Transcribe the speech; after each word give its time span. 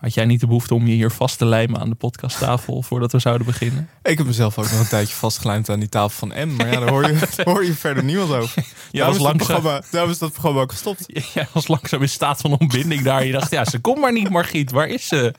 Had 0.00 0.14
jij 0.14 0.24
niet 0.24 0.40
de 0.40 0.46
behoefte 0.46 0.74
om 0.74 0.86
je 0.86 0.94
hier 0.94 1.10
vast 1.10 1.38
te 1.38 1.44
lijmen 1.44 1.80
aan 1.80 1.88
de 1.88 1.94
podcasttafel 1.94 2.82
voordat 2.88 3.12
we 3.12 3.18
zouden 3.18 3.46
beginnen? 3.46 3.88
Ik 4.02 4.18
heb 4.18 4.26
mezelf 4.26 4.58
ook 4.58 4.70
nog 4.70 4.80
een 4.80 4.88
tijdje 4.88 5.14
vastgelijmd 5.14 5.68
aan 5.68 5.78
die 5.78 5.88
tafel 5.88 6.28
van 6.28 6.48
M. 6.48 6.56
Maar 6.56 6.72
ja, 6.72 6.80
daar 6.80 6.88
hoor 6.88 7.06
je, 7.06 7.18
daar 7.36 7.46
hoor 7.46 7.64
je 7.64 7.74
verder 7.74 8.04
niemand 8.04 8.30
over. 8.32 8.64
Ja, 8.90 9.06
was 9.06 9.18
langzaam. 9.18 9.80
daarom 9.90 10.10
is 10.10 10.18
dat 10.18 10.32
programma 10.32 10.60
ook 10.60 10.72
gestopt. 10.72 11.04
Jij 11.34 11.48
was 11.52 11.68
langzaam 11.68 12.02
in 12.02 12.08
staat 12.08 12.40
van 12.40 12.58
ontbinding 12.58 13.02
daar. 13.02 13.24
Je 13.24 13.32
dacht, 13.32 13.50
ja, 13.50 13.64
ze 13.64 13.78
komt 13.78 13.98
maar 13.98 14.12
niet, 14.12 14.28
Margriet. 14.30 14.70
Waar 14.70 14.88
is 14.88 15.08
ze? 15.08 15.34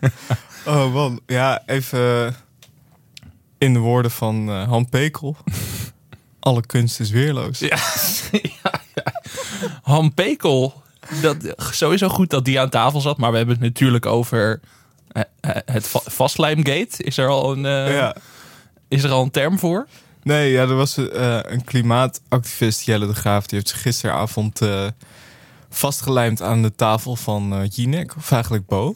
Oh 0.66 0.92
man, 0.94 1.20
ja, 1.26 1.62
even 1.66 2.34
in 3.58 3.72
de 3.72 3.78
woorden 3.78 4.10
van 4.10 4.48
eh, 4.48 4.68
Han 4.68 4.88
Pekel. 4.88 5.36
Alle 6.40 6.66
kunst 6.66 7.00
is 7.00 7.10
weerloos. 7.10 7.58
Ja, 7.58 7.78
ja, 8.32 8.80
ja. 8.94 9.12
Han 9.82 10.14
Pekel. 10.14 10.82
Dat, 11.22 11.36
sowieso 11.56 12.08
goed 12.08 12.30
dat 12.30 12.44
die 12.44 12.60
aan 12.60 12.68
tafel 12.68 13.00
zat. 13.00 13.18
Maar 13.18 13.30
we 13.30 13.36
hebben 13.36 13.54
het 13.54 13.64
natuurlijk 13.64 14.06
over 14.06 14.60
eh, 15.08 15.22
eh, 15.40 15.56
het 15.64 15.86
va- 15.86 16.00
vastlijmgate. 16.04 17.02
Is 17.02 17.16
er 17.18 17.28
al 17.28 17.52
een, 17.52 17.66
eh, 17.66 17.94
Ja. 17.94 18.16
is 18.88 19.02
er 19.02 19.10
al 19.10 19.22
een 19.22 19.30
term 19.30 19.58
voor? 19.58 19.86
Nee, 20.22 20.50
ja, 20.52 20.60
er 20.60 20.74
was 20.76 20.96
een 20.96 21.64
klimaatactivist, 21.64 22.80
Jelle 22.80 23.06
de 23.06 23.14
Graaf, 23.14 23.46
die 23.46 23.58
heeft 23.58 23.70
zich 23.70 23.82
gisteravond 23.82 24.60
vastgelijmd 25.70 26.42
aan 26.42 26.62
de 26.62 26.74
tafel 26.74 27.16
van 27.16 27.66
Jinek, 27.70 28.16
of 28.16 28.32
eigenlijk 28.32 28.66
Bo. 28.66 28.94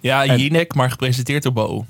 Ja, 0.00 0.24
En- 0.24 0.38
Jinek, 0.38 0.74
maar 0.74 0.90
gepresenteerd 0.90 1.42
door 1.42 1.52
Bo. 1.52 1.86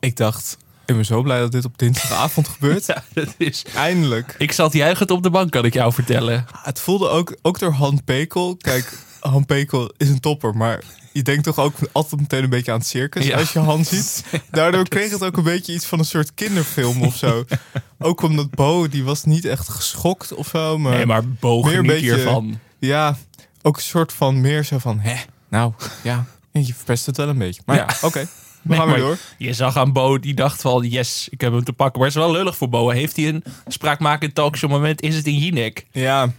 Ik 0.00 0.16
dacht, 0.16 0.56
ik 0.86 0.94
ben 0.94 1.04
zo 1.04 1.22
blij 1.22 1.38
dat 1.38 1.52
dit 1.52 1.64
op 1.64 1.78
dinsdagavond 1.78 2.48
gebeurt. 2.58 2.86
Ja, 2.86 3.02
dat 3.12 3.34
is... 3.36 3.64
Eindelijk. 3.74 4.34
Ik 4.38 4.52
zat 4.52 4.72
juichend 4.72 5.10
op 5.10 5.22
de 5.22 5.30
bank, 5.30 5.50
kan 5.50 5.64
ik 5.64 5.74
jou 5.74 5.92
vertellen. 5.92 6.46
Het 6.62 6.80
voelde 6.80 7.08
ook, 7.08 7.36
ook 7.42 7.58
door 7.58 7.72
Han 7.72 8.04
Pekel. 8.04 8.56
Kijk, 8.56 8.98
Han 9.20 9.46
Pekel 9.46 9.92
is 9.96 10.08
een 10.08 10.20
topper, 10.20 10.56
maar 10.56 10.82
je 11.12 11.22
denkt 11.22 11.44
toch 11.44 11.58
ook 11.58 11.74
altijd 11.92 12.20
meteen 12.20 12.42
een 12.42 12.50
beetje 12.50 12.72
aan 12.72 12.78
het 12.78 12.86
circus 12.86 13.26
Ja. 13.26 13.38
als 13.38 13.52
je 13.52 13.58
Han 13.58 13.84
ziet. 13.84 14.24
Daardoor 14.50 14.88
kreeg 14.88 15.10
het 15.10 15.24
ook 15.24 15.36
een 15.36 15.42
beetje 15.42 15.72
iets 15.74 15.86
van 15.86 15.98
een 15.98 16.04
soort 16.04 16.34
kinderfilm 16.34 17.02
of 17.02 17.16
zo. 17.16 17.44
Ook 17.98 18.22
omdat 18.22 18.50
Bo, 18.50 18.88
die 18.88 19.04
was 19.04 19.24
niet 19.24 19.44
echt 19.44 19.68
geschokt 19.68 20.34
of 20.34 20.48
zo. 20.48 20.78
Maar, 20.78 20.92
Nee, 20.96 21.06
maar 21.06 21.28
Bo 21.28 21.62
meer 21.62 21.78
een 21.78 21.86
beetje- 21.86 22.14
hiervan. 22.14 22.58
ja, 22.78 23.16
ook 23.62 23.76
een 23.76 23.82
soort 23.82 24.12
van 24.12 24.40
meer 24.40 24.64
zo 24.64 24.78
van, 24.78 24.98
hè, 25.00 25.14
nou, 25.48 25.72
ja, 26.02 26.24
je 26.52 26.74
verpest 26.74 27.06
het 27.06 27.16
wel 27.16 27.28
een 27.28 27.38
beetje. 27.38 27.62
Maar 27.66 27.76
ja, 27.76 27.86
Ja. 28.00 28.06
oké, 28.06 28.26
we 28.62 28.68
Nee, 28.68 28.78
gaan 28.78 28.86
weer 28.88 28.98
maar 28.98 29.06
door. 29.06 29.18
Je 29.38 29.52
zag 29.52 29.76
aan 29.76 29.92
Bo, 29.92 30.18
die 30.18 30.34
dacht 30.34 30.60
van, 30.60 30.88
yes, 30.88 31.28
ik 31.30 31.40
heb 31.40 31.52
hem 31.52 31.64
te 31.64 31.72
pakken. 31.72 31.98
Maar 32.00 32.08
het 32.08 32.16
is 32.18 32.22
wel 32.24 32.32
lullig 32.32 32.56
voor 32.56 32.68
Bo. 32.68 32.88
Heeft 32.88 33.16
hij 33.16 33.28
een 33.28 33.44
spraakmakend 33.66 34.34
talkshow 34.34 34.70
moment? 34.70 35.00
Is 35.02 35.16
het 35.16 35.26
in 35.26 35.36
Jinek? 35.38 35.86
Ja, 35.90 36.32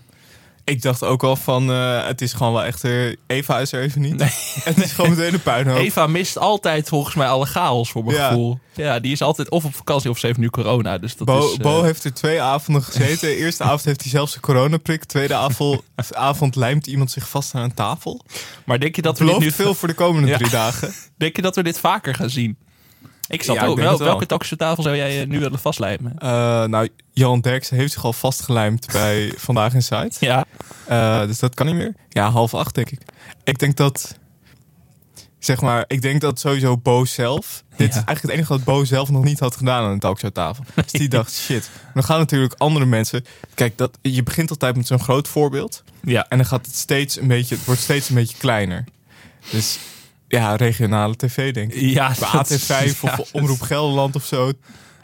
ik 0.64 0.82
dacht 0.82 1.04
ook 1.04 1.24
al 1.24 1.36
van, 1.36 1.72
eh, 1.72 2.06
het 2.08 2.22
is 2.22 2.34
gewoon 2.34 2.54
wel 2.54 2.64
echt, 2.64 2.84
eh, 2.84 3.16
Eva 3.28 3.60
is 3.60 3.72
er 3.72 3.82
even 3.82 4.02
niet. 4.02 4.22
Het 4.64 4.84
is 4.84 4.92
gewoon 4.92 5.10
meteen 5.10 5.34
een 5.34 5.42
puinhoop. 5.42 5.78
Eva 5.86 6.08
mist 6.08 6.38
altijd 6.38 6.90
volgens 6.90 7.16
mij 7.16 7.28
alle 7.28 7.46
chaos 7.46 7.92
voor 7.92 8.04
mijn 8.04 8.18
Ja. 8.18 8.28
gevoel. 8.28 8.60
Ja, 8.74 9.00
die 9.00 9.12
is 9.12 9.22
altijd 9.22 9.50
of 9.50 9.66
op 9.66 9.76
vakantie 9.76 10.10
of 10.10 10.18
ze 10.20 10.26
heeft 10.26 10.38
nu 10.38 10.50
corona. 10.50 10.98
Dus 10.98 11.16
dat 11.16 11.28
Bo, 11.28 11.46
is, 11.48 11.54
eh, 11.58 11.60
Bo 11.64 11.84
heeft 11.84 12.04
er 12.04 12.14
twee 12.14 12.42
avonden 12.42 12.84
gezeten. 12.84 13.28
De 13.28 13.36
eerste 13.44 13.64
avond 13.64 13.84
heeft 13.86 14.02
hij 14.02 14.10
zelfs 14.10 14.36
een 14.36 14.42
coronaprik. 14.42 15.04
Tweede 15.04 15.34
avond, 15.34 15.82
avond 16.12 16.56
lijmt 16.56 16.88
iemand 16.88 17.12
zich 17.12 17.30
vast 17.30 17.56
aan 17.56 17.64
een 17.64 17.74
tafel. 17.74 18.26
Maar 18.66 18.80
denk 18.80 18.96
je 18.96 19.02
dat 19.02 19.20
we 19.20 19.26
dit 19.26 19.40
nu 19.40 19.52
veel 19.52 19.74
voor 19.74 19.88
de 19.88 19.94
komende 19.94 20.28
Ja. 20.28 20.38
drie 20.38 20.50
dagen. 20.50 20.94
Denk 21.18 21.36
je 21.36 21.42
dat 21.42 21.56
we 21.56 21.64
dit 21.64 21.80
vaker 21.80 22.16
gaan 22.16 22.30
zien? 22.30 22.58
Ik 23.34 23.44
zat 23.44 23.56
Ja, 23.56 23.66
ook. 23.66 23.78
Wel, 23.80 23.98
welke 23.98 24.26
talkshowtafel 24.26 24.84
zou 24.84 24.96
jij 24.96 25.22
eh, 25.22 25.28
nu 25.28 25.40
willen 25.40 25.60
vastlijmen? 25.60 26.14
Eh, 26.18 26.30
nou, 26.64 26.90
Johan 27.14 27.40
Derksen 27.42 27.78
heeft 27.78 27.94
zich 27.94 28.06
al 28.06 28.14
vastgelijmd 28.14 28.92
bij 28.92 29.34
Vandaag 29.38 29.74
in 29.74 29.84
Site. 29.84 30.12
Ja, 30.20 30.46
Eh, 30.88 31.26
dus 31.26 31.40
dat 31.40 31.54
kan 31.54 31.66
niet 31.66 31.76
meer. 31.76 31.94
Ja, 32.10 32.30
half 32.30 32.54
acht 32.54 32.76
denk 32.76 32.90
ik. 32.92 33.00
Ik 33.44 33.60
denk 33.60 33.76
dat... 33.76 34.18
Zeg 35.40 35.62
maar, 35.62 35.86
ik 35.88 36.02
denk 36.02 36.22
dat 36.22 36.40
sowieso 36.40 36.78
Bo 36.78 37.06
zelf... 37.06 37.64
Dit 37.76 37.90
is 37.90 37.96
eigenlijk 37.96 38.22
het 38.22 38.32
enige 38.32 38.54
wat 38.54 38.64
Bo 38.64 38.84
zelf 38.84 39.10
nog 39.10 39.24
niet 39.24 39.40
had 39.40 39.56
gedaan 39.56 39.84
aan 39.84 39.92
een 39.92 40.00
talkshowtafel. 40.00 40.64
Dus 40.76 40.92
die 40.92 41.10
dacht, 41.10 41.34
shit. 41.34 41.70
Dan 41.94 42.04
gaan 42.04 42.18
natuurlijk 42.20 42.54
andere 42.58 42.86
mensen... 42.86 43.26
Kijk, 43.54 43.78
dat, 43.78 43.98
je 44.02 44.24
begint 44.24 44.50
altijd 44.50 44.76
met 44.76 44.88
zo'n 44.88 45.00
groot 45.00 45.28
voorbeeld. 45.28 45.84
ja. 46.04 46.26
En 46.30 46.38
dan 46.38 46.46
gaat 46.48 46.66
het 46.66 46.76
steeds 46.76 47.20
een 47.20 47.28
beetje, 47.28 47.56
het 47.56 47.66
wordt 47.66 47.82
steeds 47.82 48.10
een 48.10 48.16
beetje 48.16 48.38
kleiner. 48.38 48.84
Dus 49.50 49.78
ja, 50.40 50.56
regionale 50.56 51.16
tv 51.16 51.54
denk 51.54 51.74
ik. 51.74 51.82
ja 51.94 52.08
dat- 52.20 52.52
AT5 52.52 53.02
ja, 53.02 53.16
of 53.20 53.30
Omroep 53.34 53.62
Gelderland 53.62 54.16
of 54.16 54.26
zo. 54.26 54.52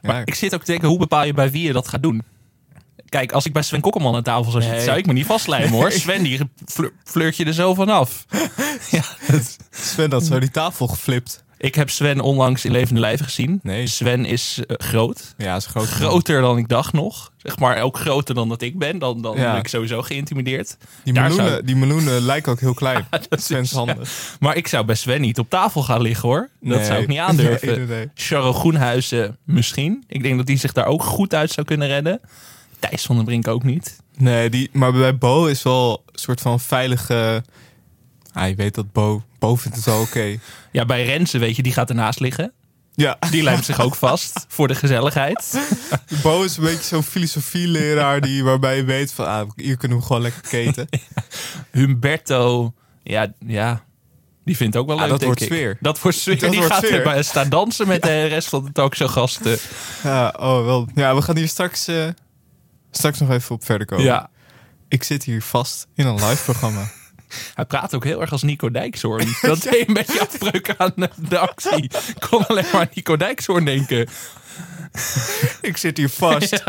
Maar 0.02 0.16
Ja, 0.16 0.22
ik 0.26 0.36
zit 0.36 0.54
ook 0.54 0.60
te 0.64 0.72
denken, 0.72 0.88
hoe 0.88 0.98
bepaal 0.98 1.24
je 1.26 1.34
bij 1.34 1.52
wie 1.52 1.64
je 1.64 1.74
dat 1.74 1.88
gaat 1.88 2.04
doen? 2.04 2.24
Kijk, 3.10 3.32
als 3.32 3.46
ik 3.46 3.54
bij 3.54 3.62
Sven 3.62 3.82
Kokkelman 3.82 4.16
aan 4.16 4.24
tafel 4.24 4.44
zou 4.52 4.56
zitten, 4.64 4.76
Nee. 4.76 4.86
zou 4.86 4.98
ik 4.98 5.06
me 5.06 5.14
niet 5.14 5.26
vastlijmen 5.26 5.70
hoor. 5.70 5.92
Sven, 5.92 6.24
die 6.24 6.40
flir- 6.66 6.92
flirt 7.04 7.36
je 7.38 7.46
er 7.46 7.54
zo 7.54 7.74
vanaf. 7.74 8.26
ja, 8.92 9.04
dat- 9.28 9.58
Sven 9.72 10.12
had 10.12 10.26
zo 10.26 10.40
die 10.40 10.52
tafel 10.52 10.88
geflipt. 10.88 11.44
Ik 11.62 11.76
heb 11.76 11.90
Sven 11.90 12.20
onlangs 12.20 12.66
in 12.66 12.72
levende 12.72 13.00
lijven 13.02 13.26
gezien. 13.26 13.60
Nee. 13.64 13.88
Sven 13.88 14.26
is 14.26 14.60
eh, 14.68 14.76
groot. 14.78 15.34
Ja, 15.38 15.56
is 15.56 15.66
groot. 15.66 15.88
Groter 15.88 16.42
dan 16.42 16.58
ik 16.58 16.68
dacht 16.68 16.94
nog. 16.94 17.32
Zeg 17.38 17.60
maar 17.60 17.82
ook 17.82 17.98
groter 17.98 18.36
dan 18.36 18.50
dat 18.50 18.62
ik 18.62 18.78
ben. 18.78 19.00
Dan, 19.00 19.22
dan 19.22 19.38
Ja. 19.38 19.52
ben 19.52 19.60
ik 19.60 19.68
sowieso 19.68 20.02
geïntimideerd. 20.02 20.78
Die 21.04 21.14
Daar 21.14 21.24
meloenen, 21.24 21.50
zou- 21.52 21.64
die 21.64 21.76
meloenen 21.76 22.22
lijken 22.22 22.52
ook 22.52 22.60
heel 22.60 22.74
klein. 22.74 23.08
dat 23.30 23.42
Sven's 23.44 23.70
is- 23.70 23.76
handen. 23.78 23.98
Maar 24.40 24.56
ik 24.56 24.68
zou 24.68 24.86
bij 24.86 24.96
Sven 24.96 25.22
niet 25.22 25.40
op 25.40 25.50
tafel 25.50 25.84
gaan 25.84 26.02
liggen 26.02 26.30
hoor. 26.30 26.50
Dat 26.62 26.78
Nee. 26.78 26.86
zou 26.86 27.02
ik 27.02 27.08
niet 27.08 27.18
aandurven. 27.28 27.88
Nee. 27.88 28.10
Charles 28.14 28.56
Groenhuizen 28.56 29.38
misschien. 29.44 30.04
Ik 30.08 30.24
denk 30.24 30.38
dat 30.38 30.48
hij 30.48 30.58
zich 30.58 30.74
daar 30.74 30.86
ook 30.86 31.04
goed 31.04 31.34
uit 31.34 31.52
zou 31.52 31.66
kunnen 31.68 31.88
redden. 31.88 32.20
Thijs 32.80 33.04
van 33.06 33.16
den 33.16 33.26
Brink 33.26 33.48
ook 33.48 33.64
niet. 33.64 33.98
Nee, 34.18 34.50
die, 34.50 34.70
maar 34.74 34.92
bij 34.92 35.18
Bo 35.18 35.46
is 35.46 35.64
wel 35.64 36.04
een 36.12 36.20
soort 36.20 36.42
van 36.42 36.60
veilige... 36.60 37.44
je 38.46 38.56
weet 38.56 38.76
dat 38.76 38.92
Bo, 38.92 39.24
Bo 39.40 39.56
vindt 39.56 39.78
het 39.78 39.86
wel 39.86 40.02
oké. 40.02 40.38
Ja, 40.72 40.86
bij 40.86 41.06
Renze 41.06 41.38
weet 41.38 41.56
je, 41.56 41.64
die 41.64 41.74
gaat 41.74 41.90
ernaast 41.90 42.20
liggen. 42.20 42.54
Ja, 42.94 43.18
Die 43.32 43.44
lijmt 43.44 43.66
zich 43.66 43.80
ook 43.82 43.96
vast 43.96 44.46
voor 44.48 44.68
de 44.68 44.76
gezelligheid. 44.76 45.60
Bo 46.24 46.44
is 46.44 46.58
een 46.58 46.64
beetje 46.64 46.84
zo'n 46.84 47.04
filosofieleraar 47.04 48.22
die, 48.22 48.44
waarbij 48.44 48.76
je 48.76 48.84
weet 48.84 49.12
van... 49.14 49.26
Ah, 49.26 49.50
hier 49.56 49.78
kunnen 49.78 49.98
we 49.98 50.04
gewoon 50.04 50.22
lekker 50.22 50.42
keten. 50.42 50.88
Humberto, 51.72 52.74
ja, 53.04 53.34
ja, 53.46 53.84
die 54.46 54.56
vindt 54.58 54.76
ook 54.76 54.88
wel 54.88 54.96
Ah, 54.96 55.02
leuk, 55.02 55.10
dat 55.12 55.20
denk 55.20 55.32
wordt 55.38 55.52
ik. 55.52 55.58
sfeer. 55.58 55.78
Dat 55.80 56.02
wordt 56.02 56.18
sfeer. 56.18 56.40
Dat 56.40 56.50
die 56.52 56.60
wordt 56.60 56.74
gaat 56.74 56.84
sfeer. 56.86 56.98
erbij 56.98 57.24
staan 57.24 57.50
dansen 57.50 57.88
met 57.88 58.02
de 58.02 58.26
rest 58.26 58.50
van 58.50 58.66
de 58.66 58.72
talkshowgasten. 58.72 59.58
Ja, 60.04 60.34
oh 60.40 60.66
wel. 60.66 60.88
Ja, 60.96 61.16
we 61.16 61.22
gaan 61.22 61.38
hier 61.38 61.48
straks, 61.48 61.88
eh, 61.88 62.08
straks 62.92 63.20
nog 63.20 63.30
even 63.32 63.56
op 63.56 63.66
verder 63.66 63.88
komen. 63.88 64.06
Ja, 64.06 64.30
Ik 64.88 65.04
zit 65.04 65.24
hier 65.24 65.42
vast 65.42 65.88
in 65.96 66.06
een 66.06 66.16
live 66.26 66.44
programma. 66.44 66.92
Hij 67.54 67.66
praat 67.66 67.96
ook 67.96 68.04
heel 68.04 68.22
erg 68.22 68.32
als 68.32 68.44
Nico 68.44 68.72
Dijkshoorn. 68.72 69.36
Dat 69.42 69.62
deed 69.62 69.88
een 69.88 69.94
beetje 69.94 70.22
afbreuk 70.22 70.74
aan 70.78 70.94
de, 71.16 71.38
actie. 71.38 71.84
Ik 71.84 72.26
kon 72.30 72.48
alleen 72.48 72.66
maar 72.72 72.82
aan 72.82 72.90
Nico 72.94 73.18
Dijkshoorn 73.18 73.66
denken. 73.66 74.10
ik 75.62 75.78
zit 75.78 75.98
hier 75.98 76.10
vast. 76.10 76.54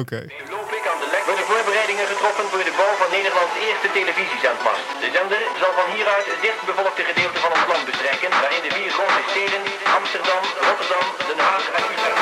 Oké. 0.00 0.20
Loopik 0.54 0.84
aan 0.90 1.00
de 1.02 1.08
lek 1.14 1.24
worden 1.30 1.46
voorbereidingen 1.52 2.06
getroffen 2.12 2.46
voor 2.52 2.64
de 2.68 2.74
bouw 2.80 2.94
van 3.02 3.10
Nederlands 3.16 3.54
eerste 3.66 3.88
televisiezendmast. 3.98 4.86
De 5.02 5.10
zender 5.16 5.42
zal 5.60 5.72
van 5.78 5.88
hieruit 5.94 6.26
het 6.32 6.40
dichtbevolkte 6.46 7.04
gedeelte 7.10 7.38
van 7.44 7.52
ons 7.56 7.66
land 7.70 7.84
bestrijken, 7.90 8.30
waarin 8.42 8.62
de 8.66 8.72
vier 8.76 8.90
grote 8.96 9.22
steden 9.30 9.62
Amsterdam, 9.98 10.42
Rotterdam, 10.66 11.06
Den 11.28 11.40
Haag 11.46 11.64
en 11.76 11.84
Utrecht. 11.92 12.19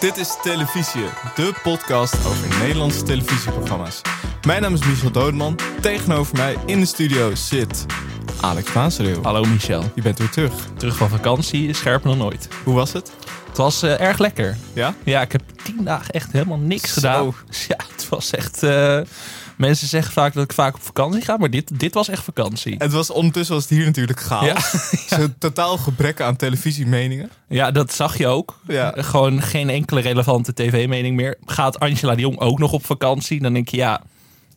Dit 0.00 0.16
is 0.16 0.36
Televisie, 0.42 1.04
de 1.34 1.52
podcast 1.62 2.14
over 2.26 2.58
Nederlandse 2.58 3.02
televisieprogramma's. 3.02 4.00
Mijn 4.46 4.62
naam 4.62 4.74
is 4.74 4.84
Michel 4.84 5.10
Doodman. 5.10 5.58
Tegenover 5.80 6.36
mij 6.36 6.56
in 6.66 6.80
de 6.80 6.86
studio 6.86 7.34
zit 7.34 7.86
Alex 8.40 8.72
Maasreel. 8.72 9.22
Hallo 9.22 9.44
Michel. 9.44 9.84
Je 9.94 10.02
bent 10.02 10.18
weer 10.18 10.30
terug. 10.30 10.52
Terug 10.76 10.96
van 10.96 11.08
vakantie, 11.08 11.72
scherper 11.74 12.08
dan 12.08 12.18
nooit. 12.18 12.48
Hoe 12.64 12.74
was 12.74 12.92
het? 12.92 13.12
Het 13.48 13.56
was 13.56 13.82
eh, 13.82 14.00
erg 14.00 14.18
lekker. 14.18 14.56
Ja? 14.72 14.94
Ja, 15.04 15.20
ik 15.22 15.32
heb 15.32 15.42
tien 15.64 15.84
dagen 15.84 16.14
echt 16.14 16.32
helemaal 16.32 16.58
niks 16.58 16.92
Zo. 16.92 16.94
gedaan. 16.94 17.34
Ja, 17.68 17.76
het 17.94 18.08
was 18.08 18.30
echt... 18.30 18.62
eh, 18.62 19.00
mensen 19.60 19.88
zeggen 19.88 20.12
vaak 20.12 20.34
dat 20.34 20.44
ik 20.44 20.52
vaak 20.52 20.74
op 20.74 20.82
vakantie 20.82 21.22
ga, 21.22 21.36
maar 21.36 21.50
dit, 21.50 21.78
dit 21.78 21.94
was 21.94 22.08
echt 22.08 22.24
vakantie. 22.24 22.74
Het 22.78 22.92
was 22.92 23.10
ondertussen 23.10 23.54
was 23.54 23.64
het 23.64 23.72
hier 23.72 23.84
natuurlijk 23.84 24.20
chaos. 24.20 24.46
Ja. 24.46 25.16
Zo'n 25.18 25.34
totaal 25.38 25.76
gebrek 25.76 26.20
aan 26.20 26.36
televisiemeningen. 26.36 27.30
Ja, 27.48 27.70
dat 27.70 27.92
zag 27.92 28.18
je 28.18 28.26
ook. 28.26 28.58
Ja. 28.66 28.92
Gewoon 28.96 29.42
geen 29.42 29.70
enkele 29.70 30.00
relevante 30.00 30.54
tv-mening 30.54 31.16
meer. 31.16 31.36
Gaat 31.44 31.80
Angela 31.80 32.14
de 32.14 32.20
Jong 32.20 32.38
ook 32.38 32.58
nog 32.58 32.72
op 32.72 32.86
vakantie? 32.86 33.40
Dan 33.40 33.52
denk 33.52 33.68
je, 33.68 33.76
ja, 33.76 34.02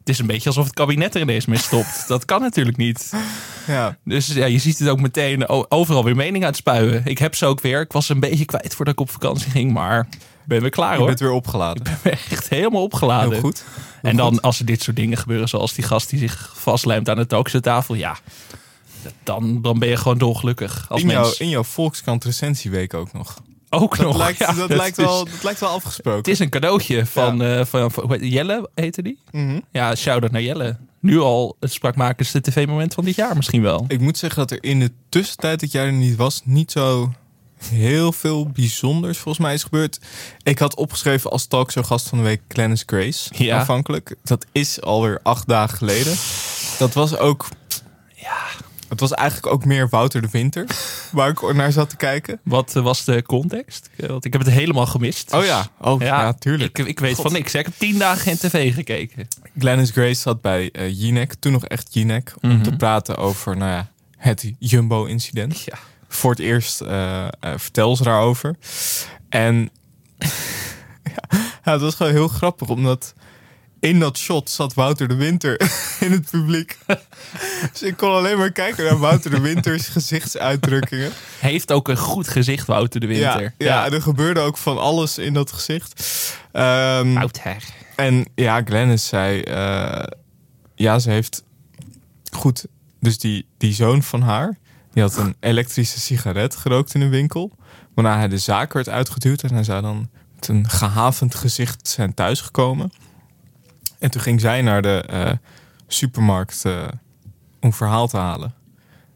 het 0.03 0.09
is 0.13 0.19
een 0.19 0.27
beetje 0.27 0.49
alsof 0.49 0.65
het 0.65 0.73
kabinet 0.73 1.15
er 1.15 1.21
ineens 1.21 1.45
mee 1.45 1.59
stopt. 1.59 2.03
dat 2.07 2.25
kan 2.25 2.41
natuurlijk 2.41 2.77
niet. 2.77 3.13
Ja. 3.67 3.97
Dus 4.03 4.27
ja, 4.27 4.45
je 4.45 4.57
ziet 4.57 4.79
het 4.79 4.87
ook 4.89 5.01
meteen 5.01 5.49
overal 5.71 6.03
weer 6.03 6.15
mening 6.15 6.45
uitspuien. 6.45 7.01
Ik 7.05 7.17
heb 7.17 7.35
ze 7.35 7.45
ook 7.45 7.61
weer. 7.61 7.81
Ik 7.81 7.91
was 7.91 8.09
een 8.09 8.19
beetje 8.19 8.45
kwijt 8.45 8.75
voordat 8.75 8.93
ik 8.93 8.99
op 8.99 9.09
vakantie 9.09 9.51
ging, 9.51 9.71
maar 9.71 10.07
ben 10.45 10.61
weer 10.61 10.69
klaar 10.69 10.91
Je 10.91 10.97
hoor. 10.97 11.07
bent 11.07 11.19
weer 11.19 11.31
opgeladen. 11.31 11.85
Ik 11.85 12.01
ben 12.01 12.11
echt 12.29 12.49
helemaal 12.49 12.83
opgeladen. 12.83 13.31
Heel 13.31 13.39
goed. 13.41 13.63
Heel 14.01 14.11
en 14.11 14.17
dan 14.17 14.31
goed. 14.33 14.41
als 14.41 14.59
er 14.59 14.65
dit 14.65 14.83
soort 14.83 14.95
dingen 14.95 15.17
gebeuren, 15.17 15.47
zoals 15.49 15.73
die 15.73 15.83
gast 15.83 16.09
die 16.09 16.19
zich 16.19 16.53
vastlijmt 16.55 17.09
aan 17.09 17.17
de 17.17 17.27
talkshowtafel, 17.27 17.95
ja, 17.95 18.17
dan, 19.23 19.61
dan 19.61 19.79
ben 19.79 19.89
je 19.89 19.97
gewoon 19.97 20.17
dolgelukkig 20.17 20.85
als 20.89 21.01
in, 21.01 21.09
jouw, 21.09 21.21
mens. 21.21 21.37
in 21.37 21.49
jouw 21.49 21.63
Volkskrant 21.63 22.23
recensieweek 22.23 22.93
ook 22.93 23.13
nog. 23.13 23.41
Ook 23.73 23.97
Dat, 23.97 24.05
nog. 24.05 24.17
lijkt, 24.17 24.39
ja, 24.39 24.53
dat, 24.53 24.69
lijkt 24.69 24.97
is- 24.97 25.05
wel, 25.05 25.25
dat 25.25 25.43
lijkt 25.43 25.59
wel 25.59 25.69
afgesproken. 25.69 26.17
Het 26.19 26.27
is 26.27 26.39
een 26.39 26.49
cadeautje 26.49 27.05
van, 27.05 27.41
eh, 27.43 27.65
van, 27.65 27.91
heet- 28.07 28.31
Jelle, 28.33 28.69
heette 28.75 29.01
die? 29.01 29.19
Mhm. 29.31 29.59
Ja, 29.71 29.95
shout-out 29.95 30.31
naar 30.31 30.41
Jelle. 30.41 30.77
Nu 30.99 31.19
al 31.19 31.55
het 31.59 31.71
spraakmakendste 31.73 32.41
tv-moment 32.41 32.93
van 32.93 33.03
dit 33.05 33.15
jaar 33.15 33.35
misschien 33.35 33.61
wel. 33.61 33.85
Ik 33.87 33.99
moet 33.99 34.17
zeggen 34.17 34.39
dat 34.39 34.51
er 34.51 34.63
in 34.63 34.79
de 34.79 34.91
tussentijd 35.09 35.59
dat 35.59 35.71
jij 35.71 35.85
er 35.85 35.91
niet 35.93 36.15
was, 36.15 36.41
niet 36.43 36.71
zo 36.71 37.13
heel 37.63 38.11
veel 38.11 38.47
bijzonders 38.49 39.17
volgens 39.17 39.45
mij 39.45 39.53
is 39.53 39.63
gebeurd. 39.63 39.99
Ik 40.43 40.59
had 40.59 40.75
opgeschreven 40.75 41.31
als 41.31 41.45
talkshow-gast 41.45 42.09
van 42.09 42.17
de 42.17 42.23
week 42.23 42.41
Glennis 42.47 42.83
Grace. 42.85 43.29
Ja. 43.35 43.59
Aanvankelijk. 43.59 44.15
Dat 44.23 44.45
is 44.51 44.81
alweer 44.81 45.19
acht 45.23 45.47
dagen 45.47 45.77
geleden. 45.77 46.15
Dat 46.79 46.93
was 46.93 47.17
ook... 47.17 47.47
Ja. 48.15 48.37
Het 48.93 49.09
was 49.09 49.11
eigenlijk 49.19 49.53
ook 49.53 49.65
meer 49.65 49.89
Wouter 49.89 50.21
de 50.21 50.27
Winter, 50.31 50.65
waar 51.11 51.29
ik 51.29 51.53
naar 51.53 51.71
zat 51.71 51.89
te 51.89 51.95
kijken. 51.95 52.39
Wat 52.43 52.75
eh, 52.75 52.83
was 52.83 53.03
de 53.05 53.21
context? 53.23 53.89
Eh, 53.95 54.07
Want 54.09 54.25
ik 54.25 54.33
heb 54.33 54.41
het 54.45 54.53
helemaal 54.53 54.85
gemist. 54.85 55.33
Oh 55.33 55.45
ja, 55.45 55.67
oh 55.81 56.01
ja, 56.01 56.33
tuurlijk. 56.33 56.79
Ik, 56.79 56.87
ik 56.87 56.99
weet 56.99 57.13
God. 57.15 57.23
van 57.23 57.33
niks. 57.33 57.53
Ik 57.53 57.65
heb 57.65 57.73
tien 57.77 57.97
dagen 57.99 58.21
geen 58.21 58.37
tv 58.37 58.73
gekeken. 58.73 59.27
Glennis 59.57 59.89
Grace 59.89 60.21
zat 60.21 60.41
bij 60.41 60.71
eh 60.71 60.99
Jinek, 60.99 61.33
toen 61.39 61.51
nog 61.51 61.65
echt 61.65 61.93
Jinek, 61.93 62.33
om 62.41 62.49
Mhm. 62.49 62.61
te 62.63 62.75
praten 62.75 63.17
over 63.17 63.57
nou 63.57 63.71
ja, 63.71 63.91
het 64.17 64.51
Jumbo-incident. 64.59 65.59
Ja. 65.59 65.77
Voor 66.07 66.31
het 66.31 66.39
eerst 66.39 66.81
eh, 66.81 67.27
vertel 67.39 67.95
ze 67.95 68.03
daarover. 68.03 68.55
En 69.29 69.69
ja, 71.03 71.39
ja, 71.63 71.71
het 71.71 71.81
was 71.81 71.95
gewoon 71.95 72.11
heel 72.11 72.27
grappig, 72.27 72.67
omdat 72.69 73.13
in 73.79 73.99
dat 73.99 74.17
shot 74.17 74.49
zat 74.49 74.73
Wouter 74.73 75.07
de 75.07 75.15
Winter 75.15 75.61
in 76.05 76.11
het 76.11 76.29
publiek. 76.29 76.77
Dus 77.71 77.81
ik 77.81 77.97
kon 77.97 78.09
alleen 78.09 78.37
maar 78.37 78.51
kijken 78.51 78.85
naar 78.85 78.97
Wouter 78.97 79.31
de 79.31 79.39
Winter's 79.39 79.87
gezichtsuitdrukkingen. 79.87 81.11
Heeft 81.39 81.71
ook 81.71 81.87
een 81.87 81.97
goed 81.97 82.27
gezicht, 82.27 82.67
Wouter 82.67 82.99
de 82.99 83.07
Winter. 83.07 83.41
Ja, 83.41 83.51
ja, 83.57 83.91
er 83.91 84.01
gebeurde 84.01 84.39
ook 84.39 84.57
van 84.57 84.77
alles 84.77 85.17
in 85.17 85.33
dat 85.33 85.51
gezicht. 85.51 86.01
Ehm, 86.51 87.13
Wouter. 87.13 87.63
en 87.95 88.25
ja, 88.35 88.61
Glennis 88.65 89.07
zei, 89.07 89.41
eh, 89.41 90.03
ja, 90.75 90.99
ze 90.99 91.09
heeft 91.09 91.43
goed. 92.31 92.65
Dus 92.99 93.17
die, 93.17 93.45
die 93.57 93.73
zoon 93.73 94.03
van 94.03 94.21
haar, 94.21 94.57
die 94.93 95.03
had 95.03 95.17
een 95.17 95.35
elektrische 95.39 95.99
sigaret 95.99 96.55
gerookt 96.55 96.93
in 96.93 97.01
een 97.01 97.09
winkel. 97.09 97.51
Waarna 97.93 98.17
hij 98.17 98.27
de 98.27 98.37
zaak 98.37 98.73
werd 98.73 98.89
uitgeduwd 98.89 99.43
en 99.43 99.53
hij 99.53 99.63
zou 99.63 99.81
dan 99.81 100.09
met 100.35 100.47
een 100.47 100.69
gehavend 100.69 101.35
gezicht 101.35 101.87
zijn 101.87 102.13
thuisgekomen. 102.13 102.91
En 103.99 104.11
toen 104.11 104.21
ging 104.21 104.41
zij 104.41 104.61
naar 104.61 104.81
de 104.81 105.03
eh, 105.07 105.31
supermarkt 105.87 106.65
eh, 106.65 106.87
om 107.63 107.73
verhaal 107.73 108.07
te 108.07 108.17
halen. 108.17 108.53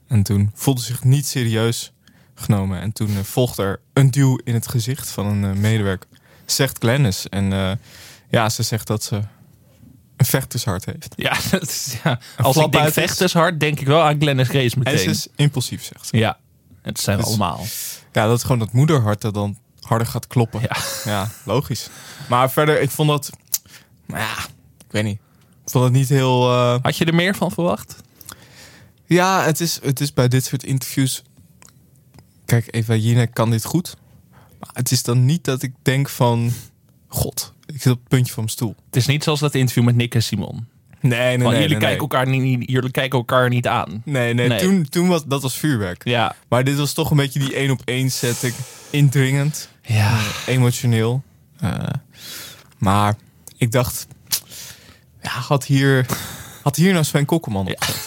En 0.08 0.24
toen 0.24 0.52
voelde 0.54 0.82
zich 0.82 1.04
niet 1.04 1.26
serieus 1.28 1.92
genomen. 2.36 2.82
En 2.82 2.92
toen 2.92 3.10
eh, 3.18 3.24
volgde 3.24 3.64
er 3.64 3.80
een 3.94 4.12
duw 4.12 4.40
in 4.44 4.54
het 4.54 4.68
gezicht 4.68 5.10
van 5.10 5.26
een 5.26 5.44
eh, 5.56 5.60
medewerker. 5.62 6.08
Zegt 6.46 6.78
Glennis. 6.78 7.30
En 7.30 7.54
eh, 7.54 7.72
ja, 8.30 8.50
ze 8.50 8.64
zegt 8.64 8.88
dat 8.88 9.04
ze 9.04 9.16
een 10.18 10.26
vechtershart 10.26 10.86
heeft. 10.86 11.14
Ja, 11.16 11.34
dat 11.52 11.62
is, 11.62 11.98
ja. 12.04 12.20
als 12.38 12.56
ik 12.58 12.72
denk 12.72 12.94
vechtershard, 12.94 13.60
denk 13.60 13.80
ik 13.80 13.88
wel 13.88 14.02
aan 14.02 14.20
Glennis 14.20 14.48
Grace 14.48 14.76
En 14.76 14.82
meteen. 14.84 15.00
ze 15.00 15.10
is 15.10 15.28
impulsief, 15.36 15.84
zegt 15.84 16.08
ze. 16.08 16.18
Ja, 16.18 16.38
het 16.82 17.00
zijn 17.00 17.18
we 17.18 17.24
Dus- 17.24 17.32
allemaal. 17.32 17.66
Ja, 18.12 18.28
dat 18.28 18.38
is 18.38 18.42
gewoon 18.44 18.60
dat 18.60 18.72
moederhart 18.72 19.22
dat 19.22 19.34
dan 19.34 19.58
harder 19.80 20.08
gaat 20.08 20.28
kloppen. 20.28 20.62
Ja. 20.62 20.78
Ja, 21.12 21.32
logisch. 21.44 21.90
Maar 22.30 22.52
verder, 22.52 22.82
ik 22.82 22.90
vond 22.90 23.10
dat... 23.10 23.30
Nou 24.06 24.22
ja, 24.22 24.38
ik 24.78 24.92
weet 24.92 25.04
niet. 25.04 25.20
Ik 25.64 25.70
vond 25.74 25.84
het 25.84 25.94
niet 25.94 26.10
heel... 26.10 26.52
Had 26.82 26.98
je 26.98 27.06
er 27.06 27.16
meer 27.16 27.36
van 27.36 27.52
verwacht? 27.52 27.96
Ja, 29.08 29.44
het 29.44 29.60
is, 29.62 29.80
het 29.84 30.00
is 30.00 30.14
bij 30.14 30.28
dit 30.28 30.46
soort 30.46 30.64
interviews... 30.64 31.24
Kijk, 32.46 32.68
Eva 32.72 32.96
Jinek 32.96 33.34
kan 33.34 33.50
dit 33.52 33.64
goed. 33.66 33.96
Maar 34.60 34.70
het 34.74 34.92
is 34.92 35.04
dan 35.04 35.26
niet 35.26 35.44
dat 35.44 35.62
ik 35.62 35.74
denk 35.82 36.10
van... 36.10 36.52
God, 37.08 37.54
ik 37.66 37.82
zit 37.82 37.92
op 37.92 38.00
het 38.00 38.08
puntje 38.08 38.34
van 38.34 38.44
mijn 38.44 38.56
stoel. 38.56 38.76
Het 38.86 38.96
is 38.96 39.06
niet 39.06 39.24
zoals 39.24 39.40
dat 39.40 39.56
interview 39.56 39.84
met 39.84 39.96
Nick 39.96 40.16
en 40.16 40.24
Simon. 40.24 40.68
Nee, 41.00 41.20
nee, 41.20 41.40
Van, 41.42 41.52
nee. 41.52 41.62
jullie, 41.62 41.68
nee, 41.78 41.78
kijken 41.86 42.00
Elkaar 42.00 42.28
niet, 42.28 42.70
jullie 42.70 42.92
kijken 42.92 43.18
elkaar 43.18 43.50
niet 43.50 43.68
aan. 43.68 44.02
Nee, 44.06 44.34
nee, 44.34 44.48
Nee. 44.48 44.60
Toen, 44.60 44.90
toen 44.90 45.08
was 45.08 45.26
dat 45.26 45.42
was 45.42 45.58
vuurwerk. 45.58 46.04
Ja. 46.06 46.36
Maar 46.50 46.64
dit 46.64 46.78
was 46.78 46.94
toch 46.94 47.12
een 47.12 47.18
beetje 47.18 47.40
die 47.40 47.54
één 47.56 47.72
op 47.72 47.82
één 47.86 48.12
setting. 48.12 48.54
Indringend, 48.90 49.70
Ja. 49.82 50.20
emotioneel. 50.46 51.24
Eh, 51.60 51.74
maar 52.78 53.16
ik 53.58 53.72
dacht, 53.72 54.08
ja, 55.22 55.30
had 55.30 55.66
hier, 55.66 56.06
had 56.64 56.76
hier 56.76 56.92
nou 56.94 57.04
Sven 57.06 57.26
Kokkelman 57.26 57.68
opgezet? 57.68 58.07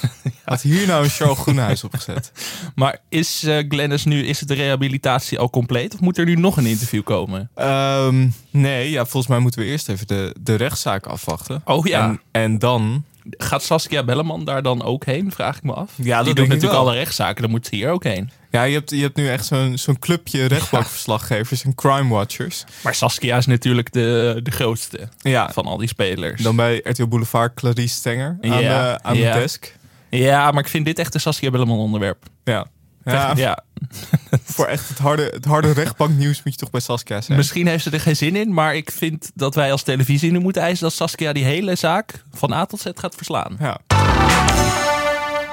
Had 0.50 0.62
hier 0.62 0.86
nou 0.86 1.04
een 1.04 1.10
Charles 1.10 1.38
Groenhuis 1.38 1.84
opgezet? 1.84 2.32
Maar 2.74 2.98
is 3.08 3.42
eh 3.44 3.64
Glennis 3.68 4.04
nu, 4.04 4.26
is 4.26 4.40
het 4.40 4.48
de 4.48 4.54
rehabilitatie 4.54 5.38
al 5.38 5.50
compleet? 5.50 5.94
Of 5.94 6.00
moet 6.00 6.18
er 6.18 6.24
nu 6.24 6.34
nog 6.34 6.56
een 6.56 6.66
interview 6.66 7.02
komen? 7.02 7.50
Ehm, 7.54 8.28
nee, 8.50 8.90
ja, 8.90 9.00
volgens 9.02 9.26
mij 9.26 9.38
moeten 9.38 9.60
we 9.60 9.66
eerst 9.66 9.88
even 9.88 10.06
de, 10.06 10.34
de 10.40 10.54
rechtszaak 10.54 11.06
afwachten. 11.06 11.62
Oh 11.64 11.86
ja. 11.86 12.08
En, 12.08 12.20
en 12.30 12.58
dan, 12.58 13.04
Gaat 13.38 13.62
Saskia 13.62 14.04
Belleman 14.04 14.44
daar 14.44 14.62
dan 14.62 14.82
ook 14.82 15.04
heen? 15.04 15.32
Vraag 15.32 15.56
ik 15.56 15.62
me 15.62 15.72
af. 15.72 15.90
Ja, 15.96 16.16
dat 16.16 16.24
Die 16.24 16.34
doet 16.34 16.46
natuurlijk 16.48 16.72
wel. 16.72 16.80
alle 16.80 16.94
rechtszaken. 16.94 17.42
Dan 17.42 17.50
moet 17.50 17.66
ze 17.66 17.74
hier 17.76 17.90
ook 17.90 18.04
heen. 18.04 18.30
ja, 18.50 18.62
je 18.62 18.74
hebt, 18.74 18.90
je 18.90 19.00
hebt 19.02 19.16
nu 19.16 19.28
echt 19.28 19.46
zo'n 19.46 19.78
zo'n 19.78 19.98
clubje 19.98 20.44
rechtbankverslaggevers 20.46 21.64
en 21.64 21.74
crime 21.74 22.08
watchers. 22.14 22.64
Maar 22.82 22.94
Saskia 22.94 23.36
is 23.36 23.46
natuurlijk 23.46 23.92
de, 23.92 24.40
de 24.42 24.50
grootste 24.50 25.08
Ja, 25.18 25.50
van 25.52 25.64
al 25.64 25.76
die 25.76 25.88
spelers. 25.88 26.42
dan 26.42 26.56
bij 26.56 26.80
RTL 26.84 27.06
Boulevard 27.06 27.54
Clarice 27.54 27.94
Stenger 27.94 28.38
aan, 28.40 28.60
Ja, 28.60 28.92
de, 28.92 29.02
aan 29.02 29.16
ja. 29.16 29.32
de 29.32 29.38
desk. 29.38 29.78
Ja, 30.10 30.50
maar 30.50 30.62
ik 30.62 30.68
vind 30.68 30.84
dit 30.84 30.98
echt 30.98 31.14
een 31.14 31.20
Saskia 31.20 31.50
Belleman 31.50 31.78
onderwerp. 31.78 32.24
Ja. 32.44 32.66
Ja, 33.04 33.32
ja. 33.36 33.64
voor 34.44 34.66
echt 34.66 34.88
het 34.88 34.98
harde, 34.98 35.22
het 35.22 35.44
harde 35.44 35.72
rechtbanknieuws 35.72 36.42
moet 36.42 36.52
je 36.52 36.60
toch 36.60 36.70
bij 36.70 36.80
Saskia 36.80 37.20
zijn. 37.20 37.38
Misschien 37.38 37.66
heeft 37.66 37.82
ze 37.82 37.90
er 37.90 38.00
geen 38.00 38.16
zin 38.16 38.36
in, 38.36 38.54
maar 38.54 38.74
ik 38.74 38.90
vind 38.90 39.30
dat 39.34 39.54
wij 39.54 39.72
als 39.72 39.82
televisie 39.82 40.32
nu 40.32 40.38
moeten 40.38 40.62
eisen 40.62 40.84
dat 40.84 40.92
Saskia 40.94 41.32
die 41.32 41.44
hele 41.44 41.74
zaak 41.74 42.22
van 42.32 42.52
A 42.52 42.64
tot 42.64 42.80
Z 42.80 42.86
gaat 42.94 43.14
verslaan. 43.14 43.56
Ja. 43.58 43.80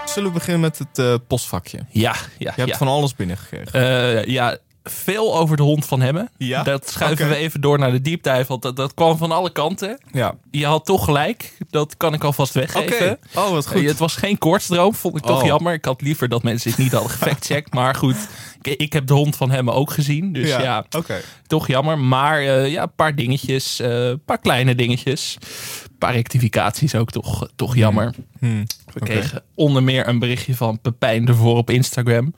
Zullen 0.05 0.29
we 0.29 0.37
beginnen 0.37 0.61
met 0.61 0.77
het 0.77 0.99
eh, 0.99 1.13
postvakje? 1.27 1.79
Ja, 1.89 2.15
ja, 2.37 2.51
Je 2.55 2.61
hebt 2.61 2.69
ja. 2.69 2.77
van 2.77 2.87
alles 2.87 3.15
binnengekregen. 3.15 3.73
Eh, 3.73 4.25
ja, 4.25 4.57
veel 4.89 5.37
over 5.37 5.57
de 5.57 5.63
hond 5.63 5.85
van 5.85 6.01
Hemmen. 6.01 6.29
Ja? 6.37 6.63
Dat 6.63 6.89
schuiven 6.89 7.29
we 7.29 7.35
even 7.35 7.61
door 7.61 7.79
naar 7.79 7.91
de 7.91 8.01
deep 8.01 8.23
dive, 8.23 8.45
want 8.47 8.61
dat, 8.61 8.75
dat 8.75 8.93
kwam 8.93 9.17
van 9.17 9.31
alle 9.31 9.51
kanten. 9.51 9.99
ja. 10.11 10.35
Je 10.51 10.65
had 10.65 10.85
toch 10.85 11.03
gelijk, 11.05 11.53
dat 11.69 11.97
kan 11.97 12.13
ik 12.13 12.23
alvast 12.23 12.55
Oké. 12.55 12.65
weggeven. 12.65 13.19
Oh, 13.35 13.49
wat 13.49 13.65
Eh, 13.65 13.71
goed. 13.71 13.83
Het 13.85 13.97
was 13.97 14.15
geen 14.15 14.37
koortsdroom, 14.37 14.93
vond 14.95 15.17
ik 15.17 15.23
toch 15.23 15.39
Oh. 15.41 15.45
jammer. 15.47 15.73
Ik 15.73 15.85
had 15.85 16.01
liever 16.01 16.29
dat 16.29 16.43
mensen 16.43 16.69
het 16.69 16.79
niet 16.79 16.91
hadden 16.91 17.11
gefactcheckt. 17.17 17.73
maar 17.73 17.95
goed, 17.95 18.15
ik, 18.61 18.75
ik 18.81 18.93
heb 18.93 19.07
de 19.07 19.13
hond 19.13 19.35
van 19.35 19.51
Hemmen 19.51 19.73
ook 19.73 19.91
gezien. 19.91 20.33
Dus 20.33 20.49
ja, 20.49 20.85
Oké. 20.97 21.21
toch 21.47 21.67
jammer. 21.67 21.99
Maar 21.99 22.39
eh, 22.39 22.71
ja, 22.71 22.81
een 22.83 22.95
paar 22.95 23.15
dingetjes, 23.15 23.79
eh, 23.79 24.07
een 24.07 24.23
paar 24.25 24.39
kleine 24.39 24.75
dingetjes. 24.75 25.37
Een 25.83 25.97
paar 25.97 26.13
rectificaties 26.13 26.95
ook 26.95 27.11
toch, 27.11 27.47
toch 27.55 27.75
jammer. 27.75 28.13
Hmm. 28.39 28.63
We 28.85 28.99
Oké. 29.01 29.05
kregen 29.05 29.43
onder 29.55 29.83
meer 29.83 30.07
een 30.07 30.19
berichtje 30.19 30.55
van 30.55 30.79
Pepijn 30.81 31.27
ervoor 31.27 31.57
op 31.57 31.69
Instagram. 31.69 32.33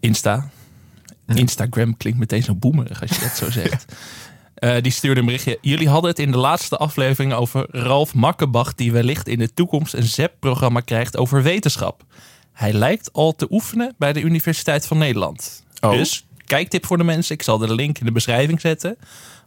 Insta. 0.00 0.50
Instagram 1.34 1.96
klinkt 1.96 2.18
meteen 2.18 2.42
zo 2.42 2.54
boemerig 2.54 3.00
als 3.00 3.10
je 3.10 3.20
dat 3.20 3.36
zo 3.36 3.50
zegt. 3.50 3.84
Eh, 4.56 4.82
die 4.82 4.92
stuurde 4.92 5.20
een 5.20 5.26
berichtje. 5.26 5.58
Jullie 5.60 5.88
hadden 5.88 6.10
het 6.10 6.18
in 6.18 6.30
de 6.30 6.36
laatste 6.36 6.76
aflevering 6.76 7.32
over 7.32 7.66
Ralf 7.70 8.14
Makkebach... 8.14 8.74
die 8.74 8.92
wellicht 8.92 9.28
in 9.28 9.38
de 9.38 9.54
toekomst 9.54 9.94
een 9.94 10.02
ZEP-programma 10.02 10.80
krijgt 10.80 11.16
over 11.16 11.42
wetenschap. 11.42 12.04
Hij 12.52 12.72
lijkt 12.72 13.12
al 13.12 13.34
te 13.34 13.46
oefenen 13.50 13.94
bij 13.98 14.12
de 14.12 14.20
Universiteit 14.20 14.86
van 14.86 14.98
Nederland. 14.98 15.64
Oh. 15.80 15.90
Dus, 15.90 16.26
kijktip 16.44 16.86
voor 16.86 16.98
de 16.98 17.04
mensen. 17.04 17.34
Ik 17.34 17.42
zal 17.42 17.58
de 17.58 17.74
link 17.74 17.98
in 17.98 18.06
de 18.06 18.12
beschrijving 18.12 18.60
zetten. 18.60 18.96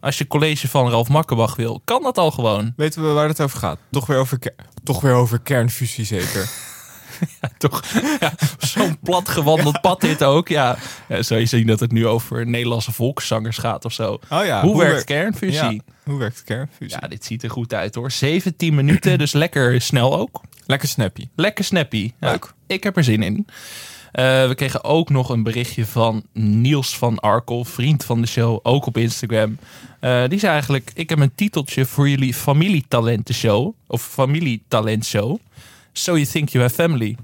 Als 0.00 0.18
je 0.18 0.26
college 0.26 0.68
van 0.68 0.90
Ralf 0.90 1.08
Makkebach 1.08 1.56
wil, 1.56 1.80
kan 1.84 2.02
dat 2.02 2.18
al 2.18 2.30
gewoon. 2.30 2.72
Weten 2.76 3.02
we 3.02 3.08
waar 3.08 3.28
het 3.28 3.40
over 3.40 3.58
gaat? 3.58 3.78
Toch 3.90 4.06
weer 4.06 4.18
over, 4.18 4.38
toch 4.84 5.00
weer 5.00 5.14
over 5.14 5.38
kernfusie 5.38 6.04
zeker? 6.04 6.50
Toch? 7.58 7.84
Ja, 8.20 8.32
Zo'n 8.58 8.98
plat 9.02 9.28
gewandeld 9.28 9.80
pad 9.80 10.00
dit 10.00 10.24
ook. 10.24 10.48
Ja, 10.48 10.76
ja, 11.08 11.22
zou 11.22 11.40
je 11.40 11.46
zien 11.46 11.66
dat 11.66 11.80
het 11.80 11.92
nu 11.92 12.06
over 12.06 12.46
Nederlandse 12.46 12.92
volkszangers 12.92 13.58
gaat 13.58 13.84
of 13.84 13.92
zo. 13.92 14.18
Oh 14.30 14.44
ja. 14.44 14.62
hoe, 14.62 14.78
werkt 14.78 14.94
wer- 14.94 15.04
kernfusie? 15.04 15.52
Ja, 15.72 15.78
hoe 16.04 16.18
werkt 16.18 16.44
kernfusie? 16.44 16.98
Ja, 17.00 17.08
dit 17.08 17.24
ziet 17.24 17.42
er 17.42 17.50
goed 17.50 17.74
uit 17.74 17.94
hoor. 17.94 18.10
17 18.10 18.74
minuten, 18.74 19.18
dus 19.18 19.32
lekker 19.32 19.80
snel 19.80 20.18
ook. 20.18 20.40
Lekker 20.66 20.88
snappy. 20.88 21.28
Lekker 21.36 21.64
snappy. 21.64 22.12
Ja, 22.20 22.30
Leuk. 22.30 22.52
Ik 22.66 22.82
heb 22.82 22.96
er 22.96 23.04
zin 23.04 23.22
in. 23.22 23.46
Eh, 24.12 24.48
we 24.48 24.54
kregen 24.54 24.84
ook 24.84 25.10
nog 25.10 25.28
een 25.28 25.42
berichtje 25.42 25.86
van 25.86 26.22
Niels 26.32 26.98
van 26.98 27.18
Arkel, 27.18 27.64
vriend 27.64 28.04
van 28.04 28.20
de 28.20 28.26
show, 28.26 28.58
ook 28.62 28.86
op 28.86 28.96
Instagram. 28.96 29.58
Eh, 30.00 30.24
die 30.28 30.38
zei 30.38 30.52
eigenlijk, 30.52 30.90
ik 30.94 31.08
heb 31.08 31.18
een 31.18 31.34
titeltje 31.34 31.86
voor 31.86 32.08
jullie 32.08 32.34
familietalentenshow. 32.34 33.72
Of 33.86 34.02
familietalentshow. 34.02 35.38
So 35.92 36.12
you 36.14 36.24
think 36.26 36.48
you 36.48 36.62
have 36.64 36.74
family. 36.74 37.16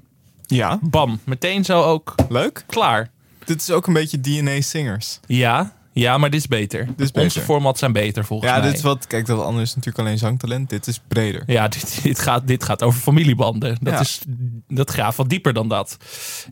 Ja, 0.46 0.78
Bam, 0.82 1.20
meteen 1.25 1.64
zo 1.64 1.82
ook 1.82 2.14
leuk. 2.28 2.64
klaar. 2.66 3.11
Dit 3.44 3.61
is 3.61 3.70
ook 3.70 3.87
een 3.87 3.92
beetje 3.92 4.20
DNA 4.20 4.61
Singers. 4.61 5.20
Ja, 5.26 5.75
Ja, 5.92 6.18
maar 6.18 6.30
dit 6.30 6.40
is 6.40 6.46
beter. 6.46 6.80
is 6.80 6.94
beter. 6.96 7.23
Onze 7.23 7.40
formats 7.40 7.78
zijn 7.78 7.92
beter 7.92 8.25
volgens 8.25 8.50
Ja, 8.50 8.56
mij. 8.58 8.66
dit 8.66 8.76
is 8.76 8.82
wat. 8.82 9.06
Kijk, 9.06 9.26
dat 9.26 9.40
andere 9.42 9.62
is 9.62 9.75
natuurlijk 9.75 10.04
alleen 10.06 10.18
zangtalent. 10.18 10.70
Dit 10.70 10.87
is 10.87 11.00
breder. 11.08 11.42
Ja, 11.46 11.68
dit, 11.68 12.00
dit, 12.02 12.18
gaat, 12.18 12.46
dit 12.46 12.64
gaat 12.64 12.82
over 12.82 13.00
familiebanden. 13.00 13.76
Dat, 13.80 13.92
Ja. 13.92 14.00
is, 14.00 14.20
dat 14.68 14.90
gaat 14.90 15.14
wat 15.16 15.28
dieper 15.28 15.52
dan 15.52 15.68
dat. 15.68 15.96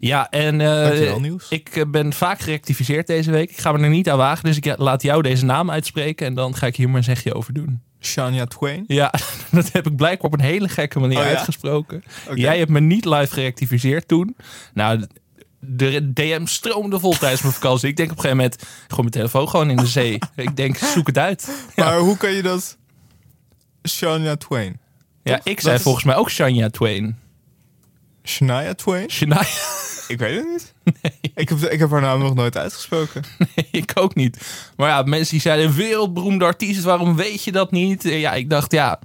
Ja, 0.01 0.31
en 0.31 0.61
eh, 0.61 1.17
Niels. 1.17 1.47
ik 1.49 1.69
eh, 1.77 1.85
ben 1.89 2.13
vaak 2.13 2.41
gerectificeerd 2.41 3.07
deze 3.07 3.31
week. 3.31 3.51
Ik 3.51 3.61
ga 3.61 3.73
me 3.73 3.79
er 3.85 3.89
niet 3.91 4.11
aan 4.11 4.19
wagen, 4.19 4.45
dus 4.45 4.57
ik 4.57 4.75
laat 4.79 5.03
jou 5.03 5.23
deze 5.23 5.45
naam 5.45 5.71
uitspreken. 5.71 6.27
En 6.27 6.35
dan 6.35 6.55
ga 6.57 6.67
ik 6.67 6.77
hier 6.77 6.89
maar 6.89 6.97
een 6.97 7.05
zegje 7.05 7.35
over 7.35 7.53
doen. 7.53 7.83
Shania 8.07 8.45
Twain. 8.47 8.85
Ja, 8.87 9.15
dat 9.51 9.73
heb 9.73 9.87
ik 9.87 9.97
blijkbaar 9.97 10.27
op 10.31 10.39
een 10.39 10.45
hele 10.45 10.69
gekke 10.69 10.99
manier 11.01 11.19
Oh 11.19 11.25
ja? 11.25 11.31
uitgesproken. 11.31 12.05
Jij 12.35 12.59
hebt 12.59 12.71
me 12.71 12.81
niet 12.81 13.05
live 13.05 13.33
gerectificeerd 13.33 14.09
toen. 14.09 14.37
Nou, 14.75 15.07
de 15.61 16.13
DM 16.13 16.47
stroomde 16.47 16.99
vol 17.01 17.13
tijdens 17.13 17.43
mijn 17.43 17.55
vakantie. 17.55 17.89
Ik 17.89 17.97
denk 17.97 18.11
op 18.11 18.17
een 18.17 18.23
gegeven 18.23 18.43
moment, 18.45 18.63
gooi 18.89 19.01
mijn 19.01 19.11
telefoon 19.11 19.49
gewoon 19.49 19.71
in 19.71 19.77
de 19.77 19.87
zee. 19.87 20.19
ik 20.37 20.57
denk, 20.57 20.77
zoek 20.77 21.07
het 21.07 21.19
uit. 21.19 21.49
Ja, 21.77 21.85
Maar 21.85 21.99
hoe 21.99 22.17
kan 22.17 22.33
je 22.33 22.43
dat? 22.43 22.77
Shania 23.89 24.37
Twain. 24.37 24.81
ja 25.23 25.37
toch? 25.37 25.47
ik 25.47 25.55
Dat 25.55 25.65
zei 25.65 25.77
is- 25.77 25.83
volgens 25.83 26.05
mij 26.05 26.15
ook 26.17 26.31
Shania 26.31 26.69
Twain. 26.71 27.19
Shania 28.25 28.75
Twain? 28.75 29.11
Shania, 29.11 29.43
Ik 30.09 30.19
weet 30.19 30.37
het 30.37 30.47
niet. 30.49 30.75
Ik, 31.35 31.49
heb, 31.49 31.59
ik 31.59 31.79
heb 31.79 31.91
haar 31.91 32.01
naam 32.01 32.19
nog 32.19 32.35
nooit 32.35 32.57
uitgesproken. 32.57 33.23
ik 33.71 33.93
ook 33.95 34.15
niet. 34.15 34.47
Maar 34.77 34.89
ja, 34.89 35.03
mensen 35.03 35.31
die 35.31 35.41
zeiden, 35.41 35.75
wereldberoemde 35.75 36.45
artiest, 36.45 36.83
waarom 36.83 37.17
weet 37.17 37.45
je 37.45 37.53
dat 37.53 37.71
niet? 37.71 38.03
Ja, 38.03 38.33
ik 38.33 38.51
dacht, 38.51 38.73
ja, 38.73 39.01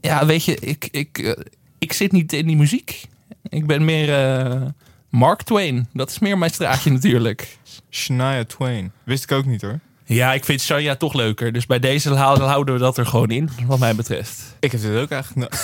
ja 0.00 0.26
weet 0.26 0.44
je, 0.44 0.54
ik, 0.54 0.88
ik, 0.90 1.18
eh, 1.18 1.44
ik 1.78 1.92
zit 1.92 2.12
niet 2.12 2.32
in 2.32 2.46
die 2.46 2.56
muziek. 2.56 3.04
Ik 3.42 3.66
ben 3.66 3.84
meer 3.84 4.14
eh, 4.14 4.62
Mark 5.08 5.42
Twain. 5.42 5.88
Dat 5.92 6.10
is 6.10 6.18
meer 6.18 6.38
mijn 6.38 6.50
straatje 6.50 6.90
natuurlijk. 6.90 7.58
Shania 7.90 8.44
Twain. 8.44 8.92
Wist 9.04 9.22
ik 9.22 9.32
ook 9.32 9.46
niet 9.46 9.62
hoor. 9.62 9.78
Ja, 10.04 10.32
ik 10.32 10.44
vind 10.44 10.60
Shania 10.60 10.96
toch 10.96 11.14
leuker. 11.14 11.52
Dus 11.52 11.66
bij 11.66 11.78
deze 11.78 12.14
houden 12.14 12.46
houden 12.46 12.74
we 12.74 12.80
dat 12.80 12.98
er 12.98 13.06
gewoon 13.06 13.30
in, 13.30 13.50
wat 13.66 13.78
mij 13.78 13.94
betreft. 13.94 14.56
Ik 14.60 14.72
heb 14.72 14.80
dit 14.80 14.96
ook 14.96 15.10
eigenlijk. 15.10 15.54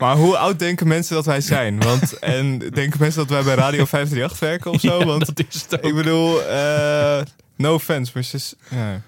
Maar 0.00 0.16
hoe 0.16 0.36
oud 0.36 0.58
denken 0.58 0.88
mensen 0.88 1.14
dat 1.14 1.24
wij 1.26 1.40
zijn? 1.40 1.80
Want, 1.80 2.18
en 2.18 2.58
denken 2.58 3.00
mensen 3.00 3.20
dat 3.26 3.30
wij 3.30 3.42
bij 3.42 3.54
Radio 3.54 3.84
538 3.84 4.38
werken 4.38 4.70
of 4.70 4.80
zo? 4.80 4.98
Ja, 4.98 5.04
Want 5.04 5.26
dat 5.26 5.44
is 5.50 5.62
het 5.62 5.76
ook. 5.78 5.84
ik 5.84 5.94
bedoel, 5.94 6.42
eh, 6.44 7.20
no 7.56 7.74
offense, 7.74 8.10
maar 8.14 8.24
is. 8.32 8.54
Ja, 8.70 9.00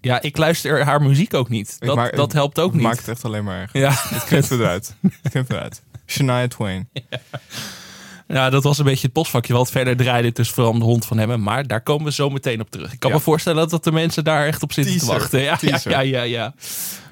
Ja, 0.00 0.20
ik 0.22 0.36
luister 0.36 0.84
haar 0.84 1.02
muziek 1.02 1.34
ook 1.34 1.48
niet. 1.48 1.76
Dat, 1.78 1.96
maak- 1.96 2.16
dat 2.16 2.32
helpt 2.32 2.58
ook 2.58 2.66
het 2.66 2.74
niet. 2.74 2.82
maakt 2.82 2.98
het 2.98 3.08
echt 3.08 3.24
alleen 3.24 3.44
maar 3.44 3.60
erg. 3.60 3.72
Ja, 3.72 3.90
Het 3.96 4.24
knipt 4.24 4.50
eruit. 4.50 4.94
Het 5.22 5.32
knipt 5.32 5.50
eruit. 5.50 5.82
Shania 6.06 6.48
Twain. 6.48 6.88
ja, 8.28 8.50
dat 8.50 8.62
was 8.64 8.78
een 8.78 8.84
beetje 8.84 9.02
het 9.04 9.12
postvakje 9.12 9.52
wat 9.52 9.70
verder 9.70 9.96
draaide. 9.96 10.28
Het 10.28 10.38
is 10.38 10.50
vooral 10.50 10.78
de 10.78 10.84
hond 10.84 11.06
van 11.06 11.18
hem. 11.18 11.42
Maar 11.42 11.66
daar 11.66 11.80
komen 11.80 12.04
we 12.04 12.12
zo 12.12 12.30
meteen 12.30 12.60
op 12.60 12.70
terug. 12.70 12.92
Ik 12.92 12.98
kan 13.00 13.10
Ja. 13.10 13.16
me 13.16 13.22
voorstellen 13.22 13.68
dat 13.68 13.84
de 13.84 13.92
mensen 13.92 14.24
daar 14.24 14.46
echt 14.46 14.62
op 14.62 14.72
zitten 14.72 14.92
Teaser. 14.92 15.14
te 15.14 15.18
wachten. 15.20 15.40
Ja, 15.40 15.56
Teaser. 15.56 15.90
ja, 15.90 16.00
ja, 16.00 16.22
ja. 16.22 16.54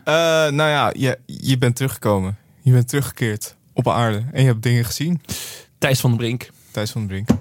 Eh, 0.05 0.15
nou 0.53 0.71
ja, 0.71 0.91
je, 0.97 1.19
je 1.27 1.59
bent 1.59 1.77
teruggekomen. 1.77 2.37
Je 2.63 2.73
bent 2.73 2.89
teruggekeerd 2.89 3.57
op 3.73 3.89
aarde. 3.89 4.25
En 4.33 4.41
je 4.41 4.47
hebt 4.47 4.63
dingen 4.63 4.85
gezien. 4.85 5.21
Thijs 5.79 6.01
van 6.01 6.11
den 6.11 6.19
Brink. 6.19 6.51
Thijs 6.71 6.91
van 6.91 7.07
den 7.07 7.11
Brink. 7.25 7.41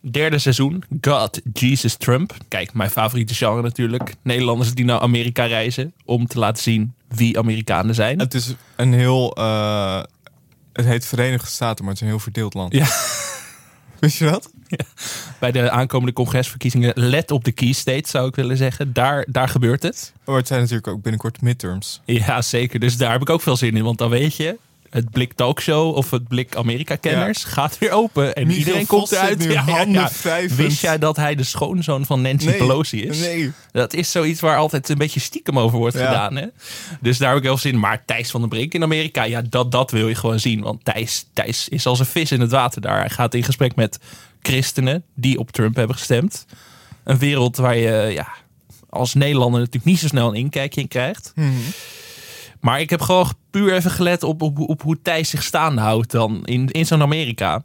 Derde 0.00 0.38
seizoen. 0.38 0.84
God, 1.00 1.40
Jesus, 1.52 1.96
Trump. 1.96 2.34
Kijk, 2.48 2.72
mijn 2.74 2.90
favoriete 2.90 3.34
genre 3.34 3.62
natuurlijk. 3.62 4.14
Nederlanders 4.22 4.74
die 4.74 4.84
naar 4.84 5.00
Amerika 5.00 5.44
reizen. 5.44 5.94
Om 6.04 6.26
te 6.26 6.38
laten 6.38 6.62
zien 6.62 6.94
wie 7.08 7.38
Amerikanen 7.38 7.94
zijn. 7.94 8.18
Het 8.18 8.34
is 8.34 8.54
een 8.76 8.92
heel... 8.92 9.36
eh, 9.36 10.02
het 10.72 10.84
heet 10.84 11.06
Verenigde 11.06 11.46
Staten, 11.46 11.84
maar 11.84 11.92
het 11.94 12.02
is 12.02 12.08
een 12.08 12.14
heel 12.14 12.22
verdeeld 12.22 12.54
land. 12.54 12.72
Ja. 12.72 12.86
Wist 13.98 14.18
je 14.18 14.24
dat? 14.24 14.50
Bij 15.40 15.52
de 15.52 15.70
aankomende 15.70 16.12
congresverkiezingen. 16.12 16.92
Let 16.94 17.30
op 17.30 17.44
de 17.44 17.52
key 17.52 17.72
states 17.72 18.10
zou 18.10 18.28
ik 18.28 18.34
willen 18.34 18.56
zeggen. 18.56 18.92
Daar, 18.92 19.26
daar 19.28 19.48
gebeurt 19.48 19.82
het. 19.82 20.12
Maar 20.24 20.36
het 20.36 20.46
zijn 20.46 20.60
natuurlijk 20.60 20.86
ook 20.88 21.02
binnenkort 21.02 21.40
midterms. 21.40 22.00
Ja, 22.04 22.42
zeker. 22.42 22.80
Dus 22.80 22.96
daar 22.96 23.12
heb 23.12 23.20
ik 23.20 23.30
ook 23.30 23.42
veel 23.42 23.56
zin 23.56 23.76
in. 23.76 23.84
Want 23.84 23.98
dan 23.98 24.10
weet 24.10 24.36
je, 24.36 24.56
het 24.90 25.10
blik 25.10 25.32
talkshow 25.32 25.94
of 25.96 26.10
het 26.10 26.28
blik 26.28 26.56
Amerika-kenners 26.56 27.44
gaat 27.44 27.78
weer 27.78 27.90
open. 27.90 28.34
En 28.34 28.46
Michiel 28.46 28.58
iedereen 28.64 28.86
Vos 28.86 28.98
komt 28.98 29.12
eruit. 29.12 29.38
nu 29.38 29.54
handen 29.54 30.08
wrijvend. 30.22 30.54
Wist 30.60 30.80
jij 30.80 30.98
dat 30.98 31.16
hij 31.16 31.34
de 31.34 31.42
schoonzoon 31.44 32.06
van 32.06 32.22
Nancy 32.22 32.46
Nee, 32.46 32.56
Pelosi 32.56 33.02
is? 33.02 33.20
nee. 33.20 33.52
Dat 33.72 33.92
is 33.94 34.10
zoiets 34.10 34.40
waar 34.40 34.56
altijd 34.56 34.88
een 34.88 34.98
beetje 34.98 35.20
stiekem 35.20 35.58
over 35.58 35.78
wordt 35.78 35.96
Ja. 35.98 36.06
gedaan. 36.06 36.36
Hè? 36.36 36.46
Dus 37.00 37.18
daar 37.18 37.28
heb 37.28 37.36
ik 37.38 37.42
heel 37.44 37.52
veel 37.52 37.62
zin 37.62 37.72
in. 37.72 37.80
Maar 37.80 38.02
Thijs 38.04 38.30
van 38.30 38.40
den 38.40 38.48
Brink 38.50 38.74
in 38.74 38.82
Amerika, 38.82 39.22
ja, 39.22 39.42
dat, 39.48 39.72
dat 39.72 39.90
wil 39.90 40.08
je 40.08 40.14
gewoon 40.14 40.40
zien. 40.40 40.60
Want 40.60 40.84
Thijs, 40.84 41.26
Thijs 41.32 41.68
is 41.68 41.86
als 41.86 41.98
een 41.98 42.06
vis 42.06 42.32
in 42.32 42.40
het 42.40 42.50
water 42.50 42.80
daar. 42.80 42.98
Hij 42.98 43.10
gaat 43.10 43.34
in 43.34 43.44
gesprek 43.44 43.74
met 43.76 43.98
christenen 44.48 45.04
die 45.14 45.38
op 45.38 45.50
Trump 45.50 45.76
hebben 45.76 45.96
gestemd. 45.96 46.46
Een 47.04 47.18
wereld 47.18 47.56
waar 47.56 47.76
je 47.76 48.10
ja, 48.12 48.28
als 48.90 49.14
Nederlander 49.14 49.60
natuurlijk 49.60 49.84
niet 49.86 49.98
zo 49.98 50.06
snel 50.06 50.28
een 50.28 50.34
inkijkje 50.34 50.80
in 50.80 50.88
krijgt. 50.88 51.32
Maar 52.60 52.80
ik 52.80 52.90
heb 52.90 53.00
gewoon 53.00 53.32
puur 53.50 53.72
even 53.72 53.90
gelet 53.90 54.22
op, 54.22 54.42
op, 54.42 54.58
op 54.58 54.82
hoe 54.82 54.98
Thijs 55.02 55.30
zich 55.30 55.42
staande 55.42 55.80
houdt 55.80 56.10
dan 56.10 56.44
in, 56.44 56.68
in 56.68 56.86
zo'n 56.86 57.02
Amerika. 57.02 57.62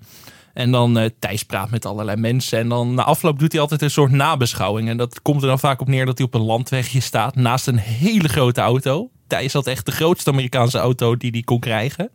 En 0.53 0.71
dan 0.71 0.97
eh 0.97 1.09
Thijs 1.19 1.43
praat 1.43 1.69
met 1.69 1.85
allerlei 1.85 2.17
mensen. 2.17 2.59
En 2.59 2.69
dan 2.69 2.93
na 2.93 3.03
afloop 3.03 3.39
doet 3.39 3.51
hij 3.51 3.61
altijd 3.61 3.81
een 3.81 3.91
soort 3.91 4.11
nabeschouwing. 4.11 4.89
En 4.89 4.97
dat 4.97 5.21
komt 5.21 5.41
er 5.41 5.47
dan 5.47 5.59
vaak 5.59 5.81
op 5.81 5.87
neer 5.87 6.05
dat 6.05 6.17
hij 6.17 6.27
op 6.27 6.33
een 6.33 6.41
landwegje 6.41 6.99
staat 6.99 7.35
naast 7.35 7.67
een 7.67 7.77
hele 7.77 8.29
grote 8.29 8.61
auto. 8.61 9.09
Thijs 9.27 9.53
had 9.53 9.67
echt 9.67 9.85
de 9.85 9.91
grootste 9.91 10.29
Amerikaanse 10.31 10.77
auto 10.77 11.17
die 11.17 11.31
hij 11.31 11.41
kon 11.41 11.59
krijgen. 11.59 12.11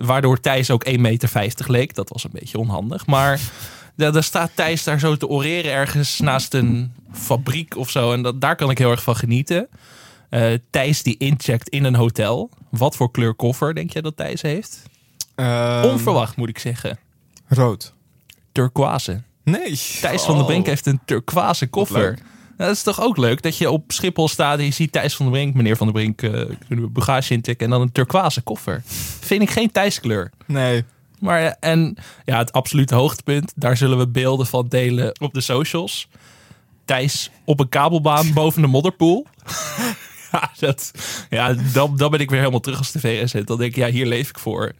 Waardoor 0.00 0.40
Thijs 0.40 0.70
ook 0.70 0.88
1,50 0.88 1.00
meter 1.00 1.64
leek. 1.66 1.94
Dat 1.94 2.08
was 2.08 2.24
een 2.24 2.30
beetje 2.32 2.58
onhandig. 2.58 3.06
Maar 3.06 3.40
ja, 3.96 4.10
daar 4.10 4.22
staat 4.22 4.50
Thijs 4.54 4.84
daar 4.84 4.98
zo 4.98 5.16
te 5.16 5.28
oreren 5.28 5.72
ergens 5.72 6.20
naast 6.20 6.54
een 6.54 6.92
fabriek 7.12 7.76
of 7.76 7.90
zo. 7.90 8.12
En 8.12 8.22
dat, 8.22 8.40
daar 8.40 8.56
kan 8.56 8.70
ik 8.70 8.78
heel 8.78 8.90
erg 8.90 9.02
van 9.02 9.16
genieten. 9.16 9.68
Eh, 10.28 10.52
Thijs 10.70 11.02
die 11.02 11.16
incheckt 11.18 11.68
in 11.68 11.84
een 11.84 11.94
hotel. 11.94 12.50
Wat 12.68 12.96
voor 12.96 13.10
kleur 13.10 13.34
koffer 13.34 13.74
denk 13.74 13.92
je 13.92 14.02
dat 14.02 14.16
Thijs 14.16 14.42
heeft? 14.42 14.82
Ehm, 15.34 15.84
Onverwacht 15.84 16.36
moet 16.36 16.48
ik 16.48 16.58
zeggen. 16.58 16.98
Rood. 17.48 17.94
Turquoise. 18.52 19.22
Nee. 19.42 19.80
Thijs 20.00 20.22
van 20.22 20.36
den 20.36 20.46
Brink 20.46 20.66
heeft 20.66 20.86
een 20.86 21.00
turquoise 21.04 21.66
koffer. 21.66 22.18
Dat 22.66 22.76
is 22.76 22.82
toch 22.82 23.00
ook 23.00 23.16
leuk 23.16 23.42
dat 23.42 23.56
je 23.56 23.70
op 23.70 23.92
Schiphol 23.92 24.28
staat 24.28 24.58
en 24.58 24.64
je 24.64 24.70
ziet 24.70 24.92
Thijs 24.92 25.16
van 25.16 25.26
den 25.26 25.34
Brink, 25.34 25.54
meneer 25.54 25.76
van 25.76 25.86
den 25.86 25.94
Brink, 25.94 26.22
eh, 26.22 26.30
kunnen 26.66 26.84
we 26.84 26.90
bagage 26.90 27.32
intikken 27.32 27.64
en 27.66 27.72
dan 27.72 27.80
een 27.80 27.92
turquoise 27.92 28.40
koffer. 28.40 28.82
Vind 29.20 29.42
ik 29.42 29.50
geen 29.50 29.70
Thijskleur. 29.70 30.30
Nee. 30.46 30.84
Maar 31.18 31.42
eh, 31.42 31.70
en 31.70 31.96
ja, 32.24 32.38
het 32.38 32.52
absolute 32.52 32.94
hoogtepunt, 32.94 33.52
daar 33.56 33.76
zullen 33.76 33.98
we 33.98 34.08
beelden 34.08 34.46
van 34.46 34.66
delen 34.68 35.20
op 35.20 35.34
de 35.34 35.40
socials. 35.40 36.08
Thijs 36.84 37.30
op 37.44 37.60
een 37.60 37.68
kabelbaan 37.68 38.32
boven 38.40 38.62
de 38.62 38.68
modderpoel. 38.68 39.26
ja, 40.32 40.50
dat, 40.58 40.90
ja 41.30 41.54
dan, 41.72 41.96
dan 41.96 42.10
ben 42.10 42.20
ik 42.20 42.30
weer 42.30 42.38
helemaal 42.38 42.60
terug 42.60 42.78
als 42.78 42.90
tv-resident. 42.90 43.46
Dan 43.46 43.58
denk 43.58 43.70
ik, 43.70 43.76
ja, 43.76 43.88
hier 43.88 44.06
leef 44.06 44.28
ik 44.28 44.38
voor. 44.38 44.72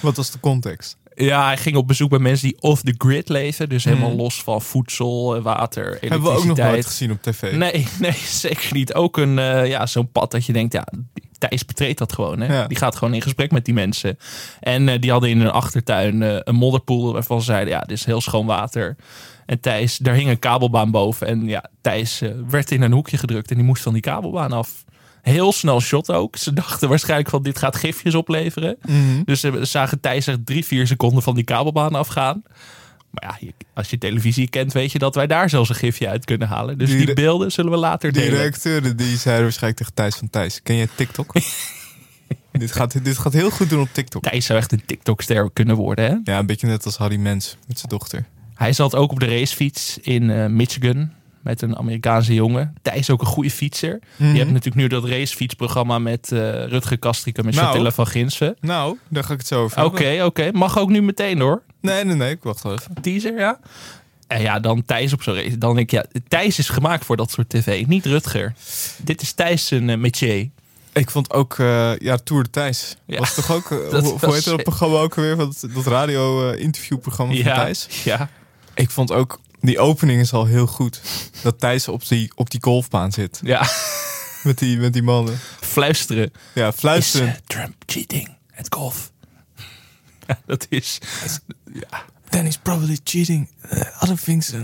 Wat 0.00 0.16
was 0.16 0.30
de 0.30 0.40
context? 0.40 0.96
Ja, 1.14 1.46
hij 1.46 1.56
ging 1.56 1.76
op 1.76 1.86
bezoek 1.86 2.10
bij 2.10 2.18
mensen 2.18 2.48
die 2.48 2.60
off 2.60 2.82
the 2.82 2.94
grid 2.96 3.28
leven. 3.28 3.68
Dus 3.68 3.84
helemaal 3.84 4.16
los 4.16 4.42
van 4.42 4.62
voedsel, 4.62 5.40
water, 5.40 5.82
elektriciteit. 5.82 6.12
Hebben 6.12 6.32
we 6.32 6.38
ook 6.38 6.44
nog 6.44 6.56
nooit 6.56 6.86
gezien 6.86 7.10
op 7.10 7.22
tv. 7.22 7.52
Nee, 7.52 7.86
nee, 8.00 8.12
zeker 8.12 8.72
niet. 8.72 8.94
Ook 8.94 9.16
een, 9.16 9.38
eh, 9.38 9.66
ja, 9.66 9.86
zo'n 9.86 10.12
pad 10.12 10.30
dat 10.30 10.46
je 10.46 10.52
denkt, 10.52 10.72
ja, 10.72 10.86
Thijs 11.38 11.64
betreedt 11.64 11.98
dat 11.98 12.12
gewoon. 12.12 12.40
Hè? 12.40 12.54
Ja. 12.54 12.66
Die 12.66 12.76
gaat 12.76 12.96
gewoon 12.96 13.14
in 13.14 13.22
gesprek 13.22 13.52
met 13.52 13.64
die 13.64 13.74
mensen. 13.74 14.18
En 14.60 14.88
eh, 14.88 15.00
die 15.00 15.10
hadden 15.10 15.30
in 15.30 15.40
hun 15.40 15.50
achtertuin 15.50 16.22
eh, 16.22 16.36
een 16.38 16.54
modderpoel 16.54 17.12
waarvan 17.12 17.40
ze 17.40 17.46
zeiden, 17.46 17.72
ja, 17.72 17.80
dit 17.80 17.96
is 17.96 18.04
heel 18.04 18.20
schoon 18.20 18.46
water. 18.46 18.96
En 19.46 19.60
Thijs, 19.60 19.96
daar 19.96 20.14
hing 20.14 20.28
een 20.28 20.38
kabelbaan 20.38 20.90
boven. 20.90 21.26
En 21.26 21.46
ja, 21.46 21.70
Thijs 21.80 22.22
werd 22.48 22.70
in 22.70 22.82
een 22.82 22.92
hoekje 22.92 23.18
gedrukt 23.18 23.50
en 23.50 23.56
die 23.56 23.64
moest 23.64 23.82
van 23.82 23.92
die 23.92 24.02
kabelbaan 24.02 24.52
af. 24.52 24.84
Heel 25.22 25.52
snel 25.52 25.80
shot 25.80 26.10
ook. 26.10 26.36
Ze 26.36 26.52
dachten 26.52 26.88
waarschijnlijk 26.88 27.30
van 27.30 27.42
dit 27.42 27.58
gaat 27.58 27.76
gifjes 27.76 28.14
opleveren. 28.14 28.76
Mhm. 28.86 29.22
Dus 29.24 29.40
ze 29.40 29.64
zagen 29.64 30.00
Thijs 30.00 30.26
er 30.26 30.44
drie, 30.44 30.64
vier 30.64 30.86
seconden 30.86 31.22
van 31.22 31.34
die 31.34 31.44
kabelbaan 31.44 31.94
afgaan. 31.94 32.42
Maar 33.10 33.38
ja, 33.40 33.48
als 33.74 33.90
je 33.90 33.98
televisie 33.98 34.48
kent, 34.48 34.72
weet 34.72 34.92
je 34.92 34.98
dat 34.98 35.14
wij 35.14 35.26
daar 35.26 35.50
zelfs 35.50 35.68
een 35.68 35.74
gifje 35.74 36.08
uit 36.08 36.24
kunnen 36.24 36.48
halen. 36.48 36.78
Dus 36.78 36.90
Die 36.90 37.06
die, 37.06 37.14
beelden 37.14 37.52
zullen 37.52 37.70
we 37.70 37.76
later 37.76 38.12
Die 38.12 38.22
delen. 38.22 38.38
redacteuren 38.38 38.96
die 38.96 39.16
zeiden 39.16 39.42
waarschijnlijk 39.42 39.78
tegen 39.78 39.94
Thijs 39.94 40.16
van 40.16 40.30
Thijs. 40.30 40.62
Ken 40.62 40.76
jij 40.76 40.88
TikTok? 40.94 41.32
dit, 42.52 42.72
gaat, 42.72 43.04
dit 43.04 43.18
gaat 43.18 43.32
heel 43.32 43.50
goed 43.50 43.70
doen 43.70 43.80
op 43.80 43.88
TikTok. 43.92 44.22
Thijs 44.22 44.46
zou 44.46 44.58
echt 44.58 44.72
een 44.72 44.84
TikTok-ster 44.86 45.50
kunnen 45.52 45.76
worden. 45.76 46.04
Hè? 46.04 46.32
Ja, 46.32 46.38
een 46.38 46.46
beetje 46.46 46.66
net 46.66 46.84
als 46.84 46.96
Harry 46.96 47.16
Mens 47.18 47.56
met 47.66 47.78
zijn 47.78 47.90
dochter. 47.90 48.24
Hij 48.54 48.72
zat 48.72 48.94
ook 48.94 49.12
op 49.12 49.20
de 49.20 49.26
racefiets 49.26 49.98
in 50.00 50.30
eh, 50.30 50.46
Michigan 50.46 51.10
met 51.42 51.62
een 51.62 51.76
Amerikaanse 51.76 52.34
jongen. 52.34 52.74
Thijs 52.82 52.98
is 52.98 53.10
ook 53.10 53.20
een 53.20 53.26
goede 53.26 53.50
fietser. 53.50 53.98
Je 54.16 54.24
hebt 54.24 54.50
natuurlijk 54.50 54.74
nu 54.76 54.86
dat 54.88 55.04
racefietsprogramma 55.04 55.98
met 55.98 56.32
eh 56.32 56.38
Rutger 56.66 56.98
Kastrikum 56.98 57.46
en 57.46 57.54
Nou. 57.54 57.66
Chatilla 57.66 57.90
van 57.90 58.06
Ginsen. 58.06 58.56
Nou, 58.60 58.98
daar 59.08 59.24
ga 59.24 59.32
ik 59.32 59.38
het 59.38 59.46
zo 59.48 59.62
over 59.62 59.84
Oké, 59.84 60.22
oké. 60.24 60.50
Mag 60.52 60.78
ook 60.78 60.88
nu 60.88 61.02
meteen 61.02 61.40
hoor. 61.40 61.62
Nee, 61.80 62.04
nee, 62.04 62.14
nee. 62.16 62.30
Ik 62.30 62.42
wacht 62.42 62.62
wel 62.62 62.72
even. 62.72 62.94
Teaser, 63.00 63.38
ja. 63.38 63.58
En 64.26 64.40
ja, 64.40 64.60
dan 64.60 64.84
Thijs 64.84 65.12
op 65.12 65.22
zo'n 65.22 65.34
race. 65.34 65.58
Dan 65.58 65.74
denk 65.74 65.92
ik, 65.92 65.98
ja, 66.12 66.20
Thijs 66.28 66.58
is 66.58 66.68
gemaakt 66.68 67.04
voor 67.04 67.16
dat 67.16 67.30
soort 67.30 67.48
tv. 67.48 67.86
Niet 67.86 68.06
Rutger. 68.06 68.54
Dit 68.96 69.22
is 69.22 69.32
Thijs 69.32 69.66
zijn 69.66 69.90
eh, 69.90 69.96
métier. 69.96 70.48
Ik 70.92 71.10
vond 71.10 71.32
ook, 71.32 71.58
eh, 71.58 71.96
ja, 71.98 72.16
Tour 72.16 72.42
de 72.42 72.50
Thijs. 72.50 72.96
Ja. 73.06 73.18
Was 73.18 73.34
toch 73.34 73.50
ook, 73.52 73.70
eh, 73.70 73.78
Dat 73.90 74.20
hoe, 74.20 74.34
heet 74.34 74.44
dat 74.44 74.62
programma 74.62 74.96
ook 74.98 75.14
weer? 75.14 75.36
Dat, 75.36 75.66
dat 75.74 75.86
radio-interviewprogramma 75.86 77.34
van 77.34 77.42
Ja, 77.44 77.54
Thijs. 77.54 77.88
ja. 78.04 78.28
Ik 78.74 78.90
vond 78.90 79.12
ook 79.12 79.40
Die 79.62 79.78
opening 79.78 80.20
is 80.20 80.32
al 80.32 80.44
heel 80.44 80.66
goed. 80.66 81.00
Dat 81.42 81.60
Thijs 81.60 81.88
op 81.88 82.08
die, 82.08 82.32
op 82.34 82.50
die 82.50 82.62
golfbaan 82.62 83.12
zit. 83.12 83.40
Ja, 83.44 83.66
Met 84.42 84.58
die, 84.58 84.78
met 84.78 84.92
die 84.92 85.02
mannen. 85.02 85.38
fluisteren. 85.60 86.32
Ja, 86.54 86.68
Is 86.68 86.74
fluisteren. 86.74 87.28
eh, 87.28 87.34
Trump 87.46 87.74
cheating 87.86 88.28
at 88.56 88.66
golf? 88.74 89.10
Ja, 90.26 90.38
dat 90.46 90.66
is... 90.68 90.98
Then 92.28 92.44
he's 92.44 92.58
probably 92.58 92.98
cheating. 93.04 93.48
Uh, 93.72 93.80
other 94.00 94.16
things. 94.22 94.52
uh. 94.54 94.62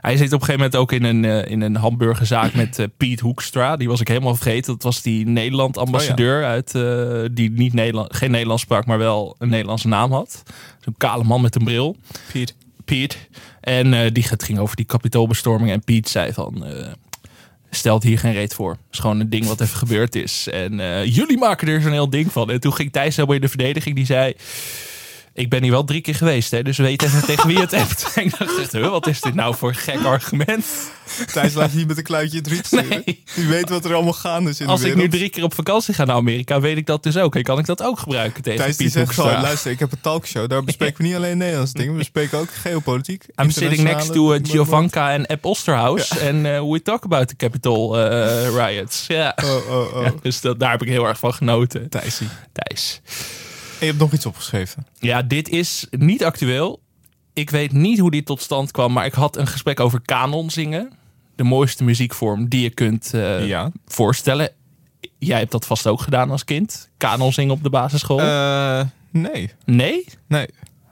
Hij 0.00 0.16
zit 0.16 0.32
op 0.32 0.40
een 0.40 0.46
gegeven 0.46 0.54
moment 0.54 0.76
ook 0.76 0.92
in 0.92 1.04
een, 1.04 1.24
eh, 1.24 1.50
in 1.50 1.60
een 1.60 1.76
hamburgerzaak 1.76 2.54
met 2.54 2.78
eh, 2.78 2.86
Piet 2.96 3.20
Hoekstra. 3.20 3.76
Die 3.76 3.88
was 3.88 4.00
ik 4.00 4.08
helemaal 4.08 4.34
vergeten. 4.34 4.72
Dat 4.72 4.82
was 4.82 5.02
die 5.02 5.26
Nederland-ambassadeur 5.26 6.44
uit 6.44 6.74
eh, 6.74 7.24
die 7.32 7.50
niet 7.50 7.72
Nederland, 7.72 8.16
geen 8.16 8.30
Nederlands 8.30 8.62
sprak, 8.62 8.86
maar 8.86 8.98
wel 8.98 9.36
een 9.38 9.48
Nederlandse 9.48 9.88
naam 9.88 10.12
had. 10.12 10.42
Zo'n 10.80 10.94
kale 10.96 11.24
man 11.24 11.40
met 11.40 11.54
een 11.54 11.64
bril. 11.64 11.96
Piet. 12.32 12.54
Piet. 12.84 13.28
En 13.64 13.94
eh, 13.94 14.10
die, 14.12 14.24
het 14.28 14.42
ging 14.42 14.58
over 14.58 14.76
die 14.76 14.84
kapitoolbestorming. 14.84 15.70
En 15.70 15.84
Piet 15.84 16.08
zei 16.08 16.32
van... 16.32 16.64
eh, 16.64 16.92
stelt 17.70 18.02
hier 18.02 18.18
geen 18.18 18.32
reet 18.32 18.54
voor. 18.54 18.70
Het 18.70 18.80
is 18.92 18.98
gewoon 18.98 19.20
een 19.20 19.30
ding 19.30 19.46
wat 19.46 19.60
even 19.60 19.76
gebeurd 19.76 20.14
is. 20.14 20.48
En 20.48 20.80
eh, 20.80 21.04
jullie 21.04 21.38
maken 21.38 21.68
er 21.68 21.80
zo'n 21.80 21.92
heel 21.92 22.10
ding 22.10 22.32
van. 22.32 22.50
En 22.50 22.60
toen 22.60 22.74
ging 22.74 22.92
Thijs 22.92 23.16
helemaal 23.16 23.36
in 23.36 23.42
de 23.42 23.48
verdediging. 23.48 23.96
Die 23.96 24.06
zei... 24.06 24.34
Ik 25.36 25.48
ben 25.48 25.62
hier 25.62 25.70
wel 25.70 25.84
drie 25.84 26.00
keer 26.00 26.14
geweest, 26.14 26.50
hè, 26.50 26.62
dus 26.62 26.78
weet 26.78 27.02
even 27.02 27.24
tegen 27.24 27.46
wie 27.46 27.56
je 27.56 27.62
het 27.62 27.70
hebt. 27.80 28.12
En 28.14 28.24
ik 28.24 28.38
dacht 28.38 28.58
echt, 28.58 28.72
huh, 28.72 28.88
wat 28.90 29.06
is 29.06 29.20
dit 29.20 29.34
nou 29.34 29.54
voor 29.54 29.68
een 29.68 29.74
gek 29.74 30.04
argument? 30.04 30.66
Thijs 31.32 31.54
laat 31.54 31.70
je 31.70 31.76
niet 31.76 31.86
met 31.86 31.96
een 31.98 32.02
kluitje 32.04 32.36
in 32.38 32.42
het 32.42 32.52
riet. 32.52 32.70
Nee. 32.70 33.22
Die 33.34 33.46
weet 33.46 33.68
wat 33.68 33.84
er 33.84 33.94
allemaal 33.94 34.12
gaande 34.12 34.50
is 34.50 34.60
in 34.60 34.66
Als 34.66 34.80
de 34.80 34.86
ik 34.86 34.94
wereld. 34.94 35.12
nu 35.12 35.18
drie 35.18 35.30
keer 35.30 35.44
op 35.44 35.54
vakantie 35.54 35.94
ga 35.94 36.04
naar 36.04 36.16
Amerika, 36.16 36.60
weet 36.60 36.76
ik 36.76 36.86
dat 36.86 37.02
dus 37.02 37.16
ook. 37.16 37.34
En 37.36 37.42
kan 37.42 37.58
ik 37.58 37.66
dat 37.66 37.82
ook 37.82 37.98
gebruiken 37.98 38.42
tegen 38.42 38.60
Thijs 38.60 38.76
die 38.76 38.86
Piet 38.86 38.94
zegt 38.94 39.14
gewoon, 39.14 39.40
luister, 39.40 39.70
ik 39.70 39.78
heb 39.78 39.92
een 39.92 40.00
talkshow. 40.00 40.48
Daar 40.48 40.64
bespreken 40.64 40.96
we 40.96 41.02
niet 41.02 41.16
alleen 41.16 41.38
Nederlandse 41.38 41.74
dingen. 41.74 41.92
We 41.92 41.98
bespreken 41.98 42.38
ook 42.38 42.48
geopolitiek. 42.54 43.24
I'm 43.42 43.50
sitting 43.50 43.82
next 43.82 44.12
to 44.12 44.34
uh, 44.34 44.40
Giovanka 44.42 45.12
en 45.12 45.26
App 45.26 45.44
Osterhaus. 45.44 46.18
En 46.18 46.44
uh, 46.44 46.60
we 46.70 46.82
talk 46.82 47.04
about 47.04 47.28
the 47.28 47.36
Capitol 47.36 47.98
uh, 47.98 48.66
riots. 48.66 49.04
Ja. 49.08 49.36
Oh, 49.44 49.68
oh, 49.70 49.94
oh. 49.96 50.04
Ja, 50.04 50.12
dus 50.22 50.40
dat, 50.40 50.60
daar 50.60 50.70
heb 50.70 50.82
ik 50.82 50.88
heel 50.88 51.06
erg 51.06 51.18
van 51.18 51.34
genoten. 51.34 51.88
Thijsie. 51.88 52.28
Thijs. 52.52 53.00
Je 53.80 53.86
hebt 53.86 53.98
nog 53.98 54.12
iets 54.12 54.26
opgeschreven. 54.26 54.86
Ja, 54.98 55.22
dit 55.22 55.48
is 55.48 55.86
niet 55.90 56.24
actueel. 56.24 56.82
Ik 57.32 57.50
weet 57.50 57.72
niet 57.72 57.98
hoe 57.98 58.10
dit 58.10 58.26
tot 58.26 58.40
stand 58.40 58.70
kwam, 58.70 58.92
maar 58.92 59.06
ik 59.06 59.12
had 59.12 59.36
een 59.36 59.46
gesprek 59.46 59.80
over 59.80 60.00
kanon 60.00 60.50
zingen. 60.50 60.92
De 61.36 61.44
mooiste 61.44 61.84
muziekvorm 61.84 62.48
die 62.48 62.62
je 62.62 62.70
kunt 62.70 63.14
eh, 63.14 63.46
ja. 63.46 63.70
voorstellen. 63.86 64.50
Jij 65.18 65.38
hebt 65.38 65.52
dat 65.52 65.66
vast 65.66 65.86
ook 65.86 66.00
gedaan 66.00 66.30
als 66.30 66.44
kind. 66.44 66.90
Kanon 66.96 67.32
zingen 67.32 67.54
op 67.54 67.62
de 67.62 67.70
basisschool. 67.70 68.20
Eh, 68.20 68.80
nee. 69.10 69.50
nee? 69.64 70.04
Nee. 70.26 70.48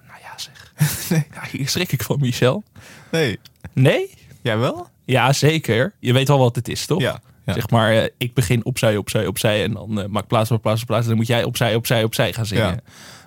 Nou 0.06 0.18
ja, 0.22 0.38
zeg. 0.38 0.72
Nee. 1.10 1.26
Ja, 1.34 1.42
hier 1.50 1.68
schrik 1.68 1.92
ik 1.92 2.02
van, 2.02 2.18
Michel. 2.20 2.62
Nee. 3.10 3.38
Nee? 3.72 4.10
Jij 4.42 4.58
wel? 4.58 4.88
Ja, 5.04 5.32
zeker. 5.32 5.94
Je 6.00 6.12
weet 6.12 6.28
wel 6.28 6.38
wat 6.38 6.56
het 6.56 6.68
is, 6.68 6.86
toch? 6.86 7.00
Ja. 7.00 7.20
Ja. 7.44 7.52
Zeg 7.52 7.70
maar, 7.70 7.92
eh, 7.92 8.08
ik 8.18 8.34
begin 8.34 8.64
opzij, 8.64 8.96
opzij, 8.96 9.26
opzij. 9.26 9.64
En 9.64 9.72
dan 9.72 10.00
eh, 10.00 10.06
maak 10.08 10.26
plaats 10.26 10.48
voor 10.48 10.58
plaats 10.58 10.78
voor 10.78 10.86
plaats. 10.86 11.02
En 11.02 11.08
dan 11.08 11.16
moet 11.16 11.26
jij 11.26 11.44
opzij, 11.44 11.74
opzij, 11.74 12.04
opzij 12.04 12.32
gaan 12.32 12.46
zingen. 12.46 12.64
Ja. 12.64 12.80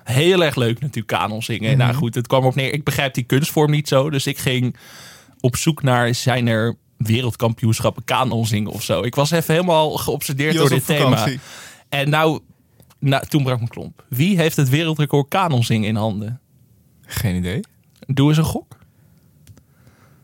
Heel 0.04 0.44
erg 0.44 0.56
leuk 0.56 0.80
natuurlijk, 0.80 1.08
kanon 1.08 1.44
zingen. 1.44 1.78
Nou 1.78 1.94
goed, 1.94 2.16
het 2.16 2.28
kwam 2.28 2.46
op 2.46 2.56
neer. 2.56 2.74
Ik 2.74 2.84
begrijp 2.84 3.14
die 3.14 3.24
kunstvorm 3.24 3.72
niet 3.72 3.88
zo. 3.88 4.10
Dus 4.10 4.28
ik 4.28 4.38
ging 4.38 4.76
op 5.40 5.56
zoek 5.56 5.84
naar, 5.84 6.16
zijn 6.16 6.48
er 6.48 6.76
wereldkampioenschappen 6.98 8.04
kanon 8.04 8.46
zingen 8.46 8.72
of 8.72 8.84
zo. 8.84 9.04
Ik 9.04 9.16
was 9.16 9.32
even 9.32 9.54
helemaal 9.54 9.92
geobsedeerd 9.92 10.56
door 10.56 10.70
dit 10.70 10.80
op 10.80 10.86
thema. 10.86 11.28
En 11.90 12.10
nou, 12.10 12.40
nou, 13.00 13.26
toen 13.26 13.44
brak 13.44 13.58
mijn 13.58 13.70
klomp. 13.70 14.04
Wie 14.10 14.38
heeft 14.38 14.56
het 14.56 14.70
wereldrecord 14.70 15.28
kanon 15.28 15.64
zingen 15.64 15.88
in 15.88 15.96
handen? 15.96 16.40
Geen 17.06 17.36
idee. 17.36 17.60
Doe 18.08 18.30
eens 18.30 18.38
een 18.38 18.44
gok. 18.44 18.78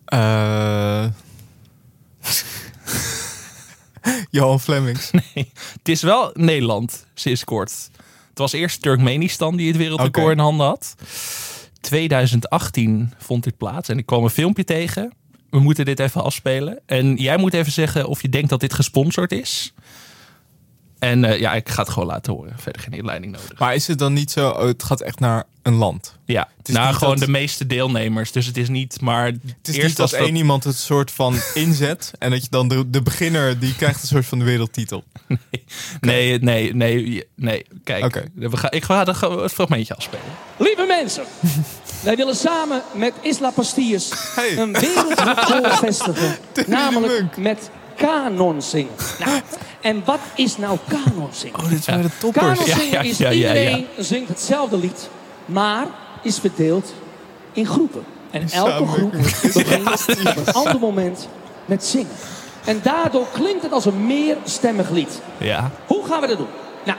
Eh 0.06 1.06
Johan 4.30 4.60
Flemings. 4.60 5.12
Het 5.78 5.90
is 5.90 6.02
wel 6.02 6.32
Nederland, 6.34 7.06
sinds 7.14 7.44
kort. 7.44 7.90
Het 8.30 8.38
was 8.40 8.52
eerst 8.52 8.82
Turkmenistan 8.82 9.56
die 9.56 9.68
het 9.68 9.78
wereldrecord 9.78 10.32
in 10.32 10.40
handen 10.40 10.66
had. 10.66 10.96
2018 11.82 13.14
vond 13.18 13.44
dit 13.44 13.58
plaats 13.58 13.90
en 13.90 13.98
ik 13.98 14.06
kwam 14.06 14.24
een 14.24 14.30
filmpje 14.30 14.64
tegen. 14.64 15.14
We 15.50 15.60
moeten 15.60 15.86
dit 15.86 16.00
even 16.00 16.24
afspelen. 16.24 16.80
En 16.86 17.16
jij 17.16 17.38
moet 17.38 17.54
even 17.54 17.72
zeggen 17.72 18.08
of 18.08 18.22
je 18.22 18.30
denkt 18.30 18.50
dat 18.50 18.60
dit 18.60 18.74
gesponsord 18.74 19.32
is. 19.32 19.74
En 21.02 21.24
eh, 21.26 21.40
ja, 21.40 21.54
ik 21.54 21.70
ga 21.70 21.82
het 21.82 21.92
gewoon 21.92 22.08
laten 22.08 22.34
horen. 22.34 22.54
Verder 22.58 22.82
geen 22.82 22.94
inleiding 22.94 23.32
nodig. 23.32 23.60
Maar 23.60 23.76
is 23.76 23.88
het 23.88 24.00
dan 24.00 24.14
niet 24.14 24.32
zo, 24.32 24.50
oh, 24.50 24.62
het 24.66 24.84
gaat 24.84 25.02
echt 25.02 25.20
naar 25.20 25.44
een 25.62 25.74
land? 25.74 26.16
Ja, 26.26 26.48
is 26.64 26.74
nou 26.74 26.88
niet 26.88 26.96
gewoon 26.96 27.16
dat- 27.18 27.26
de 27.26 27.32
meeste 27.32 27.68
deelnemers. 27.68 28.32
Dus 28.32 28.46
het 28.46 28.58
is 28.58 28.70
niet 28.70 29.02
maar... 29.02 29.26
Het 29.26 29.68
is 29.68 29.76
eerst 29.76 29.88
niet 29.88 29.98
dat- 29.98 30.12
één 30.12 30.36
iemand 30.36 30.64
het 30.64 30.76
soort 30.76 31.12
van 31.12 31.36
inzet 31.54 32.12
en 32.20 32.30
dat 32.32 32.42
je 32.44 32.48
dan 32.50 32.68
de, 32.68 32.90
de 32.90 33.02
beginner, 33.02 33.60
die 33.60 33.76
krijgt 33.76 34.02
een 34.02 34.08
soort 34.08 34.26
van 34.26 34.40
de 34.40 34.46
wereldtitel. 34.46 35.04
Nee, 36.00 36.40
nee, 36.40 36.76
nee, 36.76 37.24
nee. 37.36 37.66
Kijk, 37.84 38.28
we 38.34 38.58
gaan, 38.58 38.72
ik 38.72 38.84
ga 38.84 39.08
er 39.08 39.42
het 39.42 39.52
fragmentje 39.54 39.96
afspelen. 39.96 40.26
Lieve 40.58 40.86
mensen, 40.88 41.24
wij 42.04 42.16
willen 42.16 42.36
samen 42.36 42.82
met 42.94 43.14
Isla 43.22 43.50
Pastilles 43.50 44.10
Hey. 44.36 44.58
een 44.58 44.74
wereldrecord 44.74 45.76
vestigen. 45.86 46.36
Namelijk 46.68 47.38
met 47.38 47.70
kanon 48.02 48.62
zingen. 48.62 48.94
Nou, 49.20 49.42
en 49.82 50.02
wat 50.06 50.20
is 50.36 50.58
nou 50.58 50.78
kanon 50.88 51.30
zingen? 51.32 51.60
Oh, 51.60 51.70
dit 51.70 51.84
zijn 51.84 52.02
de 52.02 52.10
toppers. 52.20 52.46
Kanon 52.46 52.66
zingen 52.66 52.92
ja, 52.92 53.00
is 53.00 53.18
ja, 53.18 53.30
ja, 53.30 53.54
ja. 53.54 53.60
iedereen 53.60 53.88
zingt 53.98 54.28
hetzelfde 54.28 54.78
lied, 54.78 55.10
maar 55.46 55.86
is 56.22 56.40
verdeeld 56.40 56.94
in 57.54 57.66
groepen. 57.66 58.04
En 58.32 58.42
elke 58.50 58.72
Samen 58.72 58.88
groep 58.88 59.12
begint 59.54 60.38
op 60.38 60.48
een 60.48 60.54
ander 60.54 60.80
moment 60.80 61.28
met 61.66 61.86
zingen. 61.86 62.12
En 62.66 62.80
daardoor 62.84 63.28
klinkt 63.32 63.64
het 63.64 63.72
als 63.72 63.86
een 63.86 64.06
meerstemmig 64.06 64.90
lied. 64.90 65.22
Ja. 65.38 65.72
Hoe 65.88 66.06
gaan 66.06 66.22
we 66.22 66.28
dat 66.28 66.38
doen? 66.38 66.48
Nou, 66.86 66.98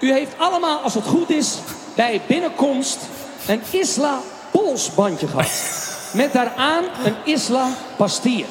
u 0.00 0.12
heeft 0.12 0.32
allemaal, 0.38 0.78
als 0.78 0.94
het 0.94 1.06
goed 1.06 1.30
is, 1.30 1.58
bij 1.94 2.20
binnenkomst 2.26 2.98
een 3.46 3.60
Isla 3.70 4.20
polsbandje 4.50 5.26
gehad. 5.26 5.82
Met 6.12 6.32
daaraan 6.32 6.84
een 7.04 7.14
Isla 7.24 7.68
pastille. 7.96 8.44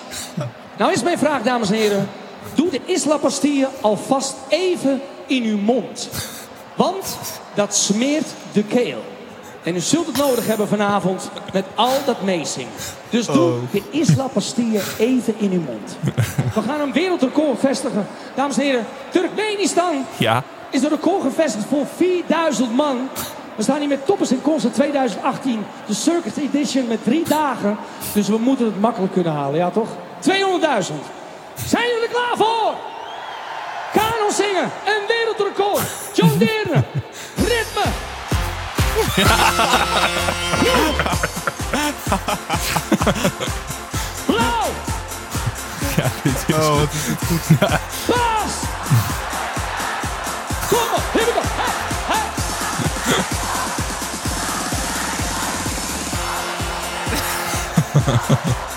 Nou 0.77 0.91
is 0.91 1.03
mijn 1.03 1.17
vraag, 1.17 1.41
dames 1.41 1.69
en 1.71 1.75
heren. 1.75 2.07
Doe 2.55 2.69
de 2.69 2.81
Isla 2.85 3.17
pastille 3.17 3.67
alvast 3.81 4.35
even 4.49 5.01
in 5.27 5.43
uw 5.43 5.57
mond. 5.57 6.09
Want 6.75 7.17
dat 7.53 7.75
smeert 7.75 8.27
de 8.51 8.63
keel. 8.63 9.03
En 9.63 9.75
u 9.75 9.79
zult 9.79 10.07
het 10.07 10.17
nodig 10.17 10.47
hebben 10.47 10.67
vanavond 10.67 11.29
met 11.53 11.65
al 11.75 11.91
dat 12.05 12.21
meezingen. 12.21 12.71
Dus 13.09 13.25
doe 13.25 13.35
Oh. 13.51 13.53
de 13.71 13.81
Isla 13.91 14.27
Pastille 14.27 14.81
even 14.97 15.33
in 15.37 15.51
uw 15.51 15.61
mond. 15.61 15.97
We 16.53 16.61
gaan 16.61 16.79
een 16.79 16.93
wereldrecord 16.93 17.59
vestigen. 17.59 18.07
Dames 18.35 18.57
en 18.57 18.63
heren, 18.63 18.85
Turkmenistan 19.09 20.05
Ja. 20.17 20.43
is 20.69 20.83
een 20.83 20.89
record 20.89 21.21
gevestigd 21.21 21.65
voor 21.69 21.85
4000 21.95 22.75
man. 22.75 23.09
We 23.55 23.63
staan 23.63 23.79
hier 23.79 23.87
met 23.87 24.05
Toppers 24.05 24.31
in 24.31 24.41
Concert 24.41 24.73
2018. 24.73 25.65
De 25.87 25.93
Circus 25.93 26.35
Edition 26.37 26.87
met 26.87 27.03
drie 27.03 27.23
dagen. 27.27 27.77
Dus 28.13 28.27
we 28.27 28.37
moeten 28.37 28.65
het 28.65 28.81
makkelijk 28.81 29.13
kunnen 29.13 29.33
halen, 29.33 29.55
ja 29.59 29.69
toch? 29.69 29.89
200.000. 30.63 30.69
Zijn 31.65 31.87
jullie 31.89 32.09
klaar 32.09 32.37
voor? 32.37 32.73
Kanon 33.93 34.31
zingen, 34.31 34.71
een 34.85 35.07
wereldrecord. 35.07 35.81
John 36.13 36.37
Deerne, 36.37 36.83
ritme. 37.35 37.83
Blauw, 44.25 44.67
ja 45.95 46.09
dit 46.23 46.43
is... 46.47 46.55
Oh, 46.55 46.79
wat 46.79 46.93
is 46.93 47.05
dit 47.05 47.17
goed. 47.27 47.59
Bas. 48.07 48.53
Kom 50.69 50.93
op, 50.95 51.03
here 51.11 51.25
we 51.25 51.31
go. 51.33 51.41
Hey, 57.95 58.63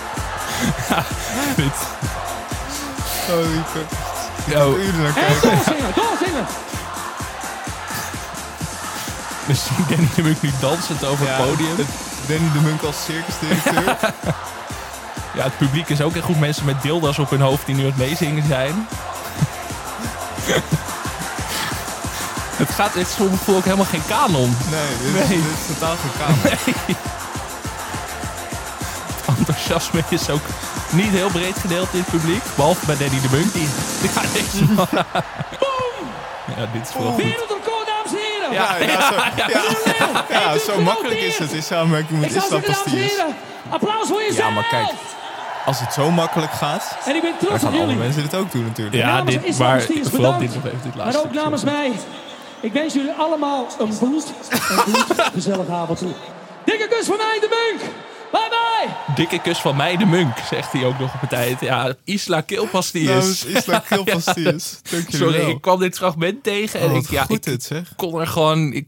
hey. 1.05 1.55
dit- 1.65 1.87
Oh, 3.31 3.37
lieve. 3.39 3.79
Oh, 4.59 4.79
Uren 4.79 4.97
naar 5.03 5.07
En 5.07 5.15
kijken. 5.15 5.41
doorzingen, 5.51 5.93
doorzingen. 5.95 6.47
misschien 9.47 9.85
Danny 9.89 10.09
de 10.17 10.23
Munk 10.23 10.43
nu 10.43 10.51
dansend 10.61 11.05
over 11.05 11.29
het 11.29 11.37
podium. 11.49 11.77
het- 11.77 11.87
Danny 12.27 12.53
de 12.53 12.61
Munk 12.61 12.83
als 12.83 12.97
circusdirecteur. 13.05 13.97
Ja, 15.35 15.43
het 15.43 15.57
publiek 15.59 15.89
is 15.89 16.01
ook 16.01 16.15
echt 16.17 16.25
goed 16.25 16.39
mensen 16.41 16.65
met 16.65 16.83
dildas 16.83 17.19
op 17.19 17.31
hun 17.31 17.41
hoofd 17.41 17.67
die 17.67 17.75
nu 17.75 17.81
aan 17.81 17.87
het 17.87 17.97
meezingen 17.97 18.47
zijn. 18.49 18.89
het 22.63 22.71
gaat, 22.71 22.95
het 22.95 23.07
is 23.07 23.15
voor 23.15 23.27
mijn 23.27 23.39
gevoel 23.39 23.57
ook 23.57 23.65
helemaal 23.65 23.85
geen 23.87 24.03
kanon. 24.09 24.57
Nee, 24.71 25.13
dit, 25.13 25.23
is- 25.23 25.29
Nee. 25.29 25.43
dit 25.43 25.53
is 25.59 25.67
totaal 25.75 25.97
geen 25.97 26.11
kamer. 26.27 26.59
Enthousiasme 29.39 30.03
is 30.09 30.31
ook 30.31 30.43
niet 30.93 31.11
heel 31.11 31.29
breed 31.31 31.57
gedeeld 31.59 31.89
in 31.93 31.99
het 31.99 32.11
publiek. 32.11 32.43
Behalve 32.57 32.87
bij 32.87 32.97
Danny 32.97 33.21
de 33.21 33.29
Munk. 33.31 33.53
Die, 34.01 34.09
gaat 34.09 34.33
deze 34.33 34.65
man. 34.75 34.87
Ja, 36.57 36.67
dit 36.73 36.89
is 36.89 36.95
wel 36.95 37.07
goed. 37.13 37.23
Wereldrecord, 37.23 37.87
dames 37.87 38.11
en 38.11 38.19
heren. 38.19 38.53
Ja, 38.53 38.77
ja, 38.77 39.09
zo, 39.11 39.15
ja, 39.37 40.25
ja, 40.29 40.59
zo 40.59 40.81
makkelijk 40.81 41.21
is 41.21 41.39
het 41.39 41.53
in 41.53 41.63
samenwerking 41.63 42.21
met 42.21 42.35
Islam 42.35 42.63
applaus 43.71 44.09
voor 44.09 44.21
jezelf. 44.23 44.49
Ja, 44.49 44.55
maar 44.55 44.67
kijk, 44.71 44.91
als 45.67 45.81
het 45.81 45.93
zo 45.93 46.11
makkelijk 46.11 46.53
gaat, 46.53 46.97
En 47.07 47.15
ik 47.15 47.23
ben 47.23 47.31
dan 47.41 47.49
trots 47.49 47.63
op 47.65 47.69
alle 47.69 47.79
jullie. 47.79 47.97
mensen 47.97 48.23
dit 48.23 48.35
ook 48.35 48.53
doen 48.53 48.65
natuurlijk. 48.65 48.97
Ja, 48.97 49.23
dit, 49.23 49.59
maar 49.59 49.87
vooral 50.03 50.39
dit 50.39 50.55
nog 50.55 50.65
even, 50.65 50.81
dit 50.83 50.95
Maar 50.95 51.05
laatste. 51.05 51.23
ook 51.25 51.33
namens 51.33 51.65
mij. 51.65 51.93
Ik 52.61 52.73
wens 52.73 52.95
jullie 52.95 53.13
allemaal 53.13 53.67
een 53.79 53.99
bloed, 53.99 54.27
een 54.51 54.61
bloed 54.85 55.05
gezellige 55.35 55.73
avond 55.73 55.99
toe. 55.99 56.13
Dikke 56.65 56.89
kus 56.89 57.07
van 57.07 57.17
mij, 57.17 57.39
de 57.41 57.49
Munk. 57.79 57.93
Bye 58.33 58.49
bye. 58.49 59.15
Dikke 59.15 59.39
kus 59.41 59.59
van 59.59 59.77
mij, 59.77 59.97
de 59.97 60.07
munk, 60.07 60.39
zegt 60.51 60.73
hij 60.73 60.85
ook 60.85 60.99
nog 60.99 61.15
op 61.15 61.23
een 61.23 61.29
tijd. 61.29 61.61
Ja, 61.61 61.95
Isla 62.05 62.41
Keelpastilles. 62.41 63.09
Namens 63.09 63.45
Islam 63.45 63.81
Kilpastilles. 63.89 64.79
Dank 64.91 65.11
jullie 65.11 65.27
Sorry, 65.27 65.39
wel. 65.41 65.49
ik 65.49 65.61
kwam 65.61 65.79
dit 65.81 65.97
fragment 65.97 66.43
tegen 66.43 66.81
en 66.81 66.91
Oh, 66.91 66.97
ik, 66.97 67.11
ja, 67.11 67.23
goed 67.25 67.37
ik 67.37 67.43
dit 67.43 67.63
zeg. 67.63 67.93
kon 67.97 68.21
er 68.21 68.27
gewoon... 68.27 68.73
Ik 68.73 68.87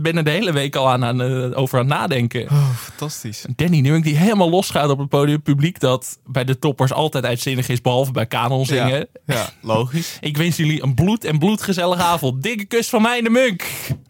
ben 0.00 0.16
er 0.16 0.24
de 0.24 0.30
hele 0.30 0.52
week 0.52 0.76
al 0.76 0.88
aan, 0.90 1.04
aan, 1.04 1.22
eh, 1.22 1.58
over 1.58 1.78
aan 1.78 1.84
het 1.90 1.98
nadenken. 1.98 2.42
Oh, 2.50 2.70
fantastisch. 2.76 3.44
Danny 3.56 3.80
Nuink 3.80 4.04
die 4.04 4.16
helemaal 4.16 4.50
losgaat 4.50 4.88
op 4.90 4.98
het 4.98 5.08
podium. 5.08 5.42
Publiek 5.42 5.80
dat 5.80 6.18
bij 6.26 6.44
de 6.44 6.58
toppers 6.58 6.92
altijd 6.92 7.24
uitzinnig 7.24 7.68
is, 7.68 7.80
behalve 7.80 8.12
bij 8.12 8.26
kanon 8.26 8.66
zingen. 8.66 9.08
Ja, 9.26 9.34
ja, 9.34 9.48
logisch. 9.60 10.16
Ik 10.20 10.36
wens 10.36 10.56
jullie 10.56 10.82
een 10.82 10.94
bloed 10.94 11.24
en 11.24 11.38
bloedgezellige 11.38 12.02
avond. 12.02 12.42
Dikke 12.42 12.64
kus 12.64 12.88
van 12.88 13.02
mij, 13.02 13.20
de 13.20 13.30
Munk. 13.30 13.64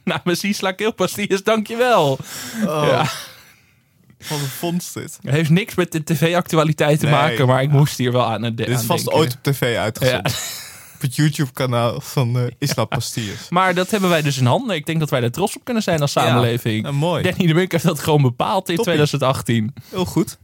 Namens 0.05 0.45
Isla 0.45 0.73
Keelpastilles, 0.73 1.43
dankjewel. 1.43 2.19
Oh, 2.67 2.85
Ja. 2.89 3.07
Wat 4.29 4.39
een 4.39 4.47
vondst 4.47 4.95
dit. 4.95 5.19
Het 5.23 5.35
heeft 5.35 5.51
niks 5.51 5.75
met 5.75 5.93
de 5.93 6.05
tv-actualiteit 6.05 6.99
te 7.01 7.07
Nee. 7.07 7.15
maken, 7.15 7.47
maar 7.47 7.63
ik 7.63 7.71
moest 7.71 7.99
hier 7.99 8.13
wel 8.13 8.25
aan 8.25 8.55
Dit 8.55 8.69
is 8.69 8.83
vast 8.83 9.11
ooit 9.11 9.35
op 9.35 9.43
tv 9.43 9.77
uitgezonden. 9.77 10.31
Ja. 10.33 10.39
Op 10.97 11.03
het 11.03 11.17
YouTube-kanaal 11.17 12.01
van 12.01 12.39
eh 12.39 12.47
Islam 12.59 12.89
Pastilles. 12.89 13.49
Maar 13.49 13.75
dat 13.75 13.91
hebben 13.91 14.11
wij 14.11 14.23
dus 14.23 14.39
in 14.39 14.47
handen. 14.47 14.77
Ik 14.77 14.87
denk 14.87 15.01
dat 15.01 15.11
wij 15.11 15.23
er 15.23 15.31
trots 15.31 15.57
op 15.57 15.65
kunnen 15.65 15.83
zijn 15.83 16.01
als 16.01 16.13
samenleving. 16.13 16.85
Ja, 16.85 16.91
mooi. 16.93 17.23
Danny 17.23 17.47
de 17.47 17.55
Munk 17.55 17.73
heeft 17.73 17.85
dat 17.85 17.99
gewoon 18.01 18.23
bepaald 18.23 18.69
in 18.69 18.77
Toppie. 18.77 18.95
2018. 18.95 19.75
Heel 19.91 20.05
goed. 20.05 20.39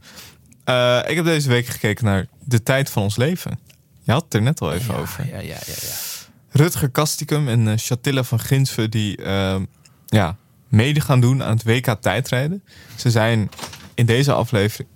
Eh, 0.63 0.99
ik 1.07 1.15
heb 1.15 1.25
deze 1.25 1.49
week 1.49 1.65
gekeken 1.65 2.05
naar 2.05 2.27
De 2.43 2.63
Tijd 2.63 2.89
van 2.89 3.03
Ons 3.03 3.15
Leven. 3.15 3.59
Je 4.03 4.11
had 4.11 4.23
het 4.23 4.33
er 4.33 4.41
net 4.41 4.61
al 4.61 4.73
even 4.73 4.95
over. 4.97 5.27
Ja, 5.27 5.39
ja, 5.39 5.41
ja, 5.41 5.73
ja. 5.81 5.93
Rutger 6.49 6.89
Kastikum 6.89 7.47
en 7.47 7.67
eh, 7.67 7.73
Chatilla 7.77 8.23
van 8.23 8.39
Ginsven 8.39 8.91
die 8.91 9.17
eh, 9.17 9.55
ja, 10.05 10.37
mede 10.73 11.01
gaan 11.01 11.21
doen 11.21 11.43
aan 11.43 11.53
het 11.57 11.63
WK 11.63 11.95
tijdrijden. 12.01 12.63
Ze 12.95 13.09
zijn 13.11 13.49
in 13.93 14.05
deze 14.05 14.33
aflevering... 14.33 14.89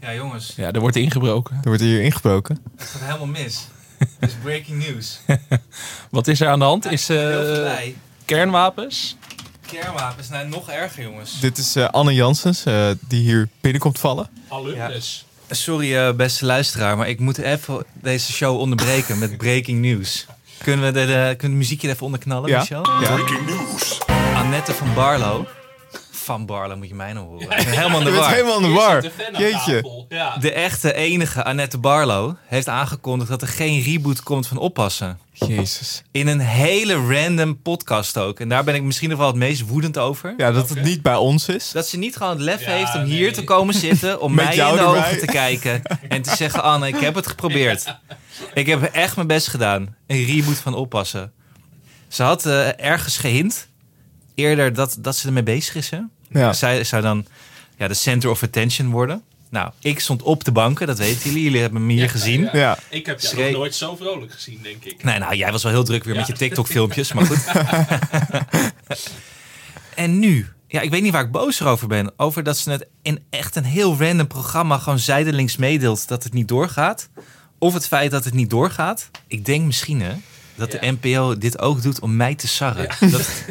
Ja, 0.00 0.14
jongens, 0.14 0.52
Ja, 0.56 0.72
er 0.72 0.80
wordt 0.80 0.96
ingebroken. 0.96 1.56
Er 1.56 1.68
wordt 1.68 1.82
hier 1.82 2.02
ingebroken. 2.02 2.58
het 2.76 2.88
gaat 2.88 3.00
helemaal 3.00 3.26
mis. 3.26 3.66
Het 4.18 4.30
is 4.30 4.36
breaking 4.42 4.86
news. 4.86 5.20
Wat 6.10 6.26
is 6.28 6.40
er 6.40 6.48
aan 6.48 6.58
de 6.58 6.64
hand? 6.64 6.90
Is 6.90 7.08
eh 7.08 7.16
blij. 7.16 7.96
kernwapens? 8.24 9.16
Kernwapens, 9.66 10.28
nou 10.28 10.48
nog 10.48 10.70
erger, 10.70 11.02
jongens. 11.02 11.40
Dit 11.40 11.58
is 11.58 11.76
eh, 11.76 11.88
Anne 11.88 12.14
Janssens 12.14 12.64
eh, 12.64 12.90
die 13.08 13.20
hier 13.22 13.48
binnenkomt 13.60 13.98
vallen. 13.98 14.28
Alumnus. 14.48 15.26
Sorry, 15.50 15.96
eh, 15.96 16.12
beste 16.12 16.44
luisteraar, 16.46 16.96
maar 16.96 17.08
ik 17.08 17.20
moet 17.20 17.38
even 17.38 17.84
deze 18.02 18.32
show 18.32 18.58
onderbreken 18.58 19.18
met 19.18 19.36
breaking 19.36 19.80
news. 19.80 20.26
Kunnen 20.62 20.84
we 20.84 20.92
de, 20.92 21.06
de, 21.06 21.12
kunnen 21.12 21.36
het 21.38 21.50
muziekje 21.50 21.88
even 21.88 22.04
onderknallen, 22.04 22.48
Ja. 22.50 22.58
Michel? 22.58 22.84
Ja. 23.00 24.15
Annette 24.36 24.72
van 24.74 24.94
Barlo. 24.94 25.46
Van 26.10 26.46
Barlo 26.46 26.76
moet 26.76 26.88
je 26.88 26.94
mij 26.94 27.12
nou 27.12 27.26
horen. 27.26 27.64
Helemaal 27.64 27.98
in 27.98 28.04
de 28.04 28.10
Je 28.10 28.16
bent 28.16 28.24
war. 28.24 28.32
helemaal 28.34 28.56
in 28.56 28.62
de 28.62 28.68
war. 28.68 29.04
Jeetje. 29.40 30.04
Ja. 30.08 30.36
De 30.36 30.52
echte 30.52 30.94
enige 30.94 31.44
Annette 31.44 31.78
Barlo 31.78 32.36
heeft 32.46 32.68
aangekondigd 32.68 33.30
dat 33.30 33.42
er 33.42 33.48
geen 33.48 33.82
reboot 33.82 34.22
komt 34.22 34.46
van 34.46 34.56
Oppassen. 34.58 35.18
Jezus. 35.32 36.02
In 36.10 36.26
een 36.26 36.40
hele 36.40 36.94
random 36.94 37.62
podcast 37.62 38.18
ook. 38.18 38.40
En 38.40 38.48
daar 38.48 38.64
ben 38.64 38.74
ik 38.74 38.82
misschien 38.82 39.08
nog 39.08 39.18
wel 39.18 39.26
het 39.26 39.36
meest 39.36 39.66
woedend 39.66 39.98
over. 39.98 40.34
Ja, 40.36 40.52
dat 40.52 40.68
het 40.68 40.82
niet 40.82 41.02
bij 41.02 41.16
ons 41.16 41.48
is. 41.48 41.70
Dat 41.70 41.88
ze 41.88 41.98
niet 41.98 42.16
gewoon 42.16 42.32
het 42.32 42.40
lef 42.40 42.64
Ja, 42.64 42.70
heeft 42.72 42.94
om 42.94 43.00
nee. 43.00 43.10
hier 43.10 43.32
te 43.32 43.44
komen 43.44 43.74
zitten, 43.74 44.20
om 44.20 44.34
mij 44.34 44.44
in 44.44 44.50
de 44.60 44.62
erbij. 44.66 44.84
ogen 44.84 45.18
te 45.18 45.26
kijken 45.26 45.82
en 46.08 46.22
te 46.22 46.36
zeggen: 46.36 46.62
Anne, 46.62 46.88
ik 46.88 46.96
heb 47.00 47.14
het 47.14 47.26
geprobeerd. 47.26 47.94
Ik 48.54 48.66
heb 48.66 48.82
echt 48.82 49.16
mijn 49.16 49.28
best 49.28 49.48
gedaan. 49.48 49.96
Een 50.06 50.24
reboot 50.24 50.58
van 50.58 50.74
oppassen. 50.74 51.32
Ze 52.08 52.22
had 52.22 52.46
eh, 52.46 52.80
ergens 52.84 53.18
gehint 53.18 53.68
eerder 54.36 54.74
dat, 54.74 54.96
dat 54.98 55.16
ze 55.16 55.26
ermee 55.26 55.42
bezig 55.42 55.74
is. 55.74 55.90
Hè? 55.90 55.98
Ja. 56.28 56.52
Zij 56.52 56.84
zou 56.84 57.02
dan 57.02 57.26
ja, 57.78 57.88
de 57.88 57.94
center 57.94 58.30
of 58.30 58.42
attention 58.42 58.90
worden. 58.90 59.22
Nou, 59.50 59.70
ik 59.80 60.00
stond 60.00 60.22
op 60.22 60.44
de 60.44 60.52
banken, 60.52 60.86
dat 60.86 60.98
weten 60.98 61.22
jullie. 61.24 61.42
Jullie 61.42 61.60
hebben 61.60 61.86
me 61.86 61.92
hier 61.92 62.10
gezien. 62.10 62.48
Ja. 62.52 62.78
Ik 62.88 63.06
heb 63.06 63.20
jou 63.20 63.34
Schree- 63.34 63.50
nog 63.50 63.58
nooit 63.60 63.74
zo 63.74 63.96
vrolijk 63.96 64.32
gezien, 64.32 64.60
denk 64.62 64.84
ik. 64.84 65.04
Nee, 65.04 65.18
nou, 65.18 65.34
jij 65.34 65.52
was 65.52 65.62
wel 65.62 65.72
heel 65.72 65.84
druk 65.84 66.04
weer 66.04 66.14
met 66.16 66.26
je 66.26 66.32
TikTok-filmpjes, 66.32 67.12
maar 67.12 67.26
goed. 67.26 67.44
en 69.94 70.18
nu? 70.18 70.46
Ja, 70.68 70.80
ik 70.80 70.90
weet 70.90 71.02
niet 71.02 71.12
waar 71.12 71.24
ik 71.24 71.30
boos 71.30 71.62
over 71.62 71.88
ben. 71.88 72.12
Over 72.16 72.42
dat 72.42 72.58
ze 72.58 72.70
het 72.70 72.86
in 73.02 73.22
echt 73.30 73.56
een 73.56 73.64
heel 73.64 73.96
random 73.98 74.26
programma 74.26 74.78
gewoon 74.78 74.98
zijdelings 74.98 75.56
meedeelt 75.56 76.08
dat 76.08 76.24
het 76.24 76.32
niet 76.32 76.48
doorgaat. 76.48 77.08
Of 77.58 77.74
het 77.74 77.86
feit 77.86 78.10
dat 78.10 78.24
het 78.24 78.34
niet 78.34 78.50
doorgaat. 78.50 79.10
Ik 79.26 79.44
denk 79.44 79.64
misschien 79.64 80.00
hè, 80.00 80.12
dat 80.56 80.70
de. 80.70 80.78
NPO 81.00 81.38
dit 81.38 81.58
ook 81.58 81.82
doet 81.82 82.00
om 82.00 82.16
mij 82.16 82.34
te 82.34 82.48
sarren. 82.48 82.88
Dat, 83.10 83.44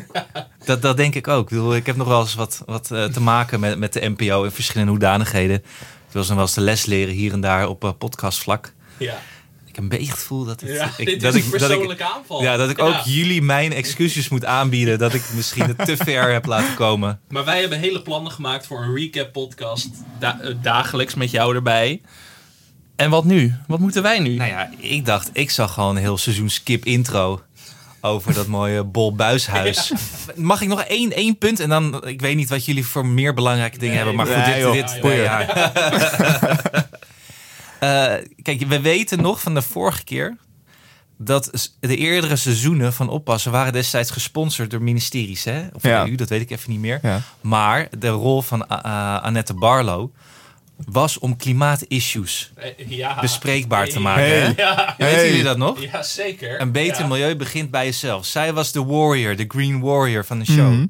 dat, 0.66 0.82
dat 0.82 0.98
denk 0.98 1.16
ik 1.16 1.28
ook. 1.28 1.44
Ik, 1.44 1.50
bedoel, 1.50 1.76
ik 1.76 1.86
heb 1.86 1.96
nog 1.96 2.08
wel 2.08 2.22
eens 2.22 2.36
wat, 2.36 2.64
wat 2.66 2.92
eh, 2.92 3.04
te 3.06 3.22
maken 3.22 3.60
met, 3.60 3.78
met 3.78 3.94
de 3.94 4.10
NPO 4.18 4.44
in 4.44 4.52
verschillende 4.52 4.92
hoedanigheden. 4.92 5.56
Ik 5.56 6.12
wil 6.12 6.24
ze 6.24 6.34
wel 6.34 6.44
eens 6.44 6.54
de 6.54 6.62
les 6.62 6.86
leren 6.86 7.14
hier 7.14 7.34
en 7.34 7.42
daar 7.42 7.68
op 7.68 7.84
eh, 7.84 7.90
podcastvlak. 7.98 8.74
Ja. 8.98 9.18
Ik 9.66 9.82
heb 9.82 9.92
een 9.92 9.98
beetje 10.00 10.12
het 10.12 10.22
gevoel 10.22 10.46
dat, 10.46 10.62
het, 10.62 10.70
Ja, 10.70 10.92
ik, 10.98 11.06
dit 11.06 11.22
dat, 11.22 11.34
is 11.36 11.46
ik, 11.46 11.54
een 11.54 11.60
dat 11.60 11.62
ik 11.62 11.68
persoonlijke 11.68 12.04
aanval. 12.04 12.42
ja, 12.42 12.58
dat 12.58 12.70
ik 12.70 12.80
ook 12.80 12.96
jullie 13.04 13.42
mijn 13.42 13.74
excuses 13.74 14.30
moet 14.30 14.46
aanbieden. 14.46 15.00
Dat 15.00 15.14
ik 15.14 15.24
misschien 15.34 15.66
het 15.76 15.86
te 15.86 15.98
ver 16.06 16.32
heb 16.34 16.46
laten 16.46 16.76
komen. 16.76 17.20
Maar 17.30 17.46
wij 17.46 17.60
hebben 17.60 17.80
hele 17.80 18.02
plannen 18.02 18.32
gemaakt 18.32 18.68
voor 18.68 18.84
een 18.84 18.96
recap 18.96 19.32
podcast. 19.32 19.90
Da- 20.20 20.40
eh, 20.42 20.54
dagelijks 20.62 21.14
met 21.14 21.32
jou 21.32 21.56
erbij. 21.56 22.02
En 22.96 23.10
wat 23.10 23.26
nu? 23.26 23.56
Wat 23.68 23.80
moeten 23.80 24.02
wij 24.02 24.20
nu? 24.20 24.36
Nou 24.36 24.50
ja, 24.50 24.70
ik 24.78 25.06
dacht, 25.06 25.30
ik 25.34 25.50
zag 25.50 25.74
gewoon 25.74 25.96
een 25.96 26.02
heel 26.02 26.18
seizoen 26.18 26.50
skip 26.50 26.86
intro. 26.86 27.42
Over 28.02 28.34
dat 28.34 28.48
mooie 28.48 28.84
Bol 28.84 29.16
Buishuis. 29.16 29.92
Mag 30.36 30.62
ik 30.62 30.68
nog 30.68 30.82
één, 30.82 31.12
één 31.12 31.38
punt? 31.38 31.60
En 31.60 31.70
dan, 31.70 32.08
ik 32.08 32.22
weet 32.22 32.36
niet 32.36 32.50
wat 32.50 32.66
jullie 32.66 32.86
voor 32.86 33.06
meer 33.06 33.34
belangrijke 33.34 33.78
dingen 33.78 33.96
hebben. 33.96 34.16
Maar 34.16 34.26
goed, 34.26 34.46
dit... 34.46 34.58
joh. 34.58 34.74
dit 34.74 35.00
Ja. 35.04 35.46
Eh, 37.80 38.14
kijk, 38.42 38.62
we 38.68 38.82
weten 38.82 39.22
nog 39.22 39.42
van 39.42 39.54
de 39.54 39.62
vorige 39.62 40.04
keer... 40.04 40.38
dat 41.18 41.72
de 41.80 41.98
eerdere 41.98 42.36
seizoenen 42.36 42.94
van 42.94 43.10
Oppassen... 43.10 43.52
waren 43.52 43.74
destijds 43.74 44.12
gesponsord 44.12 44.72
door 44.72 44.82
ministeries. 44.82 45.44
Hè? 45.44 45.68
Of 45.74 45.82
de. 45.82 46.04
EU, 46.08 46.16
dat 46.16 46.30
weet 46.30 46.42
ik 46.42 46.50
even 46.50 46.72
niet 46.72 46.80
meer. 46.80 47.00
Ja. 47.02 47.22
Maar 47.42 47.88
de 47.98 48.08
rol 48.08 48.42
van 48.42 48.66
uh, 48.72 49.24
Annette 49.24 49.54
Barlo 49.54 50.12
was 50.86 51.20
om 51.20 51.38
klimaatissues 51.38 52.52
Eh, 52.56 52.72
ja. 52.90 53.20
bespreekbaar 53.20 53.88
te 53.88 54.00
maken. 54.00 54.24
Hey. 54.24 54.54
Ja, 54.58 54.96
Weten 54.98 55.16
Hey. 55.16 55.28
jullie 55.30 55.44
dat 55.44 55.58
nog? 55.58 55.82
ja 55.82 56.04
zeker. 56.04 56.62
Een 56.62 56.72
beter 56.72 57.02
Ja. 57.02 57.08
milieu 57.08 57.36
begint 57.36 57.72
bij 57.72 57.86
jezelf. 57.86 58.26
Zij 58.26 58.54
was 58.54 58.72
de 58.72 58.84
warrior, 58.84 59.36
de 59.36 59.46
green 59.48 59.80
warrior 59.82 60.26
van 60.26 60.40
de 60.40 60.46
show. 60.46 60.72
Mhm. 60.72 60.86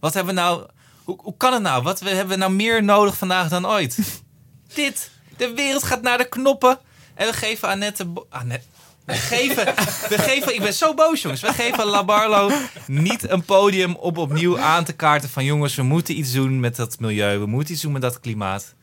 Wat 0.00 0.14
hebben 0.14 0.34
we 0.34 0.40
nou... 0.40 0.66
Hoe, 1.04 1.18
hoe 1.22 1.36
kan 1.36 1.52
het 1.52 1.62
nou? 1.62 1.82
Wat 1.82 2.00
we, 2.00 2.08
hebben 2.08 2.28
we 2.34 2.36
nou 2.40 2.52
meer 2.52 2.84
nodig 2.84 3.16
vandaag 3.16 3.48
dan 3.48 3.66
ooit? 3.66 3.98
Dit. 4.74 5.10
De 5.36 5.52
wereld 5.54 5.82
gaat 5.82 6.02
naar 6.02 6.18
de 6.18 6.28
knoppen. 6.28 6.78
En 7.14 7.26
we 7.26 7.32
geven 7.32 7.68
Annette... 7.68 8.06
Annette 8.30 8.64
we 9.04 9.14
geven, 9.16 9.64
we 10.08 10.18
geven... 10.18 10.54
Ik 10.54 10.60
ben 10.62 10.74
zo 10.74 10.94
boos, 10.94 11.22
jongens. 11.22 11.40
We 11.40 11.52
geven 11.52 11.84
Labarlo 11.86 12.50
niet 12.86 13.30
een 13.30 13.42
podium 13.44 13.94
om 13.96 14.16
opnieuw 14.16 14.58
aan 14.58 14.84
te 14.84 14.92
kaarten 14.92 15.28
van... 15.28 15.44
jongens, 15.44 15.74
we 15.74 15.82
moeten 15.82 16.18
iets 16.18 16.32
doen 16.32 16.60
met 16.60 16.76
dat 16.76 16.98
milieu. 17.00 17.38
We 17.38 17.46
moeten 17.46 17.72
iets 17.74 17.82
doen 17.82 17.92
met 17.92 18.02
dat 18.02 18.20
klimaat. 18.20 18.74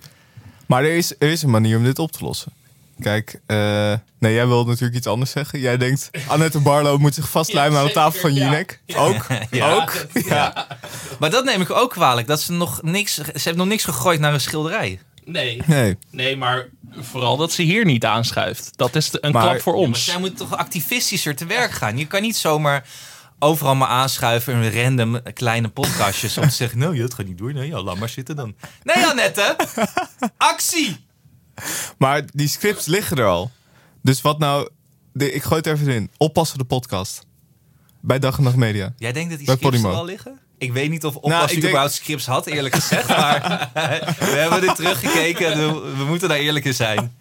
Maar 0.68 0.84
er 0.84 0.96
is, 0.96 1.14
er 1.20 1.30
is 1.32 1.44
een 1.44 1.50
manier 1.50 1.78
om 1.78 1.84
dit 1.84 2.00
op 2.00 2.12
te 2.12 2.24
lossen. 2.24 2.52
Kijk, 3.00 3.40
eh, 3.46 3.94
nee, 4.20 4.34
jij 4.34 4.48
wil 4.48 4.66
natuurlijk 4.66 4.98
iets 4.98 5.08
anders 5.08 5.32
zeggen. 5.32 5.60
Jij 5.60 5.78
denkt, 5.78 6.10
Annette 6.28 6.60
Barlo 6.60 6.98
moet 6.98 7.14
zich 7.14 7.30
vastlijmen 7.30 7.74
Ja, 7.74 7.80
aan 7.80 7.86
de 7.86 7.92
tafel 7.94 8.20
van 8.20 8.34
ja. 8.34 8.44
Jinek. 8.44 8.82
Ook? 8.96 9.26
Ja, 9.52 9.74
ook? 9.74 10.06
ja. 10.14 10.68
Maar 11.20 11.30
dat 11.30 11.46
neem 11.46 11.62
ik 11.62 11.70
ook 11.72 11.90
kwalijk. 11.92 12.28
Dat 12.28 12.42
ze 12.42 12.52
nog 12.52 12.82
niks... 12.84 13.14
Ze 13.14 13.24
heeft 13.34 13.56
nog 13.56 13.68
niks 13.68 13.84
gegooid 13.84 14.20
naar 14.20 14.34
een 14.34 14.42
schilderij. 14.42 15.00
Nee. 15.26 15.62
Nee. 15.66 15.98
nee, 16.12 16.38
maar 16.38 16.68
vooral 17.00 17.38
dat 17.38 17.52
ze 17.52 17.62
hier 17.62 17.86
niet 17.86 18.06
aanschuift. 18.06 18.72
Dat 18.76 18.96
is 18.96 19.10
de- 19.10 19.18
een 19.22 19.32
Maar- 19.32 19.44
klap 19.44 19.62
voor 19.62 19.74
Ja, 19.74 19.80
maar 19.80 19.88
ons. 19.88 20.06
zij 20.06 20.20
moet 20.20 20.38
toch 20.38 20.58
activistischer 20.58 21.36
te 21.36 21.46
werk 21.46 21.72
gaan. 21.72 21.98
Je 21.98 22.06
kan 22.08 22.22
niet 22.22 22.38
zomaar 22.38 22.86
overal 23.40 23.76
maar 23.76 23.88
aanschuiven 23.88 24.54
in 24.64 24.84
random 24.84 25.22
kleine 25.34 25.68
podcastjes 25.68 26.38
om 26.38 26.44
te 26.50 26.56
zeggen, 26.64 26.80
nou, 26.80 27.02
het 27.02 27.14
gaat 27.14 27.26
niet 27.26 27.38
door. 27.38 27.54
Nee, 27.54 27.68
ja, 27.68 27.82
laat 27.82 27.98
maar 27.98 28.10
zitten 28.10 28.36
dan. 28.36 28.56
Nee, 28.84 29.06
Annette! 29.06 29.56
Actie! 30.38 31.06
Maar 31.98 32.22
die 32.34 32.48
scripts 32.48 32.86
liggen 32.86 33.18
er 33.18 33.26
al. 33.26 33.52
Dus 34.02 34.22
wat 34.22 34.40
nou... 34.40 34.70
De, 35.14 35.32
ik 35.32 35.44
gooi 35.44 35.56
het 35.56 35.66
even 35.68 35.88
in. 35.88 36.12
Oppassen 36.18 36.58
de 36.58 36.64
podcast. 36.64 37.26
Bij 38.02 38.20
Dag 38.20 38.38
en 38.38 38.44
Nacht 38.44 38.56
Media. 38.56 38.94
Jij 38.98 39.12
denkt 39.12 39.30
dat 39.30 39.38
die 39.38 39.48
Bij 39.48 39.56
scripts 39.56 39.84
er 39.84 39.90
al 39.90 40.06
liggen? 40.06 40.40
Ik 40.58 40.74
weet 40.74 40.90
niet 40.90 41.06
of 41.06 41.14
Nou, 41.14 41.26
Oppas 41.26 41.42
ik 41.44 41.50
denk- 41.50 41.64
überhaupt 41.64 41.94
scripts 41.94 42.26
had, 42.26 42.46
eerlijk 42.46 42.76
gezegd. 42.76 43.08
Maar 43.08 43.70
we 44.20 44.26
hebben 44.26 44.62
dit 44.62 44.76
teruggekeken 44.76 45.52
en 45.52 45.58
we, 45.58 45.96
we 45.98 46.04
moeten 46.04 46.30
daar 46.30 46.38
eerlijk 46.38 46.66
in 46.66 46.74
zijn. 46.74 47.16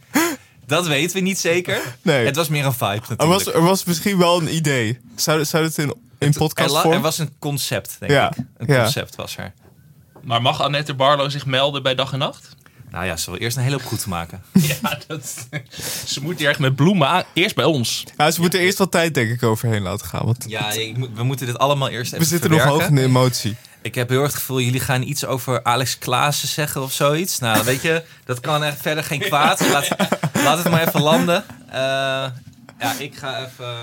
Dat 0.67 0.87
weten 0.87 1.17
we 1.17 1.23
niet 1.23 1.39
zeker. 1.39 1.97
Nee. 2.03 2.27
Het 2.27 2.37
was 2.37 2.49
meer 2.49 2.65
een 2.67 2.73
vibe 2.73 2.87
natuurlijk. 2.87 3.21
Er 3.23 3.29
was, 3.29 3.47
er 3.47 3.63
was 3.63 3.85
misschien 3.85 4.19
wel 4.19 4.41
een 4.41 4.55
idee. 4.55 4.99
Zou, 5.15 5.45
zou 5.45 5.65
het 5.65 5.79
in 5.79 5.95
in 6.19 6.29
Er, 6.29 6.35
podcastvorm. 6.39 6.93
er 6.93 7.01
was 7.01 7.19
een 7.19 7.31
concept, 7.39 7.97
denk 7.99 8.13
Ja, 8.13 8.31
ik. 8.31 8.37
Een 8.57 8.67
ja. 8.75 8.83
concept 8.83 9.15
was 9.17 9.37
er. 9.37 9.53
Maar 10.23 10.43
mag 10.43 10.61
Annette 10.63 10.95
Barlo 10.95 11.29
zich 11.29 11.47
melden 11.47 11.83
bij 11.83 11.95
dag 11.95 12.13
en 12.13 12.19
nacht? 12.19 12.55
Nou 12.91 13.05
ja, 13.05 13.17
ze 13.17 13.31
wil 13.31 13.41
eerst 13.41 13.57
een 13.57 13.63
hele 13.63 13.77
hoop 13.77 13.85
goed 13.85 14.07
maken. 14.07 14.43
Ja, 14.83 14.99
dat, 15.07 15.47
ze 16.07 16.23
moet 16.23 16.39
hier 16.39 16.49
echt 16.49 16.59
met 16.59 16.77
bloemen 16.77 17.09
aan. 17.09 17.23
Eerst 17.35 17.55
bij 17.55 17.65
ons. 17.65 18.05
Ja, 18.17 18.31
ze 18.31 18.41
moeten 18.41 18.61
eerst 18.61 18.79
wat 18.79 18.91
tijd 18.91 19.15
denk 19.15 19.31
ik 19.31 19.43
overheen 19.43 19.83
laten 19.83 20.07
gaan. 20.07 20.25
Want 20.25 20.45
Ja, 20.49 20.73
we 21.15 21.23
moeten 21.23 21.47
dit 21.47 21.59
allemaal 21.59 21.89
eerst 21.89 22.13
even 22.13 22.25
we 22.25 22.31
zitten 22.31 22.51
nog 22.51 22.63
hoog 22.63 22.87
in 22.89 22.95
de 22.95 23.03
emotie. 23.03 23.57
Ik 23.83 23.95
heb 23.95 24.09
heel 24.09 24.19
erg 24.23 24.31
het 24.31 24.41
gevoel, 24.41 24.61
jullie 24.61 24.81
gaan 24.81 25.03
iets 25.03 25.25
over 25.25 25.65
Alex 25.65 25.99
Klaassen 25.99 26.49
zeggen 26.49 26.83
of 26.83 26.93
zoiets. 26.93 27.39
Nou, 27.39 27.65
weet 27.65 27.83
je, 27.83 28.03
dat 28.25 28.41
kan 28.41 28.65
echt 28.65 28.81
verder 28.81 29.05
geen 29.05 29.21
kwaad. 29.21 29.61
Laat, 29.73 29.89
laat 30.35 30.59
het 30.59 30.71
maar 30.71 30.87
even 30.89 31.01
landen. 31.01 31.45
Eh, 31.69 31.75
ja, 32.79 32.95
ik 32.99 33.17
ga 33.17 33.39
even... 33.47 33.75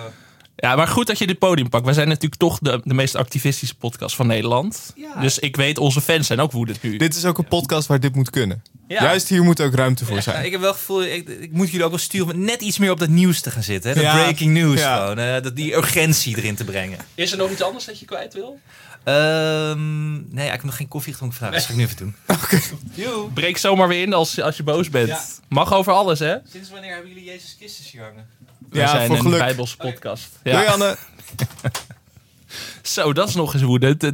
Ja, 0.63 0.75
maar 0.75 0.87
goed 0.87 1.07
dat 1.07 1.17
je 1.17 1.27
dit 1.27 1.39
podium 1.39 1.69
pakt. 1.69 1.85
Wij 1.85 1.93
zijn 1.93 2.07
natuurlijk 2.07 2.35
toch 2.41 2.59
de, 2.61 2.81
de 2.83 2.93
meest 2.93 3.15
activistische 3.15 3.75
podcast 3.75 4.15
van 4.15 4.27
Nederland. 4.27 4.93
Ja. 4.95 5.21
Dus 5.21 5.39
ik 5.39 5.55
weet, 5.55 5.77
onze 5.77 6.01
fans 6.01 6.27
zijn 6.27 6.39
ook 6.39 6.51
woedend 6.51 6.81
nu. 6.81 6.97
Dit 6.97 7.15
is 7.15 7.25
ook 7.25 7.37
een 7.37 7.47
podcast 7.47 7.87
waar 7.87 7.99
dit 7.99 8.15
moet 8.15 8.29
kunnen. 8.29 8.63
Ja. 8.87 9.03
Juist 9.03 9.29
hier 9.29 9.43
moet 9.43 9.61
ook 9.61 9.73
ruimte 9.75 10.05
voor 10.05 10.15
Ja, 10.15 10.21
zijn. 10.21 10.45
ik 10.45 10.51
heb 10.51 10.59
wel 10.61 10.69
het 10.69 10.79
gevoel, 10.79 11.03
ik, 11.03 11.29
ik 11.29 11.51
moet 11.51 11.69
jullie 11.69 11.83
ook 11.83 11.89
wel 11.91 11.99
sturen 11.99 12.35
om 12.35 12.39
net 12.45 12.61
iets 12.61 12.77
meer 12.77 12.91
op 12.91 12.99
dat 12.99 13.09
nieuws 13.09 13.41
te 13.41 13.51
gaan 13.51 13.63
zitten. 13.63 13.89
Hè? 13.89 13.95
Dat 13.95 14.03
Ja. 14.05 14.13
breaking 14.13 14.53
news 14.53 14.79
Ja. 14.79 14.97
gewoon. 15.01 15.17
eh, 15.19 15.41
dat 15.41 15.55
die 15.55 15.73
urgentie 15.75 16.37
erin 16.37 16.55
te 16.55 16.63
brengen. 16.63 16.99
Is 17.15 17.31
er 17.31 17.37
nog 17.37 17.51
iets 17.51 17.61
anders 17.61 17.85
dat 17.85 17.99
je 17.99 18.05
kwijt 18.05 18.33
wil? 18.33 18.59
Ehm, 19.03 20.13
nee, 20.35 20.45
ik 20.45 20.51
heb 20.51 20.63
nog 20.63 20.75
geen 20.75 20.87
koffie 20.87 21.13
gedronken 21.13 21.37
vandaag. 21.37 21.55
Dat 21.57 21.65
ga 21.65 21.71
ik 21.71 21.77
nu 21.79 21.83
even 21.85 21.97
doen. 21.97 23.33
Breek 23.33 23.57
zomaar 23.57 23.87
weer 23.87 24.01
in 24.01 24.13
als, 24.13 24.41
als 24.41 24.57
je 24.57 24.63
boos 24.63 24.89
bent. 24.89 25.07
Ja. 25.07 25.23
Mag 25.49 25.73
over 25.73 25.93
alles, 25.93 26.19
hè? 26.19 26.35
Sinds 26.51 26.69
wanneer 26.69 26.91
hebben 26.93 27.09
jullie 27.09 27.25
Jezus 27.25 27.55
Christus 27.59 27.91
hier 27.91 28.01
hangen? 28.01 28.27
We 28.73 28.79
Ja, 28.79 28.87
zijn 28.87 29.07
voor 29.07 29.15
een 29.15 29.21
geluk. 29.21 29.39
Bijbelse 29.39 29.77
podcast. 29.77 30.29
Doei 30.43 30.55
Ja. 30.57 30.63
Anne. 30.71 30.97
Zo, 32.81 33.13
dat 33.13 33.27
is 33.29 33.35
nog 33.35 33.53
eens 33.53 33.63
woedend. 33.63 34.11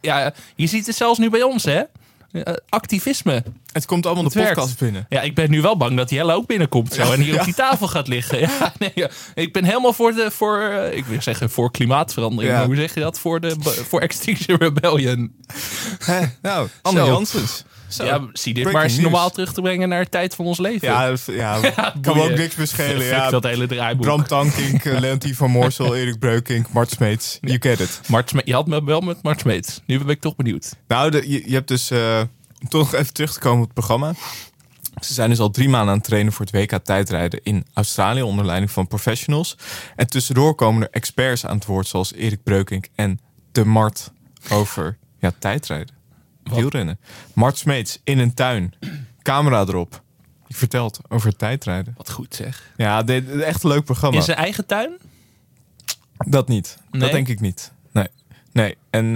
Ja, 0.00 0.32
je 0.56 0.66
ziet 0.66 0.86
het 0.86 0.96
zelfs 0.96 1.18
nu 1.18 1.30
bij 1.30 1.42
ons, 1.42 1.64
hè? 1.64 1.82
Eh, 2.32 2.54
activisme. 2.68 3.42
Het 3.72 3.86
komt 3.86 4.06
allemaal 4.06 4.24
Het 4.24 4.32
de 4.32 4.38
werkt. 4.38 4.54
podcast 4.54 4.78
binnen. 4.78 5.06
Ja, 5.08 5.20
ik 5.20 5.34
ben 5.34 5.50
nu 5.50 5.60
wel 5.62 5.76
bang 5.76 5.96
dat 5.96 6.10
Jelle 6.10 6.34
ook 6.34 6.46
binnenkomt 6.46 6.92
zo, 6.92 7.12
en 7.12 7.20
hier 7.20 7.38
op 7.38 7.44
die 7.50 7.54
tafel 7.54 7.88
gaat 7.88 8.08
liggen. 8.08 8.38
Ja, 8.40 8.72
nee, 8.78 8.92
ja. 8.94 9.08
Ik 9.34 9.52
ben 9.52 9.64
helemaal 9.64 9.92
voor, 9.92 10.12
de, 10.12 10.30
voor 10.30 10.60
eh, 10.60 10.96
ik 10.96 11.04
wil 11.04 11.22
zeggen 11.22 11.50
voor 11.50 11.70
klimaatverandering. 11.70 12.64
Hoe 12.64 12.76
zeg 12.76 12.94
je 12.94 13.00
dat? 13.00 13.18
Voor, 13.18 13.40
de, 13.40 13.56
voor 13.88 14.00
Extinction 14.00 14.56
Rebellion. 14.58 15.34
Hè? 16.04 16.20
Nou, 16.42 16.68
Anne. 16.82 17.04
Janssens. 17.04 17.64
Zo. 17.90 18.04
Ja, 18.04 18.20
zie 18.32 18.54
dit 18.54 18.72
maar 18.72 18.82
eens 18.82 18.92
news. 18.92 19.02
normaal 19.02 19.30
terug 19.30 19.52
te 19.52 19.60
brengen 19.60 19.88
naar 19.88 20.04
de 20.04 20.10
tijd 20.10 20.34
van 20.34 20.44
ons 20.44 20.58
leven. 20.58 20.88
Ja, 20.88 21.08
dat- 21.08 21.24
ja, 21.26 21.60
kan 22.02 22.16
me 22.16 22.22
ook 22.22 22.36
niks 22.36 22.54
meer 22.56 22.66
schelen. 22.66 23.00
Fuck 23.06 23.10
Ja, 23.10 23.30
dat 23.30 23.44
hele 23.44 23.66
draaiboek. 23.66 24.04
Bram 24.04 24.26
Tankink, 24.26 24.84
Leontien 25.00 25.34
van 25.34 25.50
Moorsel, 25.50 25.96
Erik 25.96 26.18
Breukink, 26.18 26.72
Mart 26.72 26.90
Smeets. 26.90 27.38
You 27.40 27.56
get 27.60 27.80
it. 27.80 28.00
Mart 28.06 28.28
Sme- 28.28 28.42
je 28.44 28.54
had 28.54 28.66
me 28.66 28.84
wel 28.84 29.00
met 29.00 29.22
Mart 29.22 29.40
Smeets. 29.40 29.80
Nu 29.86 29.98
ben 29.98 30.08
ik 30.08 30.20
toch 30.20 30.36
benieuwd. 30.36 30.76
Nou, 30.88 31.10
de, 31.10 31.30
je, 31.30 31.42
je 31.48 31.54
hebt 31.54 31.68
dus, 31.68 31.90
eh, 31.90 32.20
om 32.62 32.68
toch 32.68 32.94
even 32.94 33.12
terug 33.12 33.32
te 33.32 33.38
komen 33.40 33.58
op 33.58 33.64
het 33.64 33.74
programma. 33.74 34.14
Ze 35.00 35.14
zijn 35.14 35.30
dus 35.30 35.38
al 35.38 35.50
drie 35.50 35.68
maanden 35.68 35.90
aan 35.90 35.96
het 35.98 36.06
trainen 36.06 36.32
voor 36.32 36.46
het 36.50 36.54
WK 36.54 36.84
tijdrijden 36.84 37.40
in 37.42 37.66
Australië 37.74 38.22
onder 38.22 38.44
leiding 38.44 38.70
van 38.70 38.86
professionals. 38.86 39.56
En 39.96 40.06
tussendoor 40.06 40.54
komen 40.54 40.82
er 40.82 40.88
experts 40.90 41.46
aan 41.46 41.54
het 41.56 41.66
woord 41.66 41.86
zoals 41.86 42.12
Erik 42.14 42.42
Breukink 42.42 42.86
en 42.94 43.20
de 43.52 43.64
Mart 43.64 44.10
over 44.50 44.98
ja, 45.18 45.32
tijdrijden. 45.38 45.94
Wielrennen. 46.56 46.98
Mart 47.34 47.58
Smeets 47.58 48.00
in 48.04 48.18
een 48.18 48.34
tuin. 48.34 48.74
Camera 49.22 49.60
erop. 49.60 50.02
Die 50.46 50.56
vertelt 50.56 51.00
over 51.08 51.36
tijdrijden. 51.36 51.94
Wat 51.96 52.10
goed 52.10 52.34
zeg. 52.34 52.72
Ja, 52.76 53.02
dit 53.02 53.28
echt 53.40 53.62
een 53.62 53.70
leuk 53.70 53.84
programma. 53.84 54.16
In 54.16 54.22
zijn 54.22 54.36
eigen 54.36 54.66
tuin? 54.66 54.90
Dat 56.16 56.48
niet. 56.48 56.78
Nee? 56.90 57.00
Dat 57.00 57.10
denk 57.12 57.28
ik 57.28 57.40
niet. 57.40 57.72
Nee. 57.92 58.06
Nee. 58.52 58.76
En 58.90 59.06
eh, 59.06 59.12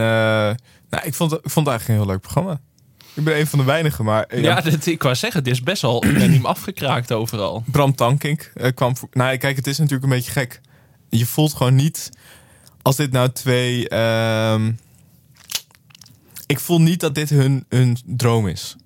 nou, 0.90 1.04
ik, 1.04 1.14
vond, 1.14 1.30
het- 1.30 1.44
ik 1.44 1.50
vond 1.50 1.66
het 1.66 1.74
eigenlijk 1.76 1.88
een 1.88 1.94
heel 1.94 2.06
leuk 2.06 2.20
programma. 2.20 2.60
Ik 3.14 3.24
ben 3.24 3.38
een 3.38 3.46
van 3.46 3.58
de 3.58 3.64
weinigen, 3.64 4.04
maar 4.04 4.24
eh, 4.24 4.42
Ja, 4.42 4.64
ik 4.84 5.02
wou 5.02 5.14
zeggen, 5.14 5.40
het 5.40 5.50
is 5.50 5.62
best 5.62 5.82
wel 5.82 6.04
unaniem 6.04 6.46
afgekraakt 6.46 7.12
overal. 7.12 7.62
Bram 7.66 7.94
Tankink 7.94 8.50
eh, 8.54 8.70
kwam 8.74 8.96
voor. 8.96 9.08
Nou, 9.12 9.36
kijk, 9.36 9.56
het 9.56 9.66
is 9.66 9.78
natuurlijk 9.78 10.04
een 10.04 10.10
beetje 10.16 10.30
gek. 10.30 10.60
Je 11.08 11.26
voelt 11.26 11.54
gewoon 11.54 11.74
niet. 11.74 12.10
Als 12.82 12.96
dit 12.96 13.12
nou 13.12 13.30
twee. 13.32 13.88
ehm, 13.88 14.72
ik 16.46 16.60
voel 16.60 16.80
niet 16.80 17.00
dat 17.00 17.14
dit 17.14 17.30
hun, 17.30 17.64
hun 17.68 17.98
droom 18.06 18.48
is. 18.48 18.76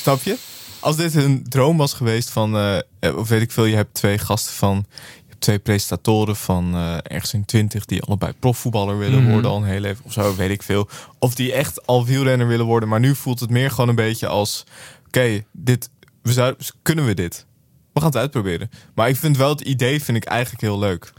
Snap 0.00 0.22
je? 0.22 0.36
Als 0.80 0.96
dit 0.96 1.12
hun 1.12 1.44
droom 1.48 1.76
was 1.76 1.92
geweest 1.92 2.30
van. 2.30 2.56
eh, 2.56 2.78
eh, 2.98 3.16
of 3.16 3.28
weet 3.28 3.42
ik 3.42 3.50
veel, 3.52 3.64
je 3.64 3.76
hebt 3.76 3.94
twee 3.94 4.18
gasten 4.18 4.54
van. 4.54 4.86
Je 5.16 5.24
hebt 5.28 5.40
twee 5.40 5.58
presentatoren 5.58 6.36
van 6.36 6.74
eh, 6.74 6.96
ergens 7.02 7.34
in 7.34 7.44
twintig 7.44 7.84
die 7.84 8.02
allebei 8.02 8.32
profvoetballer 8.32 8.98
willen 8.98 9.22
Mhm. 9.22 9.32
worden 9.32 9.50
al 9.50 9.56
een 9.56 9.64
heel 9.64 9.80
leven 9.80 10.04
of 10.04 10.12
zo, 10.12 10.36
weet 10.36 10.50
ik 10.50 10.62
veel. 10.62 10.88
Of 11.18 11.34
die 11.34 11.52
echt 11.52 11.86
al 11.86 12.04
wielrenner 12.06 12.46
willen 12.46 12.66
worden. 12.66 12.88
Maar 12.88 13.00
nu 13.00 13.14
voelt 13.14 13.40
het 13.40 13.50
meer 13.50 13.70
gewoon 13.70 13.88
een 13.88 13.94
beetje 13.94 14.26
als. 14.26 14.64
Oké, 15.06 15.44
dit. 15.52 15.90
We 16.22 16.32
zouden, 16.32 16.66
kunnen 16.82 17.06
we 17.06 17.14
dit? 17.14 17.46
We 17.92 18.00
gaan 18.00 18.08
het 18.08 18.18
uitproberen. 18.18 18.70
Maar 18.94 19.08
ik 19.08 19.16
vind 19.16 19.36
wel 19.36 19.48
het 19.48 19.60
idee 19.60 20.02
vind 20.02 20.16
ik 20.16 20.24
eigenlijk 20.24 20.62
heel 20.62 20.78
leuk. 20.78 21.12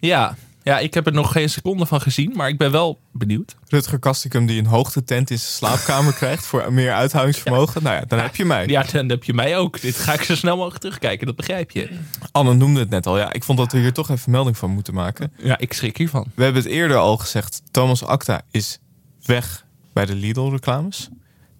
Ja, 0.00 0.36
ja, 0.66 0.78
ik 0.78 0.94
heb 0.94 1.06
er 1.06 1.12
nog 1.12 1.32
geen 1.32 1.50
seconde 1.50 1.86
van 1.86 2.00
gezien, 2.00 2.32
maar 2.36 2.48
ik 2.48 2.58
ben 2.58 2.70
wel 2.70 3.00
benieuwd. 3.12 3.56
Rutger 3.68 3.98
Kastikum 3.98 4.46
die 4.46 4.58
een 4.58 4.66
hoogtetent 4.66 5.30
in 5.30 5.38
zijn 5.38 5.52
slaapkamer 5.52 6.12
krijgt 6.22 6.46
voor 6.46 6.72
meer 6.72 6.92
uithoudingsvermogen. 6.92 7.82
Nou 7.82 7.96
ja, 7.96 8.04
dan 8.06 8.18
heb 8.18 8.36
je 8.36 8.44
mij. 8.44 8.66
Ja, 8.66 8.82
dan 8.82 9.08
heb 9.08 9.24
je 9.24 9.34
mij 9.34 9.56
ook. 9.56 9.80
Dit 9.80 9.96
ga 9.96 10.12
ik 10.12 10.22
zo 10.22 10.34
snel 10.34 10.56
mogelijk 10.56 10.80
terugkijken, 10.80 11.26
dat 11.26 11.36
begrijp 11.36 11.70
je. 11.70 11.88
Anne 12.32 12.54
noemde 12.54 12.80
het 12.80 12.90
net 12.90 13.06
al. 13.06 13.18
Ja, 13.18 13.32
ik 13.32 13.44
vond 13.44 13.58
dat 13.58 13.72
we 13.72 13.78
hier 13.78 13.92
toch 13.92 14.10
even 14.10 14.30
melding 14.30 14.56
van 14.56 14.70
moeten 14.70 14.94
maken. 14.94 15.32
Ja, 15.36 15.58
ik 15.58 15.72
schrik 15.72 15.96
hiervan. 15.96 16.26
We 16.34 16.42
hebben 16.42 16.62
het 16.62 16.70
eerder 16.70 16.96
al 16.96 17.16
gezegd. 17.16 17.62
Thomas 17.70 18.04
Acta 18.04 18.42
is 18.50 18.78
weg 19.22 19.64
bij 19.92 20.06
de 20.06 20.14
Lidl-reclames. 20.14 21.08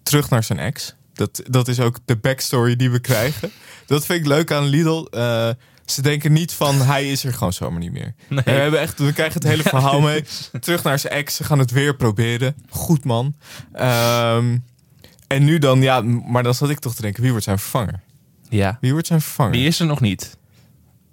Terug 0.03 0.29
naar 0.29 0.43
zijn 0.43 0.59
ex. 0.59 0.95
Dat, 1.13 1.41
dat 1.49 1.67
is 1.67 1.79
ook 1.79 1.97
de 2.05 2.15
backstory 2.15 2.75
die 2.75 2.89
we 2.89 2.99
krijgen. 2.99 3.51
Dat 3.85 4.05
vind 4.05 4.19
ik 4.19 4.25
leuk 4.25 4.51
aan 4.51 4.65
Lidl. 4.65 5.05
Eh, 5.09 5.49
ze 5.91 6.01
denken 6.01 6.31
niet 6.31 6.53
van 6.53 6.81
hij 6.81 7.11
is 7.11 7.23
er 7.23 7.33
gewoon 7.33 7.53
zomaar 7.53 7.79
niet 7.79 7.91
meer. 7.91 8.13
Nee. 8.27 8.43
We, 8.43 8.51
hebben 8.51 8.79
echt, 8.79 8.99
we 8.99 9.13
krijgen 9.13 9.39
het 9.41 9.49
hele 9.49 9.63
verhaal 9.75 10.01
mee. 10.01 10.23
Terug 10.59 10.83
naar 10.83 10.99
zijn 10.99 11.13
ex. 11.13 11.35
Ze 11.35 11.43
gaan 11.43 11.59
het 11.59 11.71
weer 11.71 11.95
proberen. 11.95 12.55
Goed 12.69 13.03
man. 13.03 13.35
Ehm, 13.73 14.57
en 15.27 15.43
nu 15.43 15.57
dan, 15.59 15.81
ja, 15.81 16.01
maar 16.01 16.43
dan 16.43 16.53
zat 16.53 16.69
ik 16.69 16.79
toch 16.79 16.95
te 16.95 17.01
denken: 17.01 17.21
wie 17.21 17.31
wordt 17.31 17.45
zijn 17.45 17.59
vervanger? 17.59 17.99
Ja. 18.49 18.77
Wie 18.81 18.91
wordt 18.91 19.07
zijn 19.07 19.21
vervanger? 19.21 19.51
Die 19.53 19.67
is 19.67 19.79
er 19.79 19.85
nog 19.85 19.99
niet. 20.01 20.37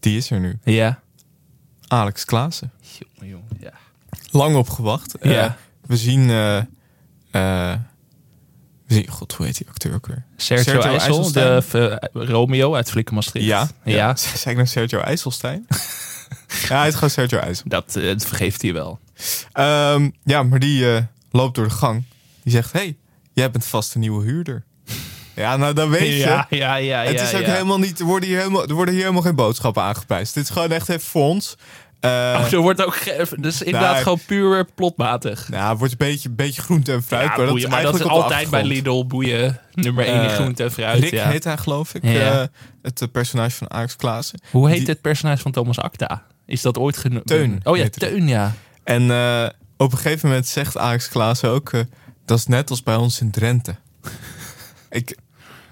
Die 0.00 0.16
is 0.16 0.30
er 0.30 0.40
nu. 0.40 0.58
Ja. 0.64 1.00
Alex 1.88 2.24
Klaassen. 2.24 2.70
Jongen, 2.80 3.28
jongen, 3.28 3.56
ja. 3.60 3.72
lang 4.30 4.56
op 4.56 4.68
gewacht. 4.70 5.18
Eh, 5.18 5.32
Ja. 5.32 5.56
we 5.86 5.96
zien. 5.96 6.30
eh, 6.30 6.56
eh, 6.56 6.64
we 7.30 7.78
zien. 7.78 7.82
God, 9.08 9.32
hoe 9.32 9.46
heet 9.46 9.56
die 9.56 9.68
acteur 9.68 9.94
ook 9.94 10.06
weer? 10.06 10.24
Sergio, 10.36 10.72
Sergio 10.72 10.90
IJssel, 10.90 11.32
de 11.32 11.40
IJsselstein. 11.40 11.98
eh, 11.98 12.28
Romeo 12.28 12.74
uit 12.74 12.90
Flikken 12.90 13.14
Maastricht. 13.14 13.46
Ja. 13.46 13.68
Ja, 13.84 14.16
ik 14.44 14.54
nou 14.54 14.66
Sergio 14.66 14.98
IJsselstein? 14.98 15.66
ja, 16.68 16.78
hij 16.78 16.88
is 16.88 16.94
gewoon 16.94 17.10
Sergio 17.10 17.38
IJssel. 17.38 17.64
Dat, 17.68 17.96
eh, 17.96 18.04
dat 18.04 18.26
vergeeft 18.26 18.62
hij 18.62 18.72
wel. 18.72 18.98
Ehm, 19.52 20.10
ja, 20.24 20.42
maar 20.42 20.58
die 20.58 20.94
eh, 20.94 21.02
loopt 21.30 21.54
door 21.54 21.64
de 21.64 21.74
gang. 21.74 22.04
Die 22.42 22.52
zegt: 22.52 22.72
Hey, 22.72 22.96
jij 23.32 23.50
bent 23.50 23.64
vast 23.66 23.94
een 23.94 24.00
nieuwe 24.00 24.24
huurder. 24.24 24.64
ja, 25.34 25.56
nou 25.56 25.74
dan 25.74 25.90
weet 25.90 26.12
je. 26.12 26.16
Ja, 26.16 26.46
ja, 26.50 26.74
ja. 26.74 27.02
het 27.02 27.20
is 27.20 27.34
ook 27.34 27.44
helemaal 27.44 27.78
niet. 27.78 28.00
Er 28.00 28.06
worden, 28.06 28.28
hier 28.28 28.38
helemaal, 28.38 28.68
er 28.68 28.74
worden 28.74 28.94
hier 28.94 29.02
helemaal 29.02 29.22
geen 29.24 29.34
boodschappen 29.34 29.82
aangeprijsd. 29.82 30.34
Dit 30.34 30.44
is 30.44 30.50
gewoon 30.50 30.70
echt 30.72 30.88
even 30.88 31.06
voor 31.06 31.28
ons. 31.28 31.56
Eh, 32.04 32.48
Oh, 32.52 32.60
wordt 32.60 32.84
ook 32.84 32.96
dus 33.42 33.62
inderdaad 33.62 33.92
Nee. 33.94 34.02
gewoon 34.02 34.20
puur 34.26 34.64
plotmatig. 34.74 35.48
nou, 35.48 35.68
het 35.68 35.78
wordt 35.78 35.92
een 35.92 35.98
beetje, 35.98 36.30
beetje 36.30 36.62
groente 36.62 36.92
en 36.92 37.02
fruit. 37.02 37.22
Ja, 37.22 37.28
maar 37.28 37.38
dat 37.38 37.48
boeien, 37.48 37.70
maar 37.70 37.82
dat 37.82 37.94
is 37.94 38.02
altijd 38.02 38.50
bij. 38.50 38.64
Lidl 38.64 39.04
boeien. 39.06 39.60
Nummer 39.74 40.06
1 40.06 40.14
in 40.14 40.28
Eh, 40.28 40.34
groente 40.34 40.62
en 40.62 40.72
fruit. 40.72 41.00
Rick 41.02 41.12
ja. 41.12 41.28
heet 41.28 41.44
hij, 41.44 41.56
geloof 41.56 41.94
ik. 41.94 42.02
Ja. 42.04 42.40
eh, 42.40 42.46
het 42.82 43.12
personage 43.12 43.50
van 43.56 43.70
Alex 43.70 43.96
Klaassen. 43.96 44.40
Hoe 44.50 44.68
heet 44.68 44.78
Die- 44.78 44.86
het 44.88 45.00
personage 45.00 45.42
van 45.42 45.52
Thomas 45.52 45.78
Acta? 45.78 46.22
Is 46.46 46.62
dat 46.62 46.78
ooit 46.78 46.96
genoemd? 46.96 47.26
Teun 47.26 47.60
Oh 47.62 47.76
ja. 47.76 47.88
Teun, 47.88 48.28
ja. 48.28 48.54
En 48.84 49.02
op 49.76 49.92
een 49.92 49.98
gegeven 49.98 50.28
moment 50.28 50.46
zegt 50.46 50.78
Alex 50.78 51.08
Klaassen 51.08 51.48
ook... 51.50 51.70
dat 52.24 52.38
is 52.38 52.46
net 52.46 52.70
als 52.70 52.82
bij 52.82 52.96
ons 52.96 53.20
in 53.20 53.30
Drenthe. 53.30 53.74
ik, 54.90 55.16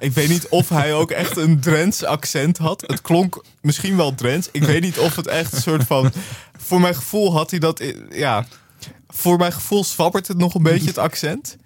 ik 0.02 0.12
weet 0.12 0.28
niet 0.28 0.48
of 0.48 0.68
hij 0.68 0.94
ook 0.94 1.10
echt 1.10 1.36
een 1.36 1.60
Drents 1.60 2.04
accent 2.04 2.58
had. 2.58 2.84
Het 2.86 3.00
klonk 3.00 3.44
misschien 3.60 3.96
wel 3.96 4.14
Drents. 4.14 4.48
Ik 4.52 4.62
weet 4.64 4.82
niet 4.82 4.98
of 4.98 5.16
het 5.16 5.26
echt 5.26 5.52
een 5.52 5.60
soort 5.62 5.84
van... 5.84 6.12
Voor 6.58 6.80
mijn 6.80 6.94
gevoel 6.94 7.32
had 7.32 7.50
hij 7.50 7.58
dat... 7.60 7.82
Ja, 8.10 8.46
voor 9.08 9.38
mijn 9.38 9.52
gevoel 9.52 9.84
zwabbert 9.84 10.28
het 10.28 10.36
nog 10.36 10.54
een 10.54 10.62
beetje, 10.62 10.86
het 10.86 10.98
accent. 10.98 11.56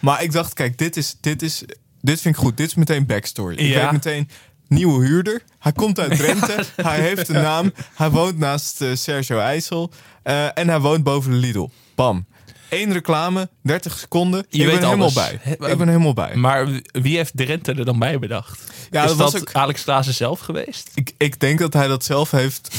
Maar 0.00 0.22
ik 0.22 0.32
dacht, 0.32 0.52
kijk, 0.54 0.78
dit 0.78 0.96
is... 0.96 1.16
Dit, 1.20 1.42
is, 1.42 1.64
dit 2.00 2.20
vind 2.20 2.34
ik 2.36 2.40
goed. 2.40 2.56
Dit 2.56 2.66
is 2.66 2.74
meteen 2.74 3.06
backstory. 3.06 3.56
Ik 3.56 3.66
Ja. 3.66 3.82
weet 3.82 3.92
meteen... 3.92 4.28
Nieuwe 4.68 5.04
huurder. 5.06 5.42
Hij 5.58 5.72
komt 5.72 6.00
uit 6.00 6.16
Drenthe. 6.16 6.64
hij 6.82 7.00
heeft 7.00 7.28
een 7.28 7.42
naam. 7.42 7.72
Hij 7.94 8.10
woont 8.10 8.38
naast 8.38 8.80
eh, 8.80 8.88
Sergio 8.94 9.38
IJssel. 9.38 9.90
Eh, 10.22 10.58
en 10.58 10.68
hij 10.68 10.80
woont 10.80 11.02
boven 11.04 11.30
de 11.30 11.36
Lidl. 11.36 11.68
Bam. 11.94 12.26
Eén 12.68 12.92
reclame, 12.92 13.48
30 13.62 13.98
seconden. 13.98 14.46
Je 14.48 14.58
ik 14.58 14.66
weet 14.66 14.74
ben 14.80 14.84
helemaal 14.84 15.12
bij. 15.12 15.38
He- 15.40 15.70
Ik 15.70 15.78
ben 15.78 15.88
helemaal 15.88 16.12
bij. 16.14 16.36
Maar 16.36 16.68
wie 16.92 17.16
heeft 17.16 17.32
Drenthe 17.36 17.72
er 17.72 17.84
dan 17.84 17.98
bij 17.98 18.18
bedacht? 18.18 18.64
Ja, 18.90 19.02
is 19.02 19.08
dat 19.08 19.18
dat, 19.18 19.32
was 19.32 19.40
ook- 19.40 19.52
Alex 19.52 19.84
Klaassen 19.84 20.14
zelf 20.14 20.40
geweest? 20.40 20.90
Ik, 20.94 21.12
ik 21.18 21.40
denk 21.40 21.58
dat 21.58 21.72
hij 21.72 21.86
dat 21.86 22.04
zelf 22.04 22.30
heeft 22.30 22.74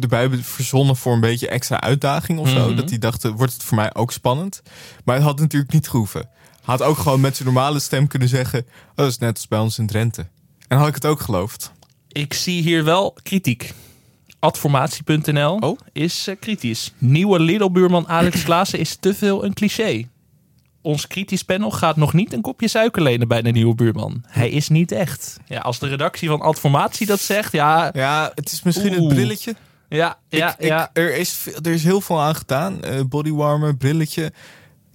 erbij 0.00 0.30
verzonnen 0.42 0.96
voor 0.96 1.12
een 1.12 1.20
beetje 1.20 1.48
extra 1.48 1.80
uitdaging 1.80 2.38
of 2.38 2.48
zo. 2.48 2.66
Mhm. 2.66 2.76
Dat 2.76 2.88
hij 2.90 2.98
dacht, 2.98 3.24
eh, 3.24 3.30
wordt 3.36 3.52
het 3.52 3.62
voor 3.62 3.76
mij 3.76 3.94
ook 3.94 4.12
spannend? 4.12 4.62
Maar 5.04 5.14
het 5.14 5.24
had 5.24 5.38
natuurlijk 5.38 5.72
niet 5.72 5.88
gehoeven. 5.88 6.20
Hij 6.20 6.78
had 6.78 6.82
ook 6.82 6.98
gewoon 6.98 7.20
met 7.20 7.36
zijn 7.36 7.48
normale 7.52 7.78
stem 7.80 8.06
kunnen 8.06 8.28
zeggen... 8.28 8.60
Oh, 8.60 8.94
dat 8.94 9.08
is 9.08 9.18
net 9.18 9.34
als 9.36 9.48
bij 9.48 9.58
ons 9.58 9.78
in 9.78 9.86
Drenthe. 9.86 10.26
En 10.68 10.78
had 10.78 10.88
ik 10.88 10.94
het 10.94 11.06
ook 11.06 11.20
geloofd. 11.20 11.72
Ik 12.08 12.34
zie 12.34 12.62
hier 12.62 12.84
wel 12.84 13.16
kritiek. 13.22 13.72
Adformatie.nl 14.40 15.56
Oh. 15.60 15.78
is 15.92 16.26
eh, 16.26 16.36
kritisch. 16.40 16.92
Nieuwe 16.98 17.40
Lidl-buurman 17.40 18.08
Alex 18.08 18.42
Klaassen 18.44 18.78
is 18.78 18.96
te 19.00 19.14
veel 19.14 19.44
een 19.44 19.54
cliché. 19.54 20.08
Ons 20.82 21.06
kritisch 21.06 21.42
panel 21.42 21.70
gaat 21.70 21.96
nog 21.96 22.12
niet 22.12 22.32
een 22.32 22.40
kopje 22.40 22.68
suiker 22.68 23.02
lenen 23.02 23.28
bij 23.28 23.42
de 23.42 23.50
nieuwe 23.50 23.74
buurman. 23.74 24.24
Hij 24.26 24.50
is 24.50 24.68
niet 24.68 24.92
echt. 24.92 25.36
Ja, 25.46 25.58
als 25.60 25.78
de 25.78 25.88
redactie 25.88 26.28
van 26.28 26.40
Adformatie 26.40 27.06
dat 27.06 27.20
zegt, 27.20 27.52
ja, 27.52 27.90
Ja, 27.92 28.32
het 28.34 28.52
is 28.52 28.62
misschien 28.62 28.92
Oeh. 28.92 29.04
het 29.04 29.14
brilletje. 29.14 29.54
ja, 29.88 30.18
ja, 30.28 30.54
ik, 30.58 30.66
ja. 30.66 30.82
Ik, 30.84 30.90
er, 30.92 31.16
is, 31.16 31.46
er 31.62 31.72
is 31.72 31.84
heel 31.84 32.00
veel 32.00 32.20
aan 32.20 32.34
gedaan. 32.34 32.82
Eh, 32.82 33.00
bodywarmer, 33.08 33.76
brilletje, 33.76 34.32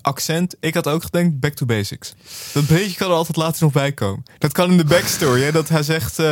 accent. 0.01 0.55
Ik 0.59 0.73
had 0.73 0.87
ook 0.87 1.03
gedacht, 1.03 1.39
back 1.39 1.53
to 1.53 1.65
basics. 1.65 2.13
Dat 2.53 2.65
brilletje 2.65 2.95
kan 2.97 3.09
er 3.09 3.15
altijd 3.15 3.37
later 3.37 3.63
nog 3.63 3.71
bij 3.71 3.91
komen. 3.91 4.23
Dat 4.37 4.51
kan 4.51 4.71
in 4.71 4.77
de 4.77 4.83
backstory. 4.85 5.41
Hè, 5.43 5.51
dat 5.51 5.69
hij 5.69 5.83
zegt, 5.83 6.19
eh, 6.19 6.31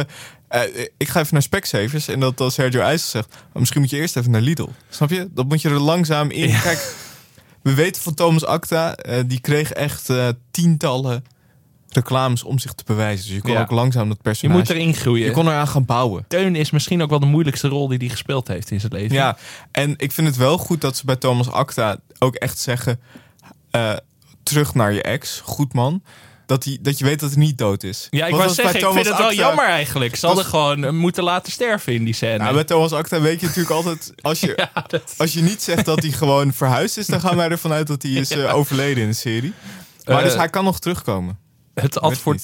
eh, 0.61 0.87
ik 0.97 1.07
ga 1.09 1.19
even 1.19 1.33
naar 1.33 1.41
Specsavers. 1.41 2.07
En 2.07 2.19
dat 2.19 2.37
dan 2.37 2.51
Sergio 2.51 2.81
IJssel 2.81 3.09
zegt, 3.09 3.29
"Maar 3.29 3.59
misschien 3.59 3.81
moet 3.81 3.89
je 3.89 3.97
eerst 3.97 4.17
even 4.17 4.31
naar 4.31 4.41
Lidl. 4.41 4.67
Snap 4.89 5.09
je? 5.09 5.27
Dat 5.31 5.47
moet 5.47 5.61
je 5.61 5.69
er 5.69 5.79
langzaam 5.79 6.29
in. 6.31 6.59
Kijk, 6.61 6.95
we 7.61 7.73
weten 7.73 8.01
van 8.01 8.13
Thomas 8.13 8.45
Acta. 8.45 8.95
eh, 8.95 9.23
die 9.25 9.39
kreeg 9.39 9.71
echt 9.71 10.09
eh, 10.09 10.27
tientallen 10.51 11.23
reclames 11.89 12.43
om 12.43 12.59
zich 12.59 12.73
te 12.73 12.83
bewijzen. 12.85 13.25
Dus 13.25 13.35
je 13.35 13.41
kon 13.41 13.51
Ja. 13.51 13.61
ook 13.61 13.71
langzaam 13.71 14.07
dat 14.07 14.17
Je 14.17 14.23
personage... 14.23 14.59
moet 14.59 14.69
erin 14.69 14.93
groeien. 14.93 15.25
je 15.25 15.31
kon 15.31 15.47
eraan 15.47 15.67
gaan 15.67 15.85
bouwen. 15.85 16.25
Teun 16.27 16.55
is 16.55 16.71
misschien 16.71 17.01
ook 17.01 17.09
wel 17.09 17.19
de 17.19 17.25
moeilijkste 17.25 17.67
rol 17.67 17.87
die 17.87 17.97
hij 17.97 18.09
gespeeld 18.09 18.47
heeft 18.47 18.71
in 18.71 18.79
zijn 18.79 18.91
leven. 18.93 19.15
Ja, 19.15 19.37
en 19.71 19.93
ik 19.97 20.11
vind 20.11 20.27
het 20.27 20.37
wel 20.37 20.57
goed 20.57 20.81
dat 20.81 20.97
ze 20.97 21.05
bij 21.05 21.15
Thomas 21.15 21.51
Acta 21.51 21.97
ook 22.19 22.35
echt 22.35 22.57
zeggen... 22.59 22.99
eh, 23.71 23.93
terug 24.43 24.73
naar 24.73 24.93
je 24.93 25.01
ex, 25.01 25.41
goed 25.43 25.73
man. 25.73 26.03
Dat, 26.53 26.63
die, 26.63 26.81
dat 26.81 26.97
je 26.99 27.05
weet 27.05 27.19
dat 27.19 27.29
hij 27.29 27.39
niet 27.39 27.57
dood 27.57 27.83
is. 27.83 28.07
Ja, 28.09 28.25
ik 28.25 28.35
bij 28.37 28.47
zeggen, 28.47 28.79
ik 28.79 28.85
vind 28.85 28.95
het 28.95 29.17
wel 29.17 29.27
Acta- 29.27 29.33
jammer 29.41 29.65
eigenlijk. 29.65 30.15
Ze 30.15 30.25
hadden 30.25 30.45
gewoon 30.45 30.83
eh, 30.83 30.91
moeten 30.91 31.23
laten 31.23 31.51
sterven 31.51 31.93
in 31.93 32.03
die 32.03 32.13
scène. 32.13 32.37
Nou, 32.37 32.53
bij 32.53 32.63
Thomas 32.63 32.91
Acta 32.91 33.21
weet 33.21 33.39
je 33.39 33.45
natuurlijk 33.45 33.75
altijd... 33.75 34.13
Als 34.21 34.39
je, 34.39 34.53
Ja, 34.73 34.83
dat- 34.87 35.13
als 35.17 35.33
je 35.33 35.41
niet 35.41 35.61
zegt 35.61 35.85
dat 35.85 36.01
hij 36.01 36.11
gewoon 36.11 36.53
verhuisd 36.53 36.97
is... 36.97 37.07
dan 37.07 37.19
gaan 37.19 37.35
wij 37.35 37.49
ervan 37.49 37.71
uit 37.71 37.87
dat 37.87 38.01
hij 38.01 38.11
is 38.11 38.31
eh, 38.37 38.55
overleden 38.55 39.03
in 39.03 39.09
de 39.09 39.15
serie. 39.15 39.53
Maar 40.05 40.17
Eh, 40.17 40.23
dus 40.23 40.35
hij 40.35 40.49
kan 40.49 40.63
nog 40.63 40.79
terugkomen. 40.79 41.37
Het 41.73 41.99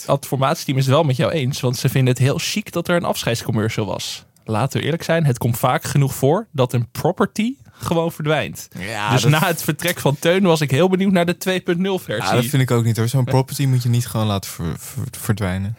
adformatieteam 0.08 0.78
is 0.78 0.86
het 0.86 0.94
wel 0.94 1.04
met 1.04 1.16
jou 1.16 1.32
eens, 1.32 1.60
want 1.60 1.78
ze 1.78 1.90
vinden 1.90 2.14
het 2.14 2.22
heel 2.24 2.38
chic 2.38 2.72
dat 2.72 2.88
er 2.88 2.96
een 2.96 3.04
afscheidscommercial 3.04 3.86
was. 3.86 4.26
Laten 4.46 4.80
we 4.80 4.86
eerlijk 4.86 5.04
zijn, 5.04 5.26
het 5.26 5.38
komt 5.38 5.58
vaak 5.58 5.84
genoeg 5.84 6.14
voor 6.16 6.48
dat 6.52 6.74
een 6.74 6.90
property 6.92 7.54
gewoon 7.80 8.12
verdwijnt. 8.12 8.68
Ja, 8.80 9.12
dus 9.12 9.22
dat- 9.22 9.32
na 9.32 9.48
het 9.48 9.64
vertrek 9.64 10.00
van 10.00 10.18
Teun 10.20 10.44
was 10.44 10.62
ik 10.62 10.72
heel 10.72 10.90
benieuwd 10.90 11.12
naar 11.12 11.26
de 11.26 11.38
2.0 11.38 12.00
versie. 12.00 12.30
Ja, 12.30 12.36
dat 12.42 12.46
vind 12.46 12.62
ik 12.62 12.72
ook 12.72 12.84
niet 12.84 12.98
hoor. 12.98 13.08
Zo'n 13.08 13.24
property 13.24 13.66
moet 13.66 13.84
je 13.84 13.90
niet 13.90 14.08
gewoon 14.08 14.28
laten 14.28 14.50
ver- 14.50 14.76
ver- 14.80 15.04
verdwijnen. 15.12 15.76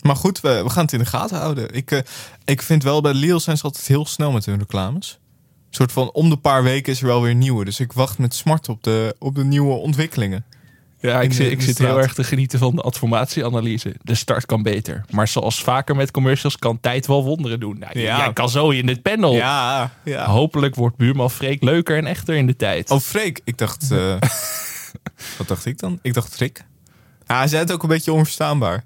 Maar 0.00 0.16
goed, 0.16 0.40
we, 0.40 0.62
we 0.62 0.70
gaan 0.70 0.82
het 0.84 0.92
in 0.92 0.98
de 0.98 1.04
gaten 1.04 1.38
houden. 1.38 1.74
Ik, 1.74 1.90
eh, 1.90 1.98
ik 2.44 2.62
vind 2.62 2.82
wel, 2.82 3.00
bij 3.00 3.14
Lidl 3.14 3.38
zijn 3.38 3.56
ze 3.56 3.62
altijd 3.62 3.86
heel 3.86 4.06
snel 4.06 4.32
met 4.32 4.44
hun 4.46 4.58
reclames. 4.58 5.18
Een 5.68 5.80
soort 5.80 5.92
van 5.92 6.10
om 6.12 6.30
de 6.30 6.36
paar 6.36 6.62
weken 6.62 6.92
is 6.92 7.00
er 7.00 7.06
wel 7.06 7.22
weer 7.22 7.34
nieuwe. 7.34 7.64
Dus 7.64 7.80
ik 7.80 7.92
wacht 7.92 8.18
met 8.18 8.34
smart 8.34 8.68
op 8.68 8.82
de, 8.82 9.16
op 9.18 9.34
de 9.34 9.44
nieuwe 9.44 9.74
ontwikkelingen. 9.74 10.44
Ja, 11.10 11.20
ik 11.20 11.32
zit, 11.32 11.50
ik 11.50 11.62
zit 11.62 11.78
heel 11.78 11.98
erg 12.00 12.14
te 12.14 12.24
genieten 12.24 12.58
van 12.58 12.74
de 12.74 12.82
adformatieanalyse. 12.82 13.94
De 14.02 14.14
start 14.14 14.46
kan 14.46 14.62
beter. 14.62 15.04
Maar 15.10 15.28
zoals 15.28 15.62
vaker 15.62 15.96
met 15.96 16.10
commercials 16.10 16.56
kan 16.58 16.80
tijd 16.80 17.06
wel 17.06 17.24
wonderen 17.24 17.60
doen. 17.60 17.78
Nou, 17.78 17.98
Ja. 17.98 18.16
Jij 18.18 18.32
kan 18.32 18.48
zo 18.48 18.70
in 18.70 18.86
dit 18.86 19.02
panel. 19.02 19.34
Ja, 19.34 19.90
ja. 20.04 20.26
Hopelijk 20.26 20.74
wordt 20.74 20.96
buurman 20.96 21.30
Freek 21.30 21.62
leuker 21.62 21.96
en 21.96 22.06
echter 22.06 22.34
in 22.34 22.46
de 22.46 22.56
tijd. 22.56 22.90
Oh, 22.90 23.00
Freek. 23.00 23.40
Ik 23.44 23.58
dacht... 23.58 23.90
eh, 23.90 24.16
wat 25.38 25.48
dacht 25.48 25.64
ik 25.66 25.78
dan? 25.78 25.98
Ik 26.02 26.14
dacht 26.14 26.34
Freek. 26.34 26.64
Ja, 27.26 27.38
hij 27.38 27.48
zei 27.48 27.62
het 27.62 27.72
ook 27.72 27.82
een 27.82 27.88
beetje 27.88 28.12
onverstaanbaar. 28.12 28.84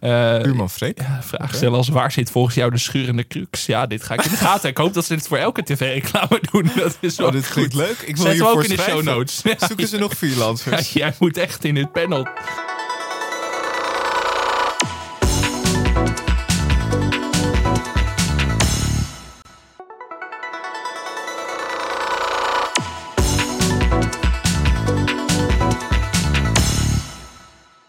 Eh, 0.00 0.40
Buurman 0.42 0.70
Freek. 0.70 0.98
Ja, 1.00 1.20
vraag 1.22 1.54
stellen 1.54 1.76
als 1.76 1.88
waar 1.88 2.12
zit 2.12 2.30
volgens 2.30 2.54
jou 2.54 2.70
de 2.70 2.78
schurende 2.78 3.26
crux? 3.26 3.66
Ja, 3.66 3.86
dit 3.86 4.02
ga 4.02 4.14
ik 4.14 4.24
in 4.24 4.30
de 4.30 4.36
gaten. 4.36 4.68
Ik 4.70 4.76
hoop 4.76 4.94
dat 4.94 5.04
ze 5.04 5.14
dit 5.14 5.26
voor 5.28 5.36
elke 5.38 5.62
tv-reclame 5.62 6.40
doen. 6.52 6.70
Dat 6.76 6.96
is 7.00 7.16
wel 7.16 7.26
Oh, 7.26 7.32
dit 7.32 7.44
goed. 7.44 7.52
klinkt 7.52 7.74
leuk. 7.74 7.98
Ik 8.06 8.16
wil 8.16 8.24
Zet 8.24 8.32
hiervoor 8.34 8.52
ook 8.52 8.64
in 8.64 8.76
de 8.76 8.82
show 8.82 9.02
notes. 9.02 9.42
Zoeken 9.58 9.88
ze 9.88 9.98
nog 9.98 10.12
freelancers? 10.18 10.92
jij 10.92 11.14
moet 11.18 11.36
echt 11.36 11.64
in 11.64 11.74
dit 11.74 11.92
panel. 11.92 12.26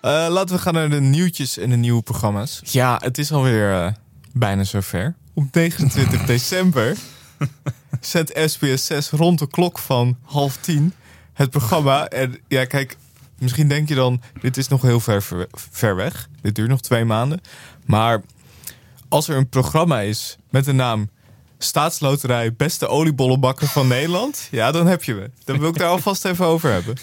Eh, 0.02 0.28
laten 0.30 0.56
we 0.56 0.62
gaan 0.62 0.74
naar 0.74 0.90
de 0.90 1.02
nieuwtjes 1.02 1.58
en 1.58 1.70
de 1.70 1.76
nieuwe 1.76 2.02
programma's. 2.02 2.62
Ja, 2.64 3.00
het 3.04 3.18
is 3.18 3.32
alweer 3.32 3.74
eh, 3.74 3.92
bijna 4.34 4.64
zover. 4.64 5.16
Op 5.34 5.44
29 5.52 6.26
december 6.36 6.98
zet 8.02 8.42
SBS 8.46 8.86
6 8.86 9.10
rond 9.10 9.40
de 9.40 9.48
klok 9.48 9.80
van 9.80 10.18
half 10.24 10.58
tien 10.58 10.94
het 11.34 11.50
programma. 11.50 12.08
En 12.08 12.38
ja, 12.48 12.66
kijk, 12.66 12.98
misschien 13.40 13.68
denk 13.68 13.88
je 13.88 13.96
dan, 13.96 14.22
dit 14.42 14.58
is 14.58 14.68
nog 14.68 14.82
heel 14.82 15.00
ver, 15.00 15.24
ver, 15.24 15.48
ver 15.52 15.96
weg. 15.96 16.30
Dit 16.42 16.56
duurt 16.56 16.70
nog 16.70 16.82
twee 16.82 17.06
maanden. 17.06 17.42
Maar 17.86 18.22
als 19.10 19.28
er 19.28 19.38
een 19.38 19.50
programma 19.50 20.00
is 20.00 20.38
met 20.50 20.66
de 20.66 20.74
naam 20.74 21.10
Staatsloterij 21.58 22.54
Beste 22.54 22.88
Oliebollenbakker 22.88 23.68
van 23.68 23.88
Nederland, 23.88 24.48
ja, 24.52 24.72
dan 24.72 24.88
heb 24.88 25.04
je 25.04 25.14
me. 25.14 25.32
Dan 25.44 25.60
wil 25.60 25.70
ik 25.70 25.78
daar 25.78 25.90
alvast 25.98 26.26
even 26.26 26.46
over 26.46 26.72
hebben. 26.72 26.98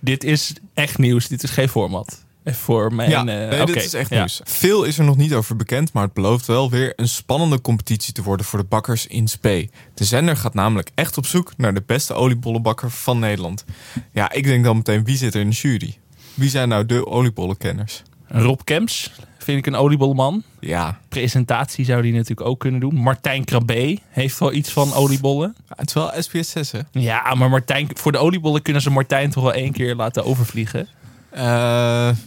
Dit 0.00 0.24
is 0.24 0.52
echt 0.74 0.98
nieuws. 0.98 1.28
Dit 1.28 1.42
is 1.42 1.50
geen 1.50 1.68
format. 1.68 2.24
Voor 2.64 2.94
mijn... 2.94 3.10
Ja, 3.10 3.18
eh, 3.18 3.24
nee, 3.24 3.62
oké. 3.62 3.72
dit 3.72 3.84
is 3.84 3.94
echt 3.94 4.10
Ja. 4.10 4.16
nieuws. 4.18 4.40
Veel 4.44 4.84
is 4.84 4.98
er 4.98 5.04
nog 5.04 5.16
niet 5.16 5.34
over 5.34 5.56
bekend, 5.56 5.92
maar 5.92 6.02
het 6.04 6.12
belooft 6.12 6.46
wel 6.46 6.70
weer 6.70 6.92
een 6.96 7.08
spannende 7.08 7.60
competitie 7.60 8.12
te 8.12 8.22
worden 8.22 8.46
voor 8.46 8.58
de 8.58 8.64
bakkers 8.64 9.06
in 9.06 9.28
Spee. 9.28 9.70
De 9.94 10.04
zender 10.04 10.36
gaat 10.36 10.54
namelijk 10.54 10.90
echt 10.94 11.18
op 11.18 11.26
zoek 11.26 11.52
naar 11.56 11.74
de 11.74 11.82
beste 11.86 12.14
oliebollenbakker 12.14 12.90
van 12.90 13.18
Nederland. 13.18 13.64
Ja, 14.12 14.32
ik 14.32 14.44
denk 14.44 14.64
dan 14.64 14.76
meteen, 14.76 15.04
wie 15.04 15.16
zit 15.16 15.34
er 15.34 15.40
in 15.40 15.50
de 15.50 15.56
jury? 15.56 15.96
Wie 16.34 16.50
zijn 16.50 16.68
nou 16.68 16.86
de 16.86 17.06
oliebollenkenners? 17.06 18.02
Rob 18.28 18.60
Kemps 18.64 19.10
vind 19.38 19.58
ik 19.58 19.66
een 19.66 19.74
oliebollenman. 19.76 20.42
Ja, 20.60 20.98
Presentatie 21.08 21.84
zou 21.84 22.02
die 22.02 22.12
natuurlijk 22.12 22.48
ook 22.48 22.60
kunnen 22.60 22.80
doen. 22.80 22.94
Martijn 22.94 23.44
Krabbe 23.44 23.98
heeft 24.08 24.38
wel 24.38 24.52
iets 24.52 24.70
van 24.70 24.92
oliebollen. 24.94 25.56
het 25.68 25.88
is 25.88 25.94
wel 25.94 26.12
SBS 26.18 26.50
6, 26.50 26.72
hè? 26.72 26.78
Ja, 26.90 27.34
maar 27.34 27.50
Martijn, 27.50 27.88
voor 27.94 28.12
de 28.12 28.18
oliebollen 28.18 28.62
kunnen 28.62 28.82
ze 28.82 28.90
Martijn 28.90 29.30
toch 29.30 29.42
wel 29.42 29.52
één 29.52 29.72
keer 29.72 29.94
laten 29.94 30.24
overvliegen. 30.24 30.88
Eh, 31.36 31.42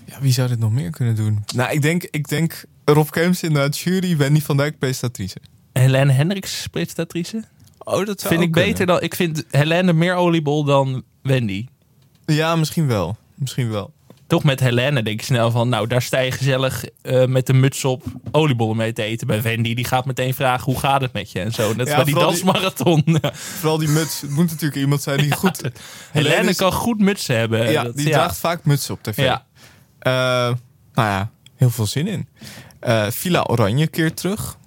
ja, 0.05 0.19
wie 0.21 0.31
zou 0.31 0.47
dit 0.47 0.59
nog 0.59 0.71
meer 0.71 0.89
kunnen 0.91 1.15
doen? 1.15 1.43
Nou, 1.55 1.71
ik 1.71 1.81
denk, 1.81 2.03
ik 2.03 2.27
denk 2.27 2.63
Rob 2.85 3.09
Kemps 3.09 3.43
in 3.43 3.53
de 3.53 3.69
jury, 3.69 4.17
Wendy 4.17 4.41
van 4.41 4.57
Dijk 4.57 4.79
presentatrice. 4.79 5.37
Helene 5.73 6.11
Hendricks 6.11 6.67
presentatrice. 6.67 7.43
Oh, 7.77 8.05
dat 8.05 8.19
zou 8.21 8.33
Vind 8.33 8.45
ik 8.45 8.51
beter 8.51 8.73
kunnen. 8.75 8.95
dan. 8.95 9.03
Ik 9.03 9.15
vind 9.15 9.43
Helene 9.49 9.93
meer 9.93 10.15
oliebol 10.15 10.63
dan 10.63 11.03
Wendy. 11.21 11.65
Ja, 12.25 12.55
misschien 12.55 12.87
wel. 12.87 13.17
Misschien 13.35 13.69
wel. 13.69 13.93
Toch 14.29 14.43
met 14.43 14.59
Helene 14.59 15.03
denk 15.03 15.19
ik 15.19 15.25
snel 15.25 15.51
van, 15.51 15.69
nou, 15.69 15.87
daar 15.87 16.01
sta 16.01 16.19
je 16.19 16.31
gezellig 16.31 16.85
eh, 17.01 17.25
met 17.25 17.45
de 17.47 17.53
muts 17.53 17.85
op 17.85 18.03
oliebollen 18.31 18.77
mee 18.77 18.93
te 18.93 19.03
eten. 19.03 19.27
Bij 19.27 19.41
Wendy, 19.41 19.73
die 19.73 19.85
gaat 19.85 20.05
meteen 20.05 20.33
vragen, 20.33 20.65
hoe 20.65 20.79
gaat 20.79 21.01
het 21.01 21.13
met 21.13 21.31
je? 21.31 21.39
En 21.39 21.51
zo. 21.51 21.73
Net 21.73 21.87
Ja, 21.87 21.95
bij 21.95 22.03
die 22.03 22.13
dansmarathon. 22.13 23.03
Vooral 23.59 23.77
die 23.77 23.87
muts. 23.87 24.21
Het 24.21 24.29
moet 24.29 24.45
natuurlijk 24.49 24.75
iemand 24.81 25.01
zijn 25.01 25.17
die 25.17 25.31
goed... 25.41 25.61
Helene 26.11 26.49
is- 26.49 26.57
kan 26.57 26.71
goed 26.71 26.99
mutsen 26.99 27.37
hebben. 27.37 27.71
Ja, 27.71 27.83
Dat- 27.83 27.95
die 27.97 28.09
draagt 28.09 28.37
vaak 28.37 28.65
mutsen 28.65 28.93
op 28.93 29.03
tv. 29.03 29.17
Ja. 29.17 29.45
Eh, 29.99 30.11
nou 30.93 31.07
ja, 31.07 31.29
heel 31.55 31.69
veel 31.69 31.85
zin 31.85 32.07
in. 32.07 32.27
Eh, 32.79 33.07
Villa 33.09 33.43
Oranje 33.43 33.87
keert 33.87 34.17
terug. 34.17 34.57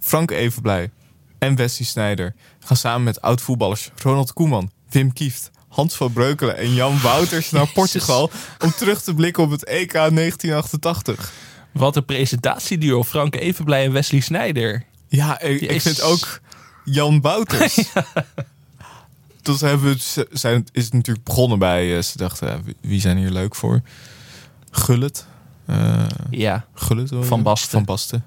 Frank 0.00 0.30
Evenblij 0.30 0.90
en 1.38 1.54
Wesley 1.56 1.86
Snijder 1.86 2.34
gaan 2.60 2.76
samen 2.76 3.02
met 3.02 3.20
oud-voetballers 3.20 3.90
Ronald 4.02 4.32
Koeman, 4.32 4.70
Wim 4.90 5.12
Kieft, 5.12 5.50
Hans 5.72 5.94
van 5.96 6.12
Breukelen 6.12 6.56
en 6.56 6.74
Jan 6.74 7.00
Wouters 7.00 7.50
naar 7.50 7.68
Portugal 7.68 8.30
om 8.58 8.70
terug 8.70 9.02
te 9.02 9.14
blikken 9.14 9.42
op 9.42 9.50
het 9.50 9.64
EK 9.64 9.92
1988. 9.92 11.32
Wat 11.72 11.96
een 11.96 12.04
presentatieduo. 12.04 13.04
Frank 13.04 13.34
Evenblij 13.36 13.84
en 13.84 13.92
Wesley 13.92 14.20
Snijder. 14.20 14.84
Ja, 15.08 15.40
ik, 15.40 15.80
vind 15.80 16.02
ook 16.02 16.40
Jan 16.84 17.20
Wouters. 17.20 17.74
Toen 19.42 19.56
hebben 19.60 19.92
we, 19.92 20.26
zijn, 20.32 20.66
is 20.72 20.84
het 20.84 20.92
natuurlijk 20.92 21.24
begonnen 21.26 21.58
bij, 21.58 21.96
eh, 21.96 22.02
ze 22.02 22.16
dachten, 22.16 22.48
ja, 22.48 22.60
wie- 22.80 23.00
zijn 23.00 23.16
hier 23.16 23.30
leuk 23.30 23.54
voor? 23.54 23.80
Gullit. 24.70 25.26
Eh, 25.66 26.06
Ja. 26.30 26.64
Hoor 26.74 26.98
je? 26.98 27.22
Van 27.24 27.42
Basten. 27.42 27.70
Van 27.70 27.84
Basten. 27.84 28.24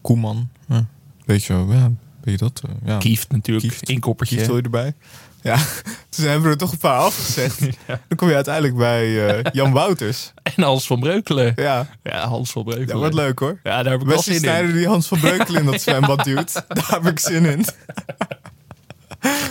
Koeman. 0.00 0.48
Ja. 0.68 0.86
Weet 1.24 1.44
je 1.44 1.52
wel, 1.52 1.72
ja, 1.72 1.90
weet 2.20 2.38
je 2.40 2.44
dat? 2.44 2.62
eh, 2.64 2.70
ja. 2.84 2.98
Kieft 2.98 3.30
natuurlijk. 3.32 3.80
Inkoppertje. 3.80 4.34
Kieft 4.36 4.48
hoor 4.48 4.56
je 4.56 4.62
erbij. 4.62 4.94
Ja, 5.42 5.56
toen 6.10 6.24
hebben 6.24 6.42
we 6.42 6.48
er 6.48 6.56
toch 6.56 6.72
een 6.72 6.78
paar 6.78 6.98
afgezegd. 6.98 7.60
Dan 7.86 8.16
kom 8.16 8.28
je 8.28 8.34
uiteindelijk 8.34 8.76
bij 8.76 9.28
eh, 9.38 9.52
Jan 9.52 9.72
Wouters. 9.72 10.32
En 10.56 10.62
Hans 10.62 10.86
van 10.86 11.00
Breukelen. 11.00 11.52
Ja, 11.56 11.86
Ja, 12.02 12.26
Hans 12.28 12.50
van 12.50 12.62
Breukelen. 12.64 12.88
dat 12.88 12.98
wordt 12.98 13.14
leuk 13.14 13.38
hoor. 13.38 13.60
Ja, 13.62 13.82
daar 13.82 13.92
heb 13.92 14.00
ik 14.00 14.06
wel 14.06 14.22
zin 14.22 14.42
in. 14.44 14.72
Die 14.72 14.86
Hans 14.86 15.06
van 15.08 15.20
Breukelen 15.20 15.60
in 15.60 15.66
dat 15.70 15.80
zwembad 15.82 16.24
duwt. 16.24 16.52
Daar 16.68 16.88
heb 16.90 17.06
ik 17.06 17.18
zin 17.18 17.44
in. 17.44 17.64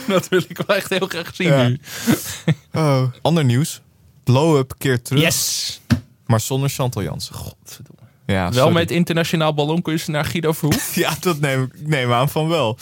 Dat 0.07 0.27
wil 0.29 0.41
ik 0.47 0.57
wel 0.65 0.75
echt 0.75 0.89
heel 0.89 1.07
graag 1.07 1.35
zien 1.35 1.47
Ja. 1.47 1.67
nu. 1.67 1.79
Oh. 2.73 3.03
Ander 3.21 3.45
nieuws. 3.45 3.81
Blow-up 4.23 4.73
keert 4.77 5.05
terug, 5.05 5.21
Yes! 5.23 5.79
maar 6.25 6.39
zonder 6.39 6.69
Chantal 6.69 7.03
Jansen. 7.03 7.35
Godverdomme. 7.35 7.99
Ja, 8.32 8.43
Wel 8.43 8.53
sorry. 8.53 8.73
met 8.73 8.91
internationaal 8.91 9.53
ballonkunstenaar 9.53 10.25
Guido 10.25 10.51
Verhoef. 10.51 10.95
Ja, 11.03 11.13
dat 11.19 11.39
neem 11.39 11.63
ik 11.63 11.88
neem 11.88 12.11
aan 12.11 12.30
van 12.30 12.47
wel. 12.47 12.77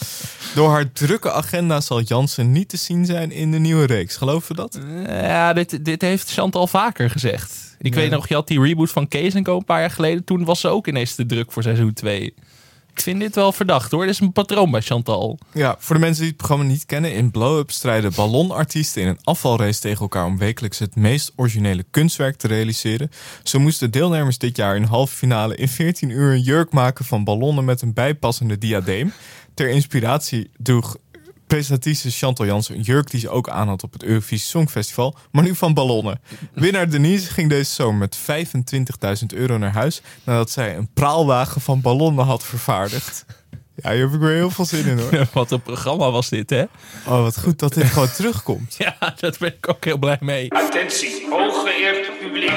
Door 0.55 0.69
haar 0.69 0.91
drukke 0.91 1.31
agenda 1.31 1.81
zal 1.81 2.01
Jansen 2.01 2.51
niet 2.51 2.69
te 2.69 2.77
zien 2.77 3.05
zijn 3.05 3.31
in 3.31 3.51
de 3.51 3.57
nieuwe 3.59 3.85
reeks. 3.85 4.15
Geloven 4.15 4.55
we 4.55 4.61
dat? 4.61 4.79
Ja, 5.07 5.53
dit, 5.53 5.85
dit 5.85 6.01
heeft 6.01 6.31
Chantal 6.31 6.67
vaker 6.67 7.09
gezegd. 7.09 7.75
Ik 7.79 7.93
Ja. 7.93 7.99
weet 7.99 8.09
nog, 8.09 8.27
je 8.27 8.33
had 8.33 8.47
die 8.47 8.61
reboot 8.61 8.89
van 8.91 9.07
Kees 9.07 9.33
en 9.33 9.43
Co. 9.43 9.57
een 9.57 9.63
paar 9.65 9.79
jaar 9.79 9.91
geleden. 9.91 10.23
Toen 10.23 10.45
was 10.45 10.59
ze 10.59 10.67
ook 10.67 10.87
ineens 10.87 11.15
te 11.15 11.25
druk 11.25 11.51
voor 11.51 11.63
seizoen 11.63 11.93
2. 11.93 12.33
Ik 12.97 13.03
vind 13.03 13.19
dit 13.19 13.35
wel 13.35 13.51
verdacht 13.51 13.91
hoor. 13.91 14.05
Dit 14.05 14.13
is 14.13 14.19
een 14.19 14.31
patroon 14.31 14.71
bij 14.71 14.81
Chantal. 14.81 15.39
Ja, 15.53 15.75
voor 15.79 15.95
de 15.95 16.01
mensen 16.01 16.21
die 16.21 16.29
het 16.29 16.37
programma 16.37 16.65
niet 16.65 16.85
kennen. 16.85 17.13
In 17.13 17.31
Blow-up 17.31 17.71
strijden 17.71 18.11
ballonartiesten 18.15 19.01
in 19.01 19.07
een 19.07 19.19
afvalrace 19.23 19.79
tegen 19.79 20.01
elkaar... 20.01 20.25
om 20.25 20.37
wekelijks 20.37 20.79
het 20.79 20.95
meest 20.95 21.33
originele 21.35 21.85
kunstwerk 21.91 22.35
te 22.35 22.47
realiseren. 22.47 23.11
Zo 23.43 23.59
moesten 23.59 23.91
deelnemers 23.91 24.37
dit 24.37 24.57
jaar 24.57 24.75
in 24.75 24.83
halve 24.83 25.15
finale... 25.15 25.55
in 25.55 25.67
14 25.67 26.09
uur 26.09 26.31
een 26.31 26.41
jurk 26.41 26.71
maken 26.71 27.05
van 27.05 27.23
ballonnen 27.23 27.65
met 27.65 27.81
een 27.81 27.93
bijpassende 27.93 28.57
diadeem. 28.57 29.13
Ter 29.53 29.69
inspiratie 29.69 30.49
droeg 30.57 30.97
presentatrice 31.47 32.11
Chantal 32.11 32.45
Jansen 32.45 32.75
een 32.75 32.81
jurk 32.81 33.09
die 33.11 33.19
ze 33.19 33.29
ook 33.29 33.49
aan 33.49 33.67
had 33.67 33.83
op 33.83 33.93
het 33.93 34.03
Eurovisie 34.03 34.47
Songfestival, 34.47 35.15
maar 35.31 35.43
nu 35.43 35.55
van 35.55 35.73
ballonnen. 35.73 36.21
Winnaar 36.53 36.89
Denise 36.89 37.31
ging 37.31 37.49
deze 37.49 37.73
zomer 37.73 37.97
met 37.97 38.17
25.000 39.21 39.25
euro 39.27 39.57
naar 39.57 39.73
huis 39.73 40.01
nadat 40.23 40.51
zij 40.51 40.75
een 40.77 40.89
praalwagen 40.93 41.61
van 41.61 41.81
ballonnen 41.81 42.25
had 42.25 42.43
vervaardigd. 42.43 43.25
Ja, 43.75 43.91
hier 43.91 44.01
heb 44.01 44.13
ik 44.13 44.19
weer 44.19 44.35
heel 44.35 44.49
veel 44.49 44.65
zin 44.65 44.85
in 44.85 44.99
hoor. 44.99 45.27
Wat 45.33 45.51
een 45.51 45.61
programma 45.61 46.11
was 46.11 46.29
dit, 46.29 46.49
hè? 46.49 46.63
Oh, 47.05 47.21
wat 47.21 47.39
goed 47.39 47.59
dat 47.59 47.73
dit 47.73 47.85
gewoon 47.85 48.11
terugkomt. 48.11 48.75
Ja, 48.99 49.13
daar 49.19 49.35
ben 49.39 49.53
ik 49.53 49.69
ook 49.69 49.85
heel 49.85 49.97
blij 49.97 50.17
mee. 50.19 50.53
Attentie, 50.53 51.27
hooggeëerd 51.29 52.19
publiek. 52.19 52.49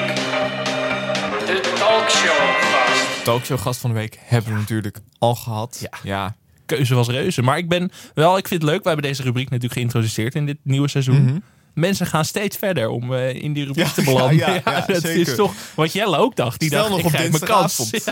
De 1.45 1.73
talkshow 1.77 2.61
gast. 2.61 3.23
Talkshow-gast 3.23 3.79
van 3.79 3.89
de 3.89 3.95
week 3.95 4.17
hebben 4.19 4.53
we 4.53 4.59
natuurlijk 4.59 4.97
al 5.19 5.35
gehad. 5.35 5.77
Ja. 5.79 5.97
ja. 6.03 6.35
Keuze 6.75 6.95
was 6.95 7.07
reuze. 7.07 7.41
Maar 7.41 7.57
ik 7.57 7.69
ben 7.69 7.91
wel, 8.13 8.37
ik 8.37 8.47
vind 8.47 8.61
het 8.61 8.71
leuk. 8.71 8.81
We 8.83 8.87
hebben 8.89 9.07
deze 9.07 9.23
rubriek 9.23 9.45
natuurlijk 9.49 9.73
geïntroduceerd 9.73 10.35
in 10.35 10.45
dit 10.45 10.57
nieuwe 10.63 10.87
seizoen. 10.87 11.43
Mensen 11.73 12.05
gaan 12.07 12.25
steeds 12.25 12.57
verder 12.57 12.89
om 12.89 13.13
eh, 13.13 13.33
in 13.43 13.53
die 13.53 13.65
rubriek 13.65 13.85
Ja, 13.85 13.91
te 13.91 14.03
belanden. 14.03 14.37
ja, 14.37 14.61
dat 14.87 15.01
zeker. 15.01 15.19
is 15.19 15.35
toch 15.35 15.53
wat 15.75 15.93
Jelle 15.93 16.17
ook 16.17 16.35
dacht. 16.35 16.59
Die 16.59 16.69
Stel 16.69 16.79
dacht, 16.79 16.91
nog 16.91 16.99
ik 17.13 17.25
op 17.25 17.31
mijn 17.31 17.43
kans. 17.43 17.77
Dus 17.89 18.03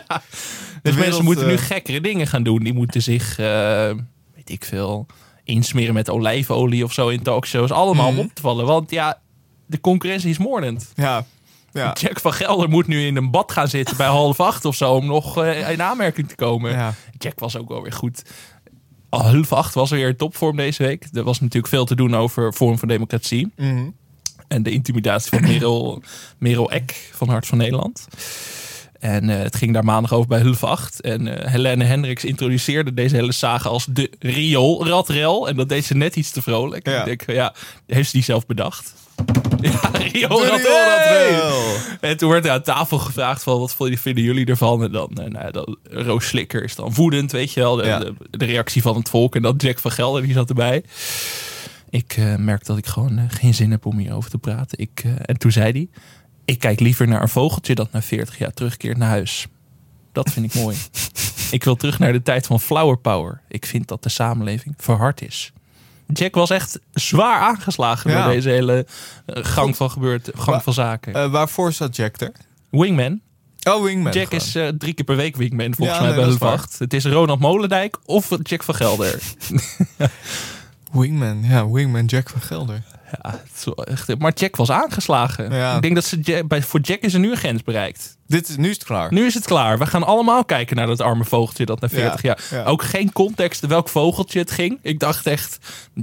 wereld, 0.83 0.97
mensen 0.97 1.23
moeten 1.23 1.47
nu 1.47 1.53
eh, 1.53 1.59
gekkere 1.59 2.01
dingen 2.01 2.27
gaan 2.27 2.43
doen. 2.43 2.63
Die 2.63 2.73
moeten 2.73 3.01
zich, 3.01 3.39
eh, 3.39 3.91
weet 4.35 4.49
ik 4.49 4.65
veel, 4.65 5.05
insmeren 5.43 5.93
met 5.93 6.09
olijfolie 6.09 6.83
of 6.83 6.93
zo 6.93 7.07
in 7.07 7.21
talkshows. 7.21 7.71
Allemaal 7.71 8.07
om 8.07 8.19
op 8.19 8.33
te 8.33 8.41
vallen. 8.41 8.65
Want 8.65 8.91
ja, 8.91 9.19
de 9.65 9.79
concurrentie 9.81 10.29
is 10.29 10.37
moordend. 10.37 10.91
Ja. 10.95 11.25
Ja. 11.79 11.93
Jack 12.01 12.19
van 12.19 12.33
Gelder 12.33 12.69
moet 12.69 12.87
nu 12.87 13.05
in 13.05 13.15
een 13.15 13.31
bad 13.31 13.51
gaan 13.51 13.67
zitten 13.67 13.97
bij 13.97 14.07
half 14.07 14.39
acht 14.39 14.65
of 14.65 14.75
zo 14.75 14.93
om 14.93 15.05
nog 15.05 15.37
eh, 15.43 15.69
in 15.69 15.81
aanmerking 15.81 16.29
te 16.29 16.35
komen. 16.35 16.71
Ja. 16.71 16.93
Jack 17.17 17.39
was 17.39 17.57
ook 17.57 17.69
wel 17.69 17.81
weer 17.81 17.93
goed. 17.93 18.23
Al 19.09 19.31
half 19.31 19.53
acht 19.53 19.73
was 19.73 19.89
weer 19.89 20.15
topvorm 20.15 20.55
deze 20.55 20.83
week. 20.83 21.05
Er 21.13 21.23
was 21.23 21.39
natuurlijk 21.39 21.73
veel 21.73 21.85
te 21.85 21.95
doen 21.95 22.15
over 22.15 22.53
vorm 22.53 22.77
van 22.77 22.87
democratie. 22.87 23.51
Mhm. 23.55 23.89
En 24.47 24.63
de 24.63 24.71
intimidatie 24.71 25.29
van 25.29 25.41
Merel, 25.41 26.01
Merel 26.37 26.71
Eck 26.71 27.09
van 27.11 27.29
Hart 27.29 27.47
van 27.47 27.57
Nederland. 27.57 28.07
En 28.99 29.29
eh, 29.29 29.37
het 29.37 29.55
ging 29.55 29.73
daar 29.73 29.83
maandag 29.83 30.13
over 30.13 30.27
bij 30.27 30.39
Hulf 30.39 30.63
8. 30.63 31.01
En 31.01 31.27
eh 31.27 31.51
Helene 31.51 31.83
Hendricks 31.83 32.25
introduceerde 32.25 32.93
deze 32.93 33.15
hele 33.15 33.31
saga 33.31 33.69
als 33.69 33.85
de 33.89 34.11
rioolradrel. 34.19 35.47
En 35.47 35.55
dat 35.55 35.69
deed 35.69 35.85
ze 35.85 35.95
net 35.95 36.15
iets 36.15 36.31
te 36.31 36.41
vrolijk. 36.41 36.87
Ja. 36.87 36.99
Ik 36.99 37.05
denk, 37.05 37.31
ja, 37.31 37.53
heeft 37.85 38.09
ze 38.09 38.15
die 38.15 38.23
zelf 38.23 38.45
bedacht? 38.45 38.93
Ja, 39.61 39.89
rioolradrel. 39.93 40.57
rioolradrel. 40.57 41.75
En 42.01 42.17
toen 42.17 42.29
werd 42.29 42.45
er 42.45 42.51
aan 42.51 42.61
tafel 42.61 42.97
gevraagd 42.97 43.43
van 43.43 43.59
wat 43.59 43.75
vinden 43.77 44.23
jullie 44.23 44.45
ervan? 44.45 44.83
En 44.83 44.91
dan, 44.91 45.09
eh, 45.13 45.25
nou, 45.31 45.51
dan 45.51 45.77
Roos 45.83 46.27
Slikker 46.27 46.63
is 46.63 46.75
dan 46.75 46.93
woedend, 46.93 47.31
weet 47.31 47.51
je 47.53 47.59
wel. 47.59 47.75
De, 47.75 47.85
Ja. 47.85 47.99
de, 47.99 48.13
de 48.31 48.45
reactie 48.45 48.81
van 48.81 48.95
het 48.95 49.09
volk. 49.09 49.35
En 49.35 49.41
dan 49.41 49.55
Jack 49.57 49.79
van 49.79 49.91
Gelder, 49.91 50.21
die 50.21 50.33
zat 50.33 50.49
erbij. 50.49 50.83
Ik 51.89 52.13
eh, 52.17 52.35
merk 52.35 52.65
dat 52.65 52.77
ik 52.77 52.85
gewoon 52.85 53.17
eh, 53.17 53.23
geen 53.27 53.53
zin 53.53 53.71
heb 53.71 53.85
om 53.85 53.97
hierover 53.97 54.29
te 54.29 54.37
praten. 54.37 54.79
Ik, 54.79 55.03
en 55.25 55.37
toen 55.37 55.51
zei 55.51 55.71
hij, 55.71 55.87
ik 56.45 56.59
kijk 56.59 56.79
liever 56.79 57.07
naar 57.07 57.21
een 57.21 57.29
vogeltje 57.29 57.75
dat 57.75 57.91
na 57.91 58.01
40 58.01 58.37
jaar 58.37 58.53
terugkeert 58.53 58.97
naar 58.97 59.09
huis. 59.09 59.47
Dat 60.11 60.31
vind 60.31 60.45
ik 60.45 60.61
mooi. 60.61 60.77
ik 61.51 61.63
wil 61.63 61.75
terug 61.75 61.99
naar 61.99 62.13
de 62.13 62.21
tijd 62.21 62.45
van 62.45 62.59
flower 62.59 62.97
power. 62.97 63.41
Ik 63.47 63.65
vind 63.65 63.87
dat 63.87 64.03
de 64.03 64.09
samenleving 64.09 64.73
verhard 64.77 65.21
is. 65.21 65.51
Jack 66.13 66.35
was 66.35 66.49
echt 66.49 66.79
zwaar 66.93 67.39
aangeslagen 67.39 68.11
Ja. 68.11 68.23
door 68.23 68.33
deze 68.33 68.49
hele 68.49 68.85
eh, 69.25 69.43
gang 69.45 69.75
van 69.75 69.91
gebeurd, 69.91 70.29
gang 70.35 70.63
van 70.63 70.73
zaken. 70.73 71.13
Eh, 71.13 71.31
waarvoor 71.31 71.73
staat 71.73 71.95
Jack 71.95 72.21
er? 72.21 72.31
Wingman. 72.69 73.21
Oh, 73.69 73.83
Wingman. 73.83 74.11
Jack 74.11 74.23
gewoon. 74.27 74.39
is 74.45 74.55
eh, 74.55 74.67
drie 74.67 74.93
keer 74.93 75.05
per 75.05 75.15
week 75.15 75.35
wingman 75.35 75.73
volgens 75.75 75.97
Ja, 75.99 76.03
mij 76.05 76.25
nee, 76.25 76.37
bij 76.37 76.49
8. 76.49 76.79
Het 76.79 76.93
is 76.93 77.05
Ronald 77.05 77.39
Molendijk 77.39 77.97
of 78.05 78.29
Jack 78.43 78.63
van 78.63 78.75
Gelder. 78.75 79.19
Wingman, 80.91 81.43
ja, 81.43 81.69
Wingman 81.69 82.05
Jack 82.05 82.29
van 82.29 82.41
Gelder. 82.41 82.83
Ja, 83.23 83.39
echt, 83.83 84.17
maar 84.17 84.33
Jack 84.33 84.55
was 84.55 84.71
aangeslagen. 84.71 85.51
Ja. 85.53 85.75
Ik 85.75 85.81
denk 85.81 85.95
dat 85.95 86.03
ze 86.03 86.19
Jack- 86.19 86.47
bij, 86.47 86.61
voor 86.61 86.79
Jack 86.79 86.99
is 86.99 87.13
er 87.13 87.19
nu 87.19 87.31
een 87.31 87.37
grens 87.37 87.63
bereikt. 87.63 88.17
Dit 88.27 88.49
is, 88.49 88.57
nu 88.57 88.69
is 88.69 88.73
het 88.75 88.83
klaar. 88.83 89.13
Nu 89.13 89.25
is 89.25 89.33
het 89.33 89.45
klaar. 89.45 89.77
We 89.77 89.85
gaan 89.85 90.03
allemaal 90.03 90.45
kijken 90.45 90.75
naar 90.75 90.87
dat 90.87 91.01
arme 91.01 91.25
vogeltje 91.25 91.65
dat 91.65 91.79
na 91.79 91.89
40 91.89 92.21
Ja, 92.21 92.37
jaar. 92.49 92.61
ja. 92.63 92.69
Ook 92.69 92.83
geen 92.83 93.11
context 93.11 93.65
welk 93.65 93.89
vogeltje 93.89 94.39
het 94.39 94.51
ging. 94.51 94.79
Ik 94.81 94.99
dacht 94.99 95.25
echt, 95.25 95.57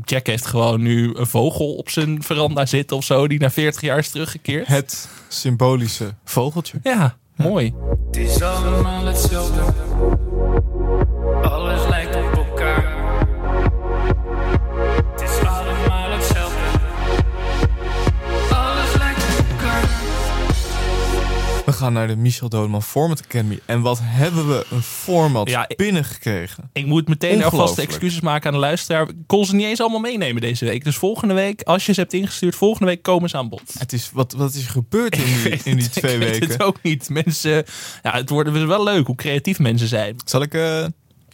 Jack 0.04 0.26
heeft 0.26 0.46
gewoon 0.46 0.82
nu 0.82 1.14
een 1.16 1.26
vogel 1.26 1.74
op 1.74 1.90
zijn 1.90 2.22
veranda 2.22 2.66
zitten 2.66 2.96
of 2.96 3.04
zo, 3.04 3.28
die 3.28 3.40
na 3.40 3.50
40 3.50 3.80
jaar 3.80 3.98
is 3.98 4.10
teruggekeerd. 4.10 4.66
Het 4.66 5.08
symbolische 5.28 6.14
vogeltje. 6.24 6.78
Ja, 6.82 7.16
mooi. 7.36 7.74
Het 8.06 8.16
is 8.16 8.42
allemaal 8.42 9.04
hetzelfde. 9.04 9.60
Gaan 21.76 21.92
naar 21.92 22.06
de 22.06 22.16
Michel 22.16 22.48
Dodeman 22.48 22.82
Format 22.82 23.22
Academy. 23.24 23.58
En 23.64 23.80
wat 23.80 23.98
hebben 24.02 24.48
we 24.48 24.66
een 24.70 24.82
format 24.82 25.48
Ja, 25.48 25.68
binnengekregen. 25.76 26.70
Ik 26.72 26.86
moet 26.86 27.08
meteen 27.08 27.44
alvast 27.44 27.78
excuses 27.78 28.20
maken 28.20 28.46
aan 28.46 28.52
de 28.54 28.60
luisteraar. 28.60 29.08
Ik 29.08 29.14
kon 29.26 29.44
ze 29.46 29.54
niet 29.54 29.66
eens 29.66 29.80
allemaal 29.80 30.00
meenemen 30.00 30.40
deze 30.40 30.64
week. 30.64 30.84
Dus 30.84 30.96
volgende 30.96 31.34
week, 31.34 31.62
als 31.62 31.86
je 31.86 31.92
ze 31.92 32.00
hebt 32.00 32.12
ingestuurd, 32.12 32.54
volgende 32.56 32.86
week 32.86 33.02
komen 33.02 33.28
ze 33.28 33.36
aan 33.36 33.48
bod. 33.48 33.74
Het 33.78 33.92
is, 33.92 34.10
wat, 34.12 34.32
wat 34.32 34.54
is 34.54 34.64
er 34.64 34.70
gebeurd 34.70 35.16
in 35.16 35.24
die, 35.42 35.60
in 35.64 35.76
die 35.76 35.88
twee 35.90 36.12
ik 36.14 36.18
weet 36.18 36.30
weken? 36.30 36.48
het 36.48 36.62
ook 36.62 36.82
niet. 36.82 37.08
Mensen, 37.08 37.64
ja, 38.02 38.12
het 38.12 38.28
wordt 38.30 38.50
wel 38.50 38.84
leuk 38.84 39.06
hoe 39.06 39.16
creatief 39.16 39.58
mensen 39.58 39.88
zijn. 39.88 40.16
Zal 40.24 40.42
ik... 40.42 40.54
eh, 40.54 40.84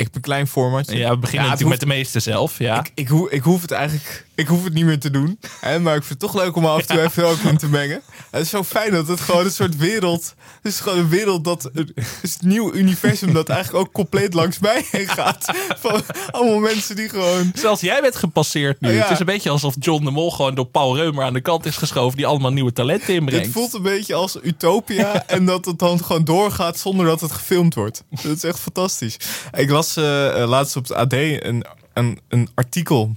ik 0.03 0.09
heb 0.09 0.17
een 0.17 0.31
klein 0.31 0.47
formatje. 0.47 0.99
Ja, 0.99 1.11
we 1.11 1.17
beginnen 1.17 1.51
het 1.51 1.59
natuurlijk 1.59 1.81
met 1.81 1.89
de 1.89 1.95
meeste 1.97 2.21
zelf. 2.21 2.59
Ja. 2.59 2.79
Ik, 2.79 2.91
ik, 2.95 3.09
hoef, 3.09 3.31
ik 3.31 3.43
hoef 3.43 3.63
het 3.63 3.71
eigenlijk 3.71 4.27
ik 4.35 4.47
hoef 4.47 4.65
het 4.65 4.75
niet 4.75 4.85
meer 4.85 4.99
te 4.99 5.11
doen. 5.11 5.39
Hè, 5.61 5.79
maar 5.79 5.97
ik 5.97 6.05
vind 6.05 6.21
het 6.23 6.31
toch 6.33 6.43
leuk 6.43 6.57
om 6.57 6.67
af 6.67 6.81
en 6.81 6.87
toe 6.87 7.03
even 7.03 7.27
ook 7.27 7.39
in 7.39 7.57
te 7.57 7.69
mengen. 7.69 8.03
Het 8.31 8.43
is 8.43 8.51
zo 8.51 8.63
fijn 8.63 8.93
dat 8.93 9.09
het 9.09 9.21
gewoon 9.21 9.45
een 9.45 9.51
soort 9.51 9.77
wereld... 9.77 10.35
Het 10.63 10.73
is 10.73 10.81
gewoon 10.81 10.99
een 10.99 11.09
wereld 11.09 11.45
dat... 11.45 11.71
Het 11.75 11.93
is 12.23 12.37
een 12.41 12.49
nieuw 12.49 12.73
universum 12.73 13.33
dat 13.33 13.49
eigenlijk 13.49 13.85
ook 13.85 13.93
compleet 13.93 14.35
langs 14.35 14.59
mij 14.59 14.87
heen 14.91 15.09
gaat. 15.09 15.45
Van 15.79 16.03
allemaal 16.31 16.59
mensen 16.59 16.97
die 16.97 17.09
gewoon... 17.09 17.51
Zelfs 17.55 17.81
jij 17.81 18.01
bent 18.01 18.17
gepasseerd 18.17 18.81
nu. 18.81 18.93
Ja. 18.93 19.03
Het 19.03 19.11
is 19.11 19.19
een 19.19 19.27
beetje 19.27 19.51
alsof 19.51 19.75
John 19.79 20.05
de 20.05 20.11
Mol 20.11 20.31
gewoon 20.31 20.55
door 20.55 20.67
Paul 20.67 20.97
Reumer 20.97 21.25
aan 21.25 21.33
de 21.33 21.41
kant 21.41 21.67
is 21.67 21.77
geschoven. 21.77 22.17
Die 22.17 22.27
allemaal 22.27 22.53
nieuwe 22.53 22.73
talenten 22.73 23.15
inbrengt. 23.15 23.45
Het 23.45 23.55
voelt 23.55 23.75
een 23.75 23.83
beetje 23.83 24.15
als 24.15 24.37
Utopia 24.43 25.27
en 25.27 25.45
dat 25.45 25.65
het 25.65 25.79
dan 25.79 26.05
gewoon 26.05 26.25
doorgaat 26.25 26.79
zonder 26.79 27.07
dat 27.07 27.21
het 27.21 27.33
gefilmd 27.33 27.75
wordt. 27.75 28.05
Dat 28.23 28.37
is 28.37 28.45
echt 28.45 28.59
fantastisch. 28.59 29.17
Ik 29.53 29.71
las 29.71 29.92
eh, 29.97 30.43
eh, 30.43 30.49
laatst 30.49 30.77
op 30.77 30.83
het 30.83 30.93
AD 30.93 31.13
een, 31.13 31.65
een, 31.93 32.21
een 32.29 32.49
artikel 32.55 33.13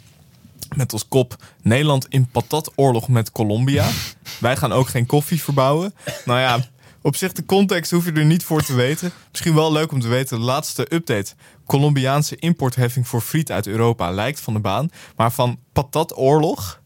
met 0.75 0.93
als 0.93 1.07
kop 1.07 1.35
Nederland 1.61 2.05
in 2.09 2.27
patatoorlog 2.27 3.07
met 3.07 3.31
Colombia. 3.31 3.89
Wij 4.39 4.57
gaan 4.57 4.71
ook 4.71 4.87
geen 4.87 5.05
koffie 5.05 5.41
verbouwen. 5.41 5.93
Nou 6.25 6.39
ja, 6.39 6.59
op 7.01 7.15
zich 7.15 7.31
de 7.31 7.45
context 7.45 7.91
hoef 7.91 8.05
je 8.05 8.11
er 8.11 8.25
niet 8.25 8.43
voor 8.43 8.61
te 8.61 8.75
weten. 8.75 9.11
Misschien 9.31 9.55
wel 9.55 9.71
leuk 9.71 9.91
om 9.91 9.99
te 9.99 10.07
weten, 10.07 10.37
de 10.39 10.43
laatste 10.43 10.93
update. 10.93 11.33
Colombiaanse 11.65 12.35
importheffing 12.35 13.07
voor 13.07 13.21
friet 13.21 13.51
uit 13.51 13.67
Europa 13.67 14.11
lijkt 14.11 14.39
van 14.39 14.53
de 14.53 14.59
baan. 14.59 14.89
Maar 15.15 15.31
van 15.31 15.59
patatoorlog, 15.73 16.81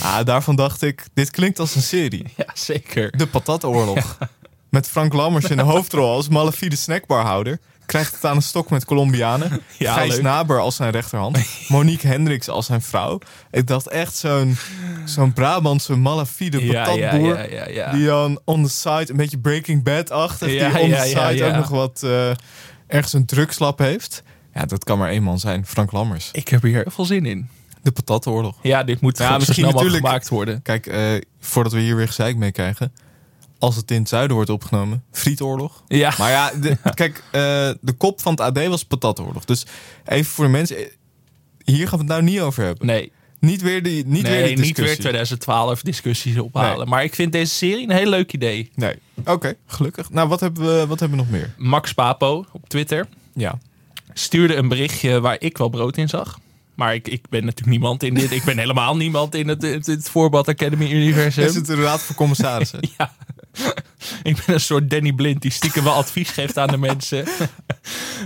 ah, 0.00 0.24
daarvan 0.24 0.56
dacht 0.56 0.82
ik, 0.82 1.04
dit 1.14 1.30
klinkt 1.30 1.58
als 1.58 1.74
een 1.74 1.82
serie. 1.82 2.26
Ja, 2.36 2.46
zeker. 2.54 3.16
De 3.16 3.26
Patatoorlog. 3.26 4.18
Met 4.70 4.88
Frank 4.88 5.12
Lammers 5.12 5.44
in 5.44 5.56
de 5.56 5.62
hoofdrol 5.62 6.10
als 6.10 6.28
malafide 6.28 6.76
snackbarhouder. 6.76 7.60
Krijgt 7.92 8.14
het 8.14 8.24
aan 8.24 8.36
een 8.36 8.42
stok 8.42 8.70
met 8.70 8.84
Colombianen. 8.84 9.50
Ja, 9.78 9.94
Gijs 9.94 10.12
leuk. 10.14 10.22
Naber 10.22 10.60
als 10.60 10.76
zijn 10.76 10.90
rechterhand. 10.90 11.38
Monique 11.68 12.06
Hendricks 12.08 12.48
als 12.48 12.66
zijn 12.66 12.82
vrouw. 12.82 13.18
Ik 13.50 13.66
dacht 13.66 13.88
echt 13.88 14.16
zo'n 14.16 14.56
zo'n 15.04 15.32
Brabantse 15.32 15.96
malafide 15.96 16.66
patatboer. 16.66 17.36
ja, 17.50 17.64
ja, 17.64 17.68
ja. 17.68 17.92
Die 17.92 18.06
dan 18.06 18.40
on 18.44 18.62
the 18.62 18.70
side, 18.70 19.06
een 19.10 19.16
beetje 19.16 19.38
Breaking 19.38 19.82
Bad-achtig. 19.82 20.52
Ja, 20.52 20.68
die 20.70 20.80
on 20.80 20.88
ja, 20.88 21.02
the 21.02 21.08
side 21.08 21.34
ja. 21.34 21.48
ook 21.48 21.54
nog 21.54 21.68
wat 21.68 22.00
eh, 22.04 22.30
ergens 22.86 23.12
een 23.12 23.26
drugslab 23.26 23.78
heeft. 23.78 24.22
Ja, 24.54 24.64
dat 24.64 24.84
kan 24.84 24.98
maar 24.98 25.10
één 25.10 25.22
man 25.22 25.38
zijn. 25.38 25.66
Frank 25.66 25.92
Lammers. 25.92 26.28
Ik 26.32 26.48
heb 26.48 26.62
hier 26.62 26.74
heel 26.74 26.90
veel 26.90 27.04
zin 27.04 27.26
in. 27.26 27.48
De 27.82 27.92
patattenoorlog. 27.92 28.56
Ja, 28.62 28.84
dit 28.84 29.00
moet 29.00 29.18
Ja, 29.18 29.38
misschien 29.38 29.64
natuurlijk- 29.64 29.96
gemaakt 29.96 30.28
worden. 30.28 30.62
Kijk, 30.62 30.86
eh, 30.86 31.02
voordat 31.40 31.72
we 31.72 31.80
hier 31.80 31.96
weer 31.96 32.06
gezeik 32.06 32.36
mee 32.36 32.52
krijgen. 32.52 32.92
Als 33.62 33.76
het 33.76 33.90
in 33.90 33.98
het 34.00 34.08
zuiden 34.08 34.36
wordt 34.36 34.50
opgenomen, 34.50 35.04
frietoorlog. 35.12 35.82
Ja. 35.88 36.14
Maar 36.18 36.30
ja, 36.30 36.50
de, 36.60 36.76
kijk, 36.94 37.22
eh, 37.30 37.40
de 37.80 37.92
kop 37.96 38.20
van 38.20 38.32
het 38.32 38.40
AD 38.40 38.66
was 38.66 38.84
patatoorlog. 38.84 39.44
Dus 39.44 39.66
even 40.06 40.32
voor 40.32 40.44
de 40.44 40.50
mensen, 40.50 40.76
hier 41.64 41.88
gaan 41.88 41.98
we 41.98 42.04
het 42.04 42.12
nou 42.12 42.22
niet 42.22 42.40
over 42.40 42.64
hebben. 42.64 42.86
Nee, 42.86 43.12
Niet 43.38 43.62
weer 43.62 43.82
die, 43.82 44.06
niet 44.06 44.22
nee 44.22 44.32
weer 44.32 44.40
die 44.46 44.48
niet 44.48 44.58
discussie. 44.58 44.86
weer 44.86 44.96
2012 44.96 45.82
discussies 45.82 46.38
ophalen. 46.38 46.76
Nee. 46.78 46.86
Maar 46.86 47.04
ik 47.04 47.14
vind 47.14 47.32
deze 47.32 47.54
serie 47.54 47.82
een 47.88 47.96
heel 47.96 48.08
leuk 48.08 48.32
idee. 48.32 48.70
Nee. 48.74 48.94
Oké, 49.24 49.54
gelukkig. 49.66 50.10
Nou, 50.10 50.28
wat 50.28 50.40
hebben, 50.40 50.64
we, 50.64 50.86
wat 50.86 51.00
hebben 51.00 51.18
we 51.18 51.24
nog 51.24 51.32
meer? 51.32 51.54
Max 51.56 51.92
Papo 51.94 52.44
op 52.52 52.68
Twitter 52.68 53.06
Ja. 53.34 53.58
stuurde 54.12 54.54
een 54.54 54.68
berichtje 54.68 55.20
waar 55.20 55.36
ik 55.38 55.58
wel 55.58 55.68
brood 55.68 55.96
in 55.96 56.08
zag. 56.08 56.38
Maar 56.74 56.94
ik, 56.94 57.08
ik 57.08 57.28
ben 57.28 57.40
natuurlijk 57.44 57.70
niemand 57.70 58.02
in 58.02 58.14
dit. 58.14 58.30
Ik 58.30 58.44
ben 58.44 58.58
helemaal 58.58 58.96
niemand 58.96 59.34
in 59.34 59.48
het, 59.48 59.62
het, 59.62 59.86
het 59.86 60.10
Voorbad 60.10 60.48
Academy 60.48 60.90
universum. 60.90 61.44
Is 61.48 61.54
het 61.54 61.66
de 61.66 61.74
raad 61.82 62.00
voor 62.02 62.14
commissarissen? 62.16 62.80
Ja. 62.98 63.14
Ik 64.22 64.42
ben 64.46 64.54
een 64.54 64.60
soort 64.60 64.90
Danny 64.90 65.12
Blind 65.12 65.42
die 65.42 65.50
stiekem 65.50 65.84
wel 65.84 65.92
advies 65.92 66.30
geeft 66.30 66.58
aan 66.58 66.68
de 66.68 66.76
mensen. 66.88 67.24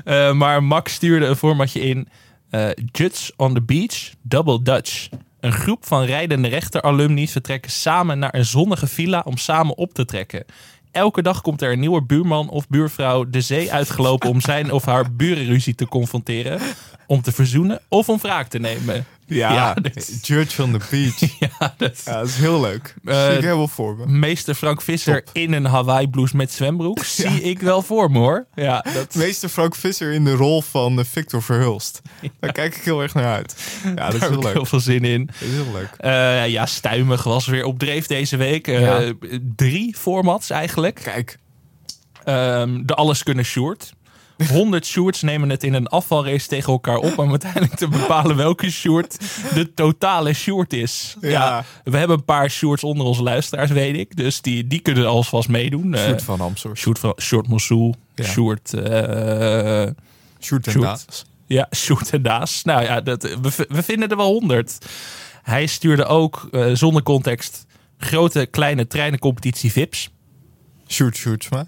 Eh, 0.05 0.33
maar 0.33 0.63
Max 0.63 0.93
stuurde 0.93 1.27
een 1.27 1.37
formatje 1.37 1.81
in. 1.81 2.09
eh 2.51 2.69
Juts 2.93 3.33
on 3.37 3.55
the 3.55 3.63
Beach, 3.63 4.11
Double 4.23 4.63
Dutch. 4.63 5.09
Een 5.41 5.53
groep 5.53 5.87
van 5.87 6.03
rijdende 6.05 6.49
rechter-alumni 6.49 7.29
vertrekken 7.29 7.71
samen 7.71 8.19
naar 8.19 8.35
een 8.35 8.45
zonnige 8.45 8.87
villa 8.87 9.23
om 9.25 9.37
samen 9.37 9.77
op 9.77 9.95
te 9.95 10.05
trekken. 10.05 10.45
Elke 10.91 11.23
dag 11.23 11.41
komt 11.41 11.63
er 11.63 11.73
een 11.73 11.81
nieuwe 11.81 12.03
buurman 12.03 12.49
of 12.49 12.69
buurvrouw 12.69 13.25
de 13.31 13.41
zee 13.41 13.73
uitgelopen 13.73 14.29
om 14.31 14.41
zijn 14.41 14.73
of 14.73 14.85
haar 14.85 15.13
burenruzie 15.13 15.75
te 15.75 15.87
confronteren, 15.87 16.61
om 17.07 17.23
te 17.23 17.33
verzoenen 17.33 17.81
of 17.89 18.09
om 18.09 18.19
wraak 18.19 18.49
te 18.49 18.59
nemen. 18.59 19.05
Ja, 19.29 19.75
dit- 19.75 20.19
Judge 20.27 20.63
on 20.63 20.73
the 20.79 20.81
Beach. 20.91 21.19
ja, 21.39 21.75
dat 21.77 22.03
Ja, 22.05 22.19
dat 22.19 22.29
is 22.29 22.37
heel 22.37 22.61
leuk. 22.61 22.95
Eh, 23.05 23.25
zie 23.27 23.35
ik 23.37 23.43
helemaal 23.43 23.69
voor 23.69 23.97
me. 23.97 24.07
Meester 24.07 24.55
Frank 24.55 24.83
Visser 24.83 25.25
Top. 25.25 25.35
in 25.37 25.53
een 25.53 25.65
Hawaii 25.65 26.09
blouse 26.09 26.37
met 26.37 26.53
zwembroek. 26.53 27.05
Zie 27.23 27.43
ik 27.43 27.61
wel 27.61 27.83
voor 27.83 28.11
me 28.11 28.19
hoor. 28.19 28.47
Ja, 28.55 28.85
dat, 28.95 29.15
Meester 29.15 29.49
Frank 29.49 29.75
Visser 29.75 30.13
in 30.13 30.25
de 30.25 30.33
rol 30.33 30.63
van 30.63 30.99
eh, 30.99 31.05
Victor 31.05 31.43
Verhulst. 31.43 32.03
Daar 32.41 32.53
kijk 32.53 32.77
ik 32.77 32.83
heel 32.83 33.03
erg 33.03 33.15
naar 33.15 33.35
uit. 33.35 33.57
Ja, 33.85 33.95
dat 33.95 34.15
is 34.15 34.21
heel 34.21 34.33
ik 34.33 34.43
leuk. 34.43 34.53
heel 34.53 34.65
veel 34.65 34.81
zin 34.81 35.05
in. 35.05 35.27
Dat 35.27 35.49
is 35.49 35.55
heel 35.55 35.73
leuk. 35.73 35.91
Eh, 35.97 36.49
ja, 36.49 36.67
Stuimig 36.67 37.23
was 37.23 37.47
weer 37.47 37.65
op 37.65 37.79
dreef 37.79 38.07
deze 38.07 38.37
week. 38.37 38.67
Ja. 38.67 39.13
Drie 39.57 39.97
formats 39.97 40.51
eigenlijk. 40.51 41.01
Kijk, 41.03 41.39
Ehm, 42.25 42.83
de 42.85 42.95
Alles 42.95 43.23
Kunnen 43.23 43.45
Short. 43.45 43.93
100 44.49 44.87
shorts 44.87 45.23
nemen 45.23 45.49
het 45.51 45.65
in 45.65 45.75
een 45.75 45.87
afvalrace 45.87 46.49
tegen 46.49 46.73
elkaar 46.73 46.97
op 46.97 47.19
om 47.19 47.31
uiteindelijk 47.31 47.75
te 47.75 47.89
bepalen 47.89 48.37
welke 48.37 48.71
short 48.71 49.19
de 49.55 49.75
totale 49.75 50.33
short 50.33 50.73
is. 50.73 51.17
Ja. 51.21 51.65
we 51.85 51.97
hebben 51.97 52.17
een 52.17 52.25
paar 52.25 52.51
shorts 52.51 52.85
onder 52.85 53.07
onze 53.07 53.23
luisteraars, 53.23 53.71
weet 53.71 53.97
ik. 53.97 54.17
Dus 54.17 54.41
die, 54.41 54.67
die 54.67 54.81
kunnen 54.81 55.07
alvast 55.07 55.49
meedoen. 55.49 55.95
Eh, 55.95 56.05
Sjoerd 56.05 56.23
van 56.23 56.41
Amsor. 56.41 56.77
short 56.77 56.99
van 56.99 57.15
Short 57.21 57.49
Mosul, 57.49 57.95
Ja. 58.15 58.25
short 58.25 58.73
eh, 58.75 58.83
Sjoerd 60.41 60.67
en 60.67 60.73
Sjoerd. 60.73 60.87
Daas. 60.87 61.25
Ja, 61.47 61.69
Sjoerd 61.77 62.11
en 62.11 62.23
Daas. 62.23 62.63
Nou 62.63 62.83
ja, 62.83 63.01
dat, 63.01 63.23
we, 63.69 63.83
vinden 63.83 64.09
er 64.09 64.17
wel 64.17 64.33
honderd. 64.33 64.79
Hij 65.43 65.67
stuurde 65.67 66.05
ook, 66.05 66.49
eh, 66.53 66.71
zonder 66.73 67.03
context, 67.03 67.67
grote 67.99 68.47
kleine 68.51 68.87
treinencompetitie 68.87 69.73
VIPs. 69.73 70.11
Sjoerd 70.89 71.17
Sjoerdsma. 71.17 71.67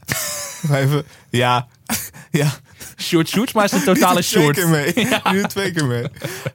Even, 0.72 1.04
ja, 1.30 1.66
ja. 2.30 2.50
Sjoerd 2.96 3.28
Sjoerds, 3.28 3.52
maar 3.52 3.64
is 3.64 3.72
een 3.72 3.84
totale 3.94 4.20
Die 4.20 4.30
doet 4.30 4.42
twee 4.44 4.52
keer 4.52 4.68
mee. 4.68 4.92
Die 4.92 5.40
doet 5.40 5.50
twee 5.50 5.72
keer 5.72 5.86
mee. 5.86 6.04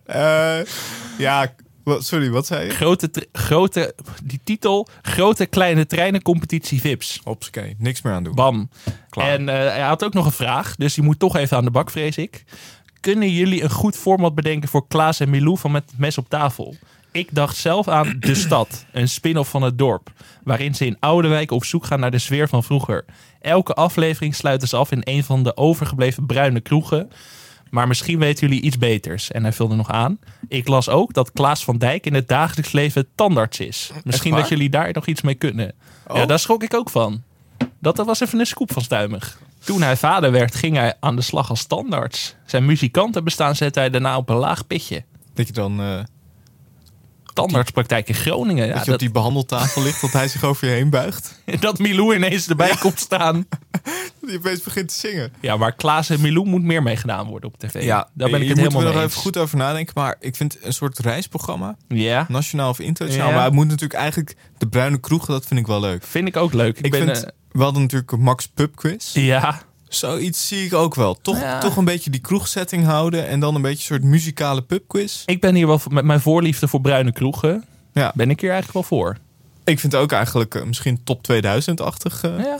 Eh, 0.05 0.59
ja, 1.17 1.53
sorry, 1.85 2.29
wat 2.29 2.45
zei 2.45 2.65
je? 2.65 2.71
Grote, 2.71 3.27
grote, 3.31 3.95
die 4.23 4.39
titel, 4.43 4.87
grote 5.01 5.45
kleine 5.45 5.85
treinencompetitie 5.85 6.81
VIPs. 6.81 7.21
Oké, 7.23 7.73
niks 7.77 8.01
meer 8.01 8.13
aan 8.13 8.23
doen. 8.23 8.35
Bam. 8.35 8.69
Klaar. 9.09 9.29
En 9.29 9.49
eh, 9.49 9.55
hij 9.55 9.81
had 9.81 10.03
ook 10.03 10.13
nog 10.13 10.25
een 10.25 10.31
vraag, 10.31 10.75
dus 10.75 10.93
die 10.93 11.03
moet 11.03 11.19
toch 11.19 11.35
even 11.35 11.57
aan 11.57 11.65
de 11.65 11.71
bak, 11.71 11.91
vrees 11.91 12.17
ik. 12.17 12.43
Kunnen 12.99 13.29
jullie 13.29 13.63
een 13.63 13.71
goed 13.71 13.97
format 13.97 14.35
bedenken 14.35 14.69
voor 14.69 14.87
Klaas 14.87 15.19
en 15.19 15.29
Milou 15.29 15.57
van 15.57 15.71
Met 15.71 15.83
Mes 15.97 16.17
op 16.17 16.29
tafel? 16.29 16.75
Ik 17.13 17.27
dacht 17.31 17.55
zelf 17.57 17.87
aan 17.87 18.15
De 18.19 18.35
Stad, 18.35 18.85
een 18.91 19.09
spin-off 19.09 19.49
van 19.49 19.61
het 19.61 19.77
dorp. 19.77 20.11
Waarin 20.43 20.75
ze 20.75 20.85
in 20.85 20.97
Oudenwijk 20.99 21.51
op 21.51 21.65
zoek 21.65 21.85
gaan 21.85 21.99
naar 21.99 22.11
de 22.11 22.17
sfeer 22.19 22.47
van 22.49 22.63
vroeger. 22.63 23.05
Elke 23.41 23.73
aflevering 23.73 24.35
sluiten 24.35 24.67
ze 24.67 24.75
af 24.75 24.91
in 24.91 25.01
een 25.03 25.23
van 25.23 25.43
de 25.43 25.57
overgebleven 25.57 26.25
bruine 26.25 26.59
kroegen. 26.61 27.09
Maar 27.69 27.87
misschien 27.87 28.19
weten 28.19 28.47
jullie 28.47 28.63
iets 28.63 28.77
beters. 28.77 29.31
En 29.31 29.43
hij 29.43 29.51
vulde 29.53 29.75
nog 29.75 29.89
aan. 29.91 30.19
Ik 30.47 30.67
las 30.67 30.89
ook 30.89 31.13
dat 31.13 31.31
Klaas 31.31 31.63
van 31.63 31.77
Dijk 31.77 32.05
in 32.05 32.13
het 32.13 32.27
dagelijks 32.27 32.71
leven 32.71 33.07
tandarts 33.15 33.59
is. 33.59 33.91
Misschien 34.03 34.35
dat 34.35 34.49
jullie 34.49 34.69
daar 34.69 34.93
nog 34.93 35.05
iets 35.05 35.21
mee 35.21 35.35
kunnen. 35.35 35.71
Ja, 36.07 36.21
Oh. 36.21 36.27
daar 36.27 36.39
schrok 36.39 36.63
ik 36.63 36.73
ook 36.73 36.89
van. 36.89 37.23
Dat 37.79 37.97
was 37.97 38.19
even 38.19 38.39
een 38.39 38.45
scoop 38.45 38.71
van 38.73 38.81
Stuimig. 38.81 39.39
Toen 39.63 39.81
hij 39.81 39.97
vader 39.97 40.31
werd, 40.31 40.55
ging 40.55 40.75
hij 40.75 40.93
aan 40.99 41.15
de 41.15 41.21
slag 41.21 41.49
als 41.49 41.65
tandarts. 41.65 42.35
Zijn 42.45 42.65
muzikantenbestaan 42.65 43.55
zette 43.55 43.79
hij 43.79 43.89
daarna 43.89 44.17
op 44.17 44.29
een 44.29 44.35
laag 44.35 44.67
pitje. 44.67 45.03
Dat 45.33 45.47
je 45.47 45.53
dan 45.53 45.79
eh, 45.81 45.99
Tandartspraktijk 47.33 48.07
in 48.07 48.15
Groningen. 48.15 48.67
Ja, 48.67 48.73
dat 48.73 48.79
je 48.79 48.85
dat, 48.85 48.93
op 48.93 48.99
die 48.99 49.11
behandeltafel 49.11 49.81
ligt, 49.83 50.01
dat 50.01 50.11
hij 50.11 50.27
zich 50.27 50.43
over 50.43 50.67
je 50.67 50.73
heen 50.73 50.89
buigt. 50.89 51.41
dat 51.59 51.79
Milou 51.79 52.15
ineens 52.15 52.47
erbij 52.47 52.75
komt 52.79 52.99
staan. 52.99 53.45
Dat 54.21 54.31
je 54.31 54.37
opeens 54.37 54.61
begint 54.61 54.87
te 54.87 54.93
zingen. 54.99 55.33
Ja, 55.39 55.57
maar 55.57 55.71
Klaas 55.75 56.09
en 56.09 56.21
Milou 56.21 56.45
moet 56.47 56.63
meer 56.63 56.83
mee 56.83 56.95
gedaan 56.95 57.27
worden 57.27 57.49
op 57.49 57.57
tv. 57.59 57.87
daar 57.87 58.07
ben 58.13 58.41
ik 58.41 58.47
het 58.47 58.57
helemaal 58.57 58.81
mee 58.81 58.91
nog 58.91 59.01
eens. 59.01 59.11
even 59.11 59.21
goed 59.21 59.37
over 59.37 59.57
nadenken. 59.57 59.93
Maar 59.97 60.15
ik 60.19 60.35
vind 60.35 60.57
een 60.61 60.73
soort 60.73 60.99
reisprogramma, 60.99 61.75
Ja, 61.87 62.25
nationaal 62.29 62.69
of 62.69 62.79
internationaal. 62.79 63.29
Ja. 63.29 63.35
Maar 63.35 63.43
het 63.43 63.53
moet 63.53 63.65
natuurlijk 63.67 63.93
eigenlijk 63.99 64.35
de 64.57 64.67
bruine 64.67 64.99
kroegen, 64.99 65.33
dat 65.33 65.45
vind 65.45 65.59
ik 65.59 65.67
wel 65.67 65.79
leuk. 65.79 66.03
vind 66.03 66.27
ik 66.27 66.37
ook 66.37 66.53
leuk. 66.53 66.77
Ik, 66.77 66.85
Ik, 66.85 66.91
ben, 66.91 67.05
vind, 67.05 67.23
eh, 67.23 67.29
we 67.51 67.63
hadden 67.63 67.81
natuurlijk 67.81 68.17
Max 68.17 68.47
Pub 68.47 68.75
Quiz. 68.75 69.13
ja, 69.13 69.61
Zoiets 69.95 70.47
zie 70.47 70.65
ik 70.65 70.73
ook 70.73 70.95
wel. 70.95 71.17
Toch, 71.21 71.39
Ja. 71.39 71.59
toch 71.59 71.77
een 71.77 71.85
beetje 71.85 72.09
die 72.09 72.19
kroegsetting 72.21 72.85
houden 72.85 73.27
en 73.27 73.39
dan 73.39 73.55
een 73.55 73.61
beetje 73.61 73.77
een 73.93 73.99
soort 73.99 74.11
muzikale 74.11 74.61
pubquiz. 74.61 75.23
ik 75.25 75.41
ben 75.41 75.55
hier 75.55 75.67
wel 75.67 75.79
met 75.89 76.05
mijn 76.05 76.19
voorliefde 76.21 76.67
voor 76.67 76.81
bruine 76.81 77.11
kroegen. 77.11 77.63
Ja, 77.93 78.11
Ben 78.15 78.29
ik 78.29 78.39
hier 78.39 78.51
eigenlijk 78.51 78.87
wel 78.89 78.99
voor. 78.99 79.17
ik 79.63 79.79
vind 79.79 79.93
het 79.93 80.01
ook 80.01 80.11
eigenlijk 80.11 80.55
eh, 80.55 80.63
misschien 80.63 81.03
top 81.03 81.23
2000-achtig. 81.31 82.23
eh. 82.23 82.39
Ja. 82.39 82.57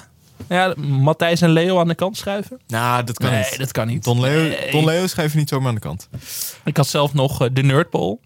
Ja, 0.50 0.74
Matthijs 0.78 1.42
en 1.42 1.50
Leo 1.50 1.80
aan 1.80 1.88
de 1.88 1.96
kant 1.96 2.18
schuiven? 2.18 2.60
Nou, 2.68 3.04
dat 3.04 3.18
kan 3.18 3.32
nee, 3.32 3.40
niet. 3.50 3.58
dat 3.58 3.72
kan 3.72 3.88
niet. 3.88 4.04
Don 4.04 4.20
Leo, 4.22 4.42
Nee. 4.42 4.72
Don 4.72 4.86
Leo 4.86 5.06
je 5.16 5.30
niet 5.34 5.50
zomaar 5.50 5.68
aan 5.68 5.74
de 5.76 5.82
kant. 5.82 6.10
Ik 6.64 6.78
had 6.78 6.88
zelf 6.88 7.14
nog 7.14 7.42
eh, 7.42 7.50
de 7.54 7.64
Nerdpool. 7.64 8.20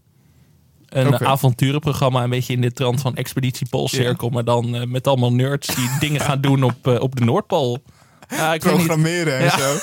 Een 0.90 1.08
Oké. 1.14 1.26
avonturenprogramma, 1.26 2.24
een 2.24 2.30
beetje 2.30 2.54
in 2.54 2.62
de 2.62 2.72
trant 2.72 3.02
van 3.02 3.16
Expeditie 3.16 3.68
Poolcirkel. 3.70 4.30
Maar 4.30 4.44
dan 4.44 4.92
met 4.92 5.08
allemaal 5.08 5.34
nerds 5.34 5.76
die 5.76 5.90
dingen 6.10 6.22
gaan 6.22 6.42
doen 6.42 6.64
op, 6.64 6.88
op 6.88 7.16
de 7.16 7.24
Noordpool. 7.26 7.84
Ja, 8.30 8.54
ik. 8.54 8.60
Programmeren 8.60 9.38
en 9.38 9.44
Ja. 9.44 9.58
zo. 9.58 9.76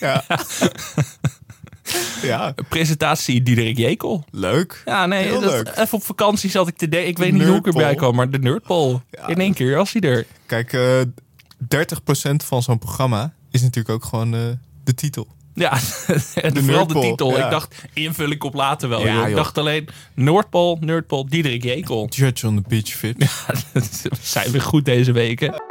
Ja. 0.00 0.24
ja, 2.22 2.54
Presentatie 2.68 3.42
Diederik 3.42 3.76
Jekel. 3.78 4.24
leuk. 4.30 4.82
Ja, 4.84 5.06
nee, 5.06 5.22
Heel 5.24 5.40
dat- 5.40 5.50
leuk. 5.52 5.68
even 5.76 5.92
op 5.98 6.04
vakantie 6.04 6.50
zat 6.50 6.68
ik 6.68 6.76
te 6.76 6.88
denken. 6.88 7.08
Ik 7.08 7.18
weet 7.18 7.32
niet 7.32 7.42
hoe 7.46 7.56
ik 7.56 7.66
erbij 7.66 7.94
kwam, 7.94 8.14
maar 8.14 8.30
de 8.30 8.38
Nerdpool. 8.38 9.02
Ja. 9.10 9.26
In 9.28 9.36
één 9.40 9.54
keer 9.54 9.76
was 9.76 9.92
hij 9.92 10.02
er. 10.10 10.26
Kijk, 10.46 10.72
eh 10.72 11.00
30% 11.68 12.44
van 12.44 12.62
zo'n 12.62 12.78
programma 12.78 13.32
is 13.50 13.60
natuurlijk 13.60 13.94
ook 13.94 14.04
gewoon 14.04 14.34
eh, 14.34 14.40
de 14.84 14.94
titel. 14.94 15.26
Ja, 15.54 15.78
en 16.34 16.54
De 16.54 16.62
vooral 16.62 16.86
de 16.86 17.00
titel. 17.00 17.36
ja. 17.36 17.44
Ik 17.44 17.50
dacht, 17.50 17.74
invul 17.92 18.30
ik 18.30 18.44
op 18.44 18.54
later 18.54 18.88
wel. 18.88 19.06
Ja. 19.06 19.26
Ik 19.26 19.34
dacht 19.34 19.58
alleen, 19.58 19.88
Noordpool, 20.14 20.76
Nerdpool, 20.80 21.26
Diederik 21.28 21.62
Jekel. 21.62 22.06
Judge 22.10 22.46
on 22.46 22.62
the 22.62 22.68
Beach 22.68 22.88
Fit. 22.88 23.16
We 23.72 23.82
zijn 24.22 24.50
weer 24.50 24.60
goed 24.62 24.84
deze 24.84 25.12
weken. 25.12 25.62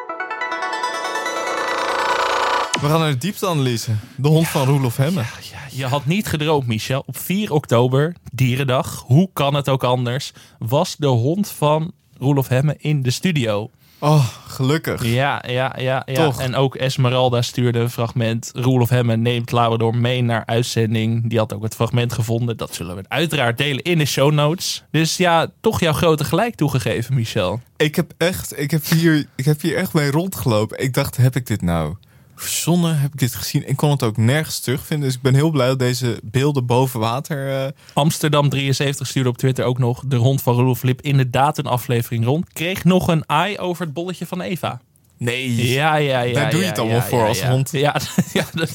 We 2.82 2.88
gaan 2.88 3.00
naar 3.00 3.12
de 3.12 3.18
diepteanalyse. 3.18 3.92
De 4.16 4.28
hond 4.28 4.48
van 4.48 4.68
Roelof 4.68 4.98
Hemme. 4.98 5.22
Ja, 5.22 5.60
je 5.72 5.86
had 5.86 6.06
niet 6.06 6.28
gedroomd, 6.28 6.68
Michel. 6.68 7.04
Op 7.06 7.18
4 7.18 7.54
oktober, 7.54 8.16
Dierendag, 8.32 9.04
hoe 9.08 9.30
kan 9.34 9.54
het 9.54 9.70
ook 9.70 9.84
anders, 9.84 10.34
was 10.60 10.96
de 10.98 11.08
hond 11.08 11.52
van 11.52 11.92
Roelof 12.18 12.48
Hemme 12.48 12.76
in 12.78 13.02
de 13.02 13.12
studio. 13.12 13.70
Oh, 14.00 14.28
gelukkig. 14.48 15.06
Ja, 15.06 15.44
ja, 15.48 15.76
ja. 15.78 16.04
ja. 16.06 16.26
Toch? 16.26 16.42
En 16.42 16.56
ook 16.56 16.76
Esmeralda 16.76 17.42
stuurde 17.42 17.80
een 17.80 17.90
fragment. 17.90 18.52
Roelof 18.54 18.90
Hemme 18.90 19.16
neemt 19.16 19.52
Labrador 19.52 19.96
mee 19.96 20.22
naar 20.22 20.44
uitzending. 20.46 21.30
Die 21.30 21.38
had 21.38 21.54
ook 21.54 21.64
het 21.64 21.76
fragment 21.76 22.14
gevonden. 22.14 22.58
Dat 22.58 22.76
zullen 22.76 22.96
we 22.96 23.04
uiteraard 23.08 23.58
delen 23.58 23.84
in 23.84 23.98
de 23.98 24.06
show 24.06 24.32
notes. 24.32 24.84
Dus 24.92 25.18
ja, 25.18 25.48
toch 25.62 25.80
jouw 25.80 25.94
grote 25.94 26.24
gelijk 26.24 26.56
toegegeven, 26.56 27.16
Michel. 27.16 27.62
Ik 27.78 27.96
heb 27.96 28.14
echt, 28.18 28.60
ik 28.60 28.72
heb 28.72 28.86
hier, 28.86 29.26
ik 29.36 29.46
heb 29.46 29.62
hier 29.62 29.76
echt 29.76 29.94
mee 29.94 30.12
rondgelopen. 30.12 30.84
Ik 30.84 30.94
dacht, 30.94 31.18
heb 31.18 31.36
ik 31.36 31.48
dit 31.48 31.62
nou 31.62 31.96
verzonnen 32.42 33.00
heb 33.00 33.14
ik 33.14 33.20
dit 33.20 33.36
gezien. 33.36 33.68
Ik 33.70 33.76
kon 33.76 33.90
het 33.90 34.04
ook 34.04 34.18
nergens 34.18 34.60
terugvinden. 34.60 35.08
Dus 35.08 35.16
ik 35.16 35.22
ben 35.22 35.34
heel 35.34 35.50
blij 35.50 35.68
dat 35.68 35.80
deze 35.80 36.20
beelden 36.24 36.66
boven 36.66 37.00
water... 37.00 37.64
eh, 37.66 37.72
Amsterdam 37.94 38.50
73 38.50 39.08
stuurde 39.08 39.30
op 39.30 39.38
Twitter 39.38 39.66
ook 39.66 39.78
nog... 39.78 40.04
de 40.06 40.16
hond 40.16 40.42
van 40.42 40.56
Roelof 40.56 40.84
Lip 40.84 41.02
inderdaad 41.02 41.58
een 41.58 41.66
aflevering 41.66 42.26
rond. 42.26 42.54
Kreeg 42.54 42.84
nog 42.84 43.08
een 43.08 43.26
eye 43.26 43.60
over 43.60 43.86
het 43.86 43.94
bolletje 43.94 44.26
van 44.26 44.42
Eva. 44.42 44.82
nee, 45.18 45.72
Ja, 45.72 45.96
ja, 45.96 46.22
ja. 46.22 46.34
Daar 46.34 46.52
doe 46.52 46.60
je 46.60 46.66
het 46.66 46.80
allemaal 46.80 46.98
ja, 46.98 47.04
voor 47.04 47.20
ja, 47.20 47.28
als 47.28 47.44
hond. 47.44 47.72
Ja, 47.86 47.96
ja 48.34 48.46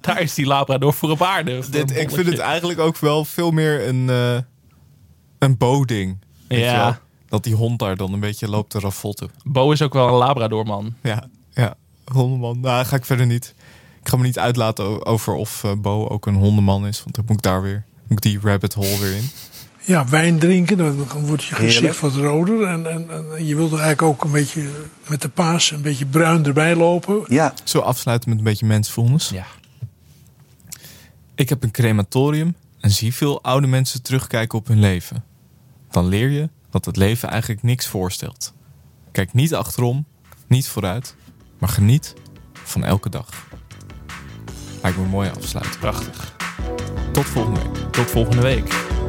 daar 0.00 0.20
is 0.20 0.34
die 0.34 0.46
Labrador 0.46 0.92
voor 0.92 1.10
op 1.10 1.22
aarde. 1.22 1.62
voor 1.62 1.72
dit, 1.72 1.90
een 1.90 2.00
ik 2.00 2.10
vind 2.10 2.26
het 2.26 2.38
eigenlijk 2.38 2.80
ook 2.80 2.96
wel 2.96 3.24
veel 3.24 3.50
meer 3.50 3.88
een, 3.88 4.10
eh 4.10 4.38
een 5.38 5.56
Bo-ding. 5.56 6.18
Ja. 6.48 7.00
Dat 7.28 7.44
die 7.44 7.54
hond 7.54 7.78
daar 7.78 7.96
dan 7.96 8.12
een 8.12 8.20
beetje 8.20 8.48
loopt 8.48 8.70
te 8.70 8.78
raffotten. 8.78 9.30
Bo 9.44 9.72
is 9.72 9.82
ook 9.82 9.92
wel 9.92 10.08
een 10.08 10.14
Labrador, 10.14 10.64
man. 10.66 10.94
Ja, 11.02 11.24
ja. 11.52 11.74
Hondenman. 12.12 12.60
Nou, 12.60 12.84
ga 12.84 12.96
ik 12.96 13.04
verder 13.04 13.26
niet. 13.26 13.54
Ik 14.02 14.08
ga 14.08 14.16
me 14.16 14.22
niet 14.22 14.38
uitlaten 14.38 15.06
over 15.06 15.34
of 15.34 15.64
eh, 15.64 15.72
Bo 15.78 16.06
ook 16.08 16.26
een 16.26 16.34
hondenman 16.34 16.86
is. 16.86 17.02
Want 17.02 17.14
dan 17.14 17.24
moet 17.26 17.36
ik 17.36 17.42
daar 17.42 17.62
weer 17.62 17.84
moet 18.10 18.24
ik 18.24 18.30
die 18.32 18.40
rabbit 18.50 18.74
hole 18.74 18.98
weer 18.98 19.16
in. 19.16 19.30
Ja, 19.84 20.08
wijn 20.08 20.38
drinken, 20.38 20.76
dan 20.76 21.06
wordt 21.26 21.44
je 21.44 21.54
gezicht 21.54 21.74
Heerlijk. 21.74 21.98
wat 21.98 22.14
roder. 22.14 22.66
En, 22.66 22.90
en, 22.90 23.10
en 23.10 23.46
je 23.46 23.56
wilt 23.56 23.72
er 23.72 23.78
eigenlijk 23.78 24.02
ook 24.12 24.24
een 24.24 24.30
beetje 24.30 24.68
met 25.08 25.22
de 25.22 25.28
paas 25.28 25.70
een 25.70 25.82
beetje 25.82 26.06
bruin 26.06 26.44
erbij 26.46 26.76
lopen. 26.76 27.24
Ja, 27.28 27.54
Zo 27.64 27.78
afsluiten 27.78 28.28
met 28.28 28.38
een 28.38 28.44
beetje 28.44 28.66
mensvoelens. 28.66 29.28
Ja. 29.28 29.46
Ik 31.34 31.48
heb 31.48 31.62
een 31.62 31.70
crematorium 31.70 32.54
en 32.80 32.90
zie 32.90 33.14
veel 33.14 33.42
oude 33.42 33.66
mensen 33.66 34.02
terugkijken 34.02 34.58
op 34.58 34.66
hun 34.66 34.80
leven. 34.80 35.24
Dan 35.90 36.06
leer 36.06 36.28
je 36.28 36.48
dat 36.70 36.84
het 36.84 36.96
leven 36.96 37.28
eigenlijk 37.28 37.62
niks 37.62 37.86
voorstelt. 37.86 38.52
Kijk 39.12 39.32
niet 39.32 39.54
achterom, 39.54 40.06
niet 40.46 40.68
vooruit, 40.68 41.14
maar 41.60 41.68
geniet 41.68 42.14
van 42.52 42.84
elke 42.84 43.08
dag. 43.08 43.28
Lijkt 44.82 44.96
me 44.96 45.04
een 45.04 45.10
mooie 45.10 45.30
afsluiting. 45.30 45.78
Prachtig. 45.78 46.36
Tot 47.12 47.24
volgende 47.24 47.60
week. 47.60 47.92
Tot 47.92 48.10
volgende 48.10 48.42
week. 48.42 48.99